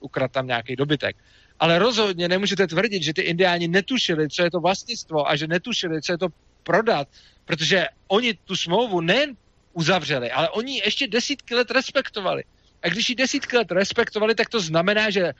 [0.00, 1.16] ukradl tam nějaký dobytek.
[1.58, 6.02] Ale rozhodně nemůžete tvrdit, že ty indiáni netušili, co je to vlastnictvo a že netušili,
[6.02, 6.28] co je to
[6.62, 7.08] prodat,
[7.44, 9.36] protože oni tu smlouvu nejen
[9.76, 12.44] uzavřeli, ale oni ji ještě desítky let respektovali.
[12.82, 15.32] A když ji desítky let respektovali, tak to znamená, že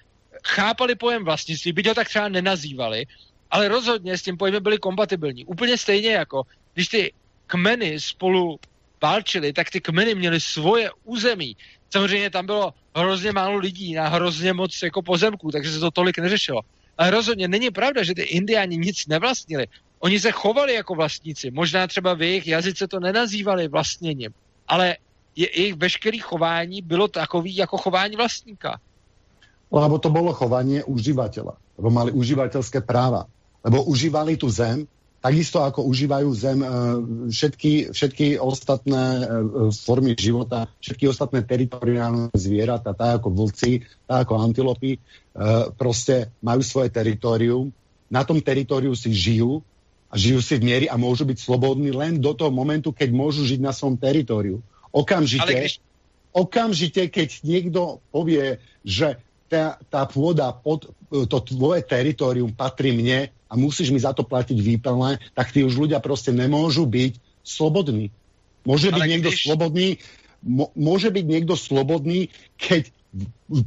[0.45, 3.07] chápali pojem vlastnictví, byť ho tak třeba nenazývali,
[3.51, 5.45] ale rozhodně s tím pojmem byli kompatibilní.
[5.45, 6.43] Úplně stejně jako,
[6.75, 7.13] když ty
[7.47, 8.61] kmeny spolu
[9.03, 11.57] válčili, tak ty kmeny měly svoje území.
[11.91, 16.19] Samozřejmě tam bylo hrozně málo lidí na hrozně moc jako pozemků, takže se to tolik
[16.19, 16.61] neřešilo.
[16.99, 19.67] Ale rozhodně není pravda, že ty indiáni nic nevlastnili.
[20.01, 21.51] Oni se chovali jako vlastníci.
[21.51, 24.31] Možná třeba v jejich jazyce to nenazývali vlastněním,
[24.69, 24.97] ale
[25.37, 28.81] je, jejich veškeré chování bylo takový jako chování vlastníka.
[29.73, 31.53] Lebo to bylo chování uživatele.
[31.79, 33.27] Lebo mali uživatelské práva.
[33.65, 34.87] Lebo užívali tu zem
[35.27, 36.69] takisto ako užívajú zem e,
[37.35, 39.25] všetky, všetky ostatné e,
[39.75, 44.99] formy života, všetky ostatné teritoriálne zvieratá, tak ako vlci, tak ako antilopy, e,
[45.75, 47.75] prostě majú svoje teritorium,
[48.07, 49.76] na tom teritoriu si žijú a
[50.17, 53.61] žijú si v miery a môžu byť slobodní len do toho momentu, keď môžu žiť
[53.61, 54.65] na svom teritoriu.
[54.91, 55.73] Okamžite, když...
[56.33, 63.55] okamžite keď niekto povie, že tá, tá pôda pod to tvoje teritorium patrí mne, a
[63.55, 67.15] musíš mi za to platiť výplné, tak tí už ľudia prostě nemôžu byť
[67.47, 68.11] slobodní.
[68.67, 69.43] Môže byť niekto když...
[69.47, 69.89] slobodný,
[70.75, 72.91] môže byť niekto slobodný, keď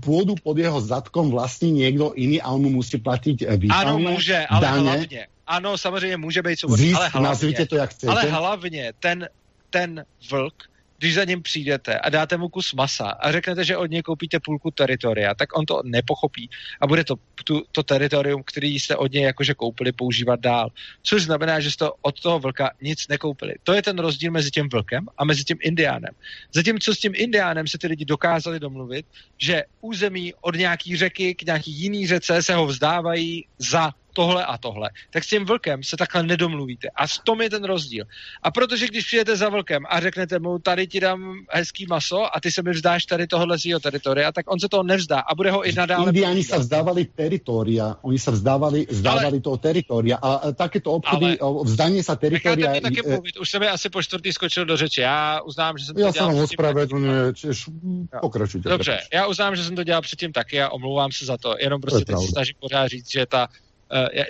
[0.04, 4.00] pôdu pod jeho zadkom vlastní někdo jiný a on mu musí platit eh, výpalné Ano,
[4.00, 4.82] může, ale daně.
[4.82, 5.28] hlavně.
[5.50, 8.12] Ano, samozřejmě může být svobodný, ale hlavně, to, jak chcete.
[8.12, 9.30] ale hlavně ten,
[9.70, 10.70] ten vlk
[11.00, 14.40] když za ním přijdete a dáte mu kus masa a řeknete, že od něj koupíte
[14.40, 16.50] půlku teritoria, tak on to nepochopí
[16.82, 20.70] a bude to tu, to teritorium, který jste od něj jakože koupili, používat dál.
[21.04, 23.54] Což znamená, že jste od toho vlka nic nekoupili.
[23.64, 26.14] To je ten rozdíl mezi tím vlkem a mezi tím indiánem.
[26.54, 29.06] Zatímco s tím indiánem se ty lidi dokázali domluvit,
[29.38, 34.58] že území od nějaký řeky k nějaký jiný řece se ho vzdávají za tohle a
[34.58, 36.88] tohle, tak s tím vlkem se takhle nedomluvíte.
[36.96, 38.06] A v tom je ten rozdíl.
[38.44, 42.40] A protože když přijete za vlkem a řeknete mu, tady ti dám hezký maso a
[42.40, 45.36] ty se mi vzdáš tady tohohle z jeho teritoria, tak on se toho nevzdá a
[45.36, 46.06] bude ho i nadále.
[46.06, 51.64] Indiáni se vzdávali teritoria, oni se vzdávali, vzdávali ale, toho teritoria a takéto obchody, ale,
[51.64, 52.72] vzdání se teritoria...
[52.72, 55.02] Necháte taky mluvit, už jsem mi asi po čtvrtý skočil do řeči.
[55.02, 56.36] Já uznám, že jsem to já dělal...
[56.36, 58.70] Já jsem pokračujte.
[58.70, 61.56] Dobře, já uznám, že jsem to dělal předtím taky a omlouvám se za to.
[61.60, 63.48] Jenom prostě teď se snažím pořád říct, že ta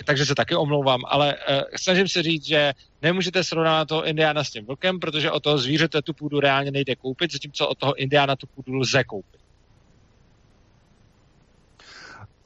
[0.04, 2.72] takže se taky omlouvám, ale uh, snažím se říct, že
[3.02, 6.96] nemůžete srovnávat toho Indiána s tím vlkem, protože o toho zvířete tu půdu reálně nejde
[6.96, 9.40] koupit, zatímco od toho Indiána tu půdu lze koupit.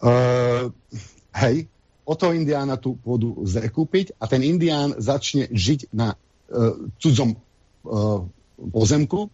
[0.02, 0.72] Uh,
[1.32, 1.68] hej,
[2.04, 6.14] o toho Indiána tu půdu lze koupit a ten Indián začne žít na
[6.48, 7.36] uh, cudzom
[7.82, 8.28] uh,
[8.72, 9.30] pozemku,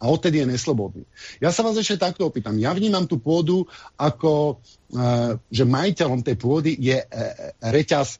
[0.00, 1.04] a odtedy je neslobodný.
[1.44, 2.56] Ja sa vás ešte takto opýtam.
[2.56, 3.68] Ja vnímam tú pôdu
[4.00, 4.56] ako,
[4.96, 7.06] uh, že majiteľom tej pôdy je uh,
[7.60, 8.16] reťaz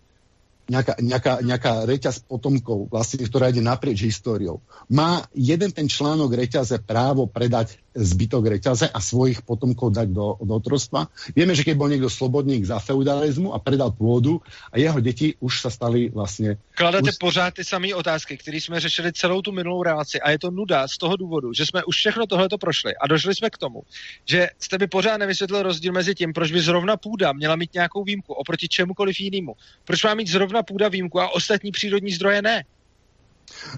[0.71, 4.63] nejaká, nejaká, nejaká reťaz potomkov, vlastne, ktorá ide naprieč históriou.
[4.87, 10.55] Má jeden ten článok reťaze právo predať zbytok reťaze a svojich potomkov dať do, do
[10.55, 11.11] otrostva.
[11.35, 14.39] Vieme, že keď bol niekto slobodník za feudalizmu a predal pôdu
[14.71, 16.57] a jeho deti už sa stali vlastně...
[16.75, 17.17] Kladete už...
[17.17, 20.89] pořád ty samé otázky, které jsme řešili celou tu minulou relaci a je to nuda
[20.89, 23.83] z toho důvodu, že jsme už všechno tohleto prošli a došli jsme k tomu,
[24.25, 28.05] že jste mi pořád nevysvětlil rozdíl mezi tím, proč by zrovna půda měla mít nějakou
[28.05, 29.53] výjimku oproti čemukoliv jinému.
[29.85, 32.65] Proč má mít zrovna půda výjimku a ostatní přírodní zdroje ne?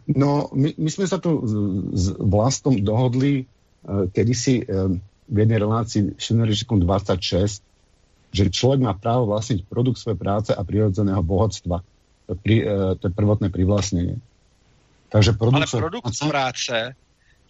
[0.07, 1.43] No, my, my jsme se tu
[1.93, 3.47] s Vlastom dohodli
[3.83, 4.95] Eh, kedysi eh,
[5.27, 7.67] v jednej relácii Šenerežikom 26,
[8.31, 11.83] že človek má právo vlastniť produkt svojej práce a prirodzeného bohatstva.
[12.31, 14.23] To pri, eh, to je prvotné privlastnenie.
[15.11, 16.95] Takže produkt Ale produkt práce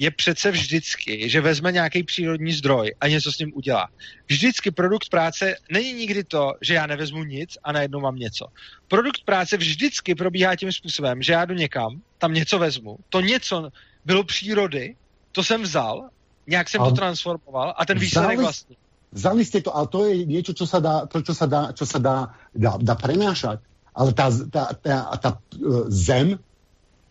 [0.03, 3.89] je přece vždycky, že vezme nějaký přírodní zdroj a něco s ním udělá.
[4.27, 8.47] Vždycky produkt práce není nikdy to, že já nevezmu nic a najednou mám něco.
[8.89, 13.71] Produkt práce vždycky probíhá tím způsobem, že já jdu někam, tam něco vezmu, to něco
[14.05, 14.97] bylo přírody,
[15.33, 16.11] to jsem vzal
[16.47, 16.85] Nějak jsem a...
[16.85, 18.77] to transformoval a ten výsledek vlastně.
[19.13, 21.85] Vzali ste to, ale to je niečo, čo sa dá, to, čo sa dá, čo
[21.85, 23.61] sa dá, dá, dá prenášať.
[23.93, 26.41] Ale tá, tá, tá, tá uh, zem,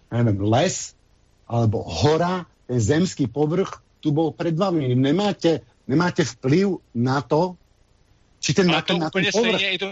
[0.09, 0.97] neviem, les,
[1.45, 4.95] alebo hora, zemský povrch, tu bol pred vami.
[4.95, 7.55] Nemáte, nemáte vplyv na to,
[8.39, 9.59] či ten, ale na, to na ten povrch...
[9.59, 9.91] Stejně, to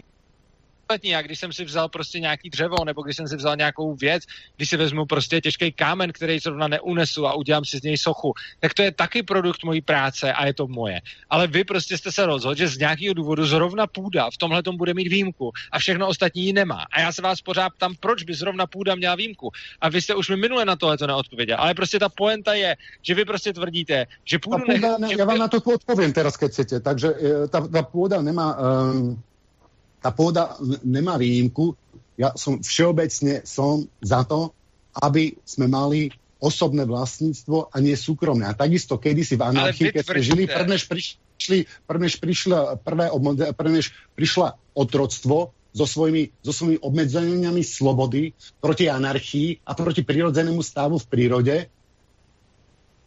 [0.89, 1.15] ostatní.
[1.15, 4.23] A když jsem si vzal prostě nějaký dřevo, nebo když jsem si vzal nějakou věc,
[4.57, 8.33] když si vezmu prostě těžký kámen, který zrovna neunesu a udělám si z něj sochu,
[8.59, 11.01] tak to je taky produkt mojí práce a je to moje.
[11.29, 14.93] Ale vy prostě jste se rozhodli, že z nějakého důvodu zrovna půda v tomhle bude
[14.93, 16.85] mít výjimku a všechno ostatní ji nemá.
[16.91, 19.51] A já se vás pořád ptám, proč by zrovna půda měla výjimku.
[19.81, 21.57] A vy jste už mi minule na tohle to neodpověděl.
[21.59, 24.65] Ale prostě ta poenta je, že vy prostě tvrdíte, že půdu...
[24.65, 26.79] Půda, ne, já vám na to odpovím teraz, keď chcete.
[26.79, 28.57] Takže eh, ta, ta půda nemá...
[28.57, 29.28] Um
[29.99, 31.75] tá pôda nemá výjimku.
[32.19, 34.51] Ja som všeobecne som za to,
[34.99, 38.47] aby sme mali osobné vlastníctvo a nie súkromné.
[38.47, 43.11] A takisto kedysi v anarchii, keď sme žili, prvnež prišli, prvnež prišla, prvé,
[43.55, 50.97] prvnež prišla otroctvo so svojimi, so svojimi obmedzeniami slobody proti anarchii a proti prirodzenému stavu
[50.97, 51.55] v prírode,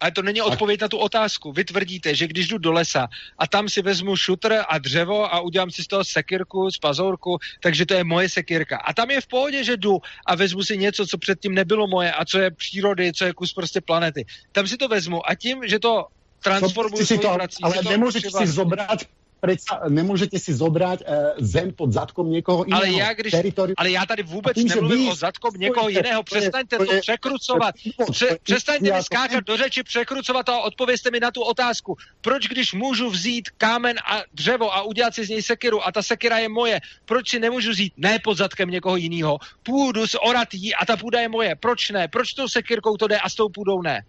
[0.02, 1.52] ale to není odpověď na tu otázku.
[1.52, 3.08] Vy tvrdíte, že když jdu do lesa
[3.38, 7.38] a tam si vezmu šutr a dřevo a udělám si z toho sekirku, z pazourku,
[7.60, 8.76] takže to je moje sekirka.
[8.76, 12.12] A tam je v pohodě, že jdu a vezmu si něco, co předtím nebylo moje
[12.12, 14.24] a co je přírody, co je kus prostě planety.
[14.52, 16.06] Tam si to vezmu a tím, že to
[16.42, 19.06] transformuju si to, prací, ale nemůžete si zobrat
[19.43, 22.82] predsa nemůžete si zobrať uh, zem pod zadkom někoho jiného.
[22.82, 23.35] Ale já, když,
[23.77, 26.23] ale já tady vůbec tím, nemluvím o zadkom někoho jiného.
[26.23, 27.74] Přestaňte to, to překrucovat.
[28.10, 31.97] Pře, přestaňte mi skákat do řeči, překrucovat a odpověste mi na tu otázku.
[32.20, 36.02] Proč, když můžu vzít kámen a dřevo a udělat si z něj sekiru a ta
[36.02, 40.74] sekira je moje, proč si nemůžu vzít ne pod zadkem někoho jiného, půdu z oratí
[40.74, 41.56] a ta půda je moje.
[41.56, 42.09] Proč ne?
[42.09, 44.05] Proč tou sekirkou to jde a s tou půdou ne?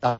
[0.00, 0.18] Ta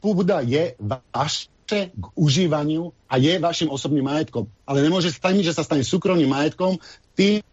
[0.00, 0.74] půda je
[1.14, 4.50] váš chce k užívaniu a je vašim osobným majetkom.
[4.66, 6.82] Ale nemôže stať, že sa stane súkromným majetkom,
[7.14, 7.46] tým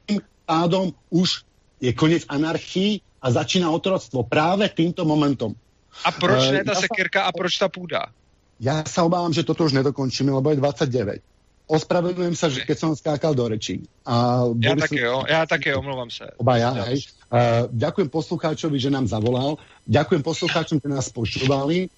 [0.49, 1.45] pádom už
[1.77, 5.53] je koniec anarchii a začíná otroctvo práve týmto momentom.
[6.01, 8.09] A proč ne ta uh, sekirka a proč ta půda?
[8.57, 11.21] Ja sa obávam, že toto už nedokončíme, lebo je 29.
[11.69, 13.85] Ospravedlňujem sa, že keď som skákal do rečí.
[14.01, 16.33] A ja také jo, ja také omlouvám sa.
[16.41, 17.05] Oba ja, hej.
[17.29, 19.61] Uh, ďakujem poslucháčovi, že nám zavolal.
[19.85, 21.93] Ďakujem poslucháčom, že nás počúvali.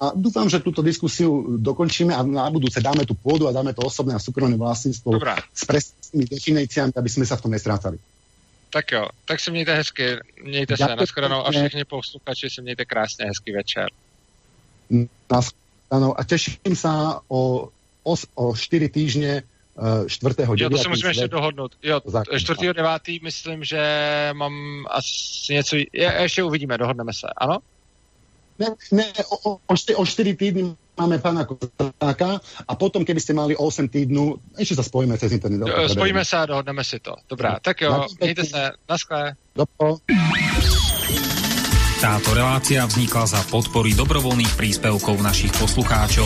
[0.00, 3.86] A dúfam, že túto diskusiu dokončíme a na budúce dáme tú pôdu a dáme to
[3.86, 5.38] osobné a súkromné vlastníctvo Dobrá.
[5.54, 7.96] s presnými definíciami, aby sme sa v tom nestrácali.
[8.74, 13.24] Tak jo, tak se mějte hezky, mějte se, nashledanou a všichni posluchači se mějte krásně,
[13.26, 13.86] hezký večer.
[15.30, 17.70] Nashledanou a teším sa o,
[18.02, 19.42] o, o 4 týždne
[20.06, 20.34] 4.
[20.56, 21.72] Jo, to si musíme ještě dohodnout.
[21.82, 22.00] Jo,
[22.38, 22.72] 4.
[22.72, 23.02] 9.
[23.22, 23.80] myslím, že
[24.32, 27.58] mám asi něco, je, ještě uvidíme, dohodneme se, ano?
[28.58, 33.58] Ne, ne o, o, o 4 týdny máme pána Kozáka a potom, keby ste mali
[33.58, 35.66] 8 týdnů, ešte sa spojíme cez internet.
[35.66, 37.18] Jo, spojíme se a dohodneme si to.
[37.28, 39.34] Dobrá, tak jo, mějte se, naschle.
[39.54, 39.98] Dopo.
[42.04, 46.22] Táto relácia vznikla za podpory dobrovoľných príspevkov našich poslucháčov.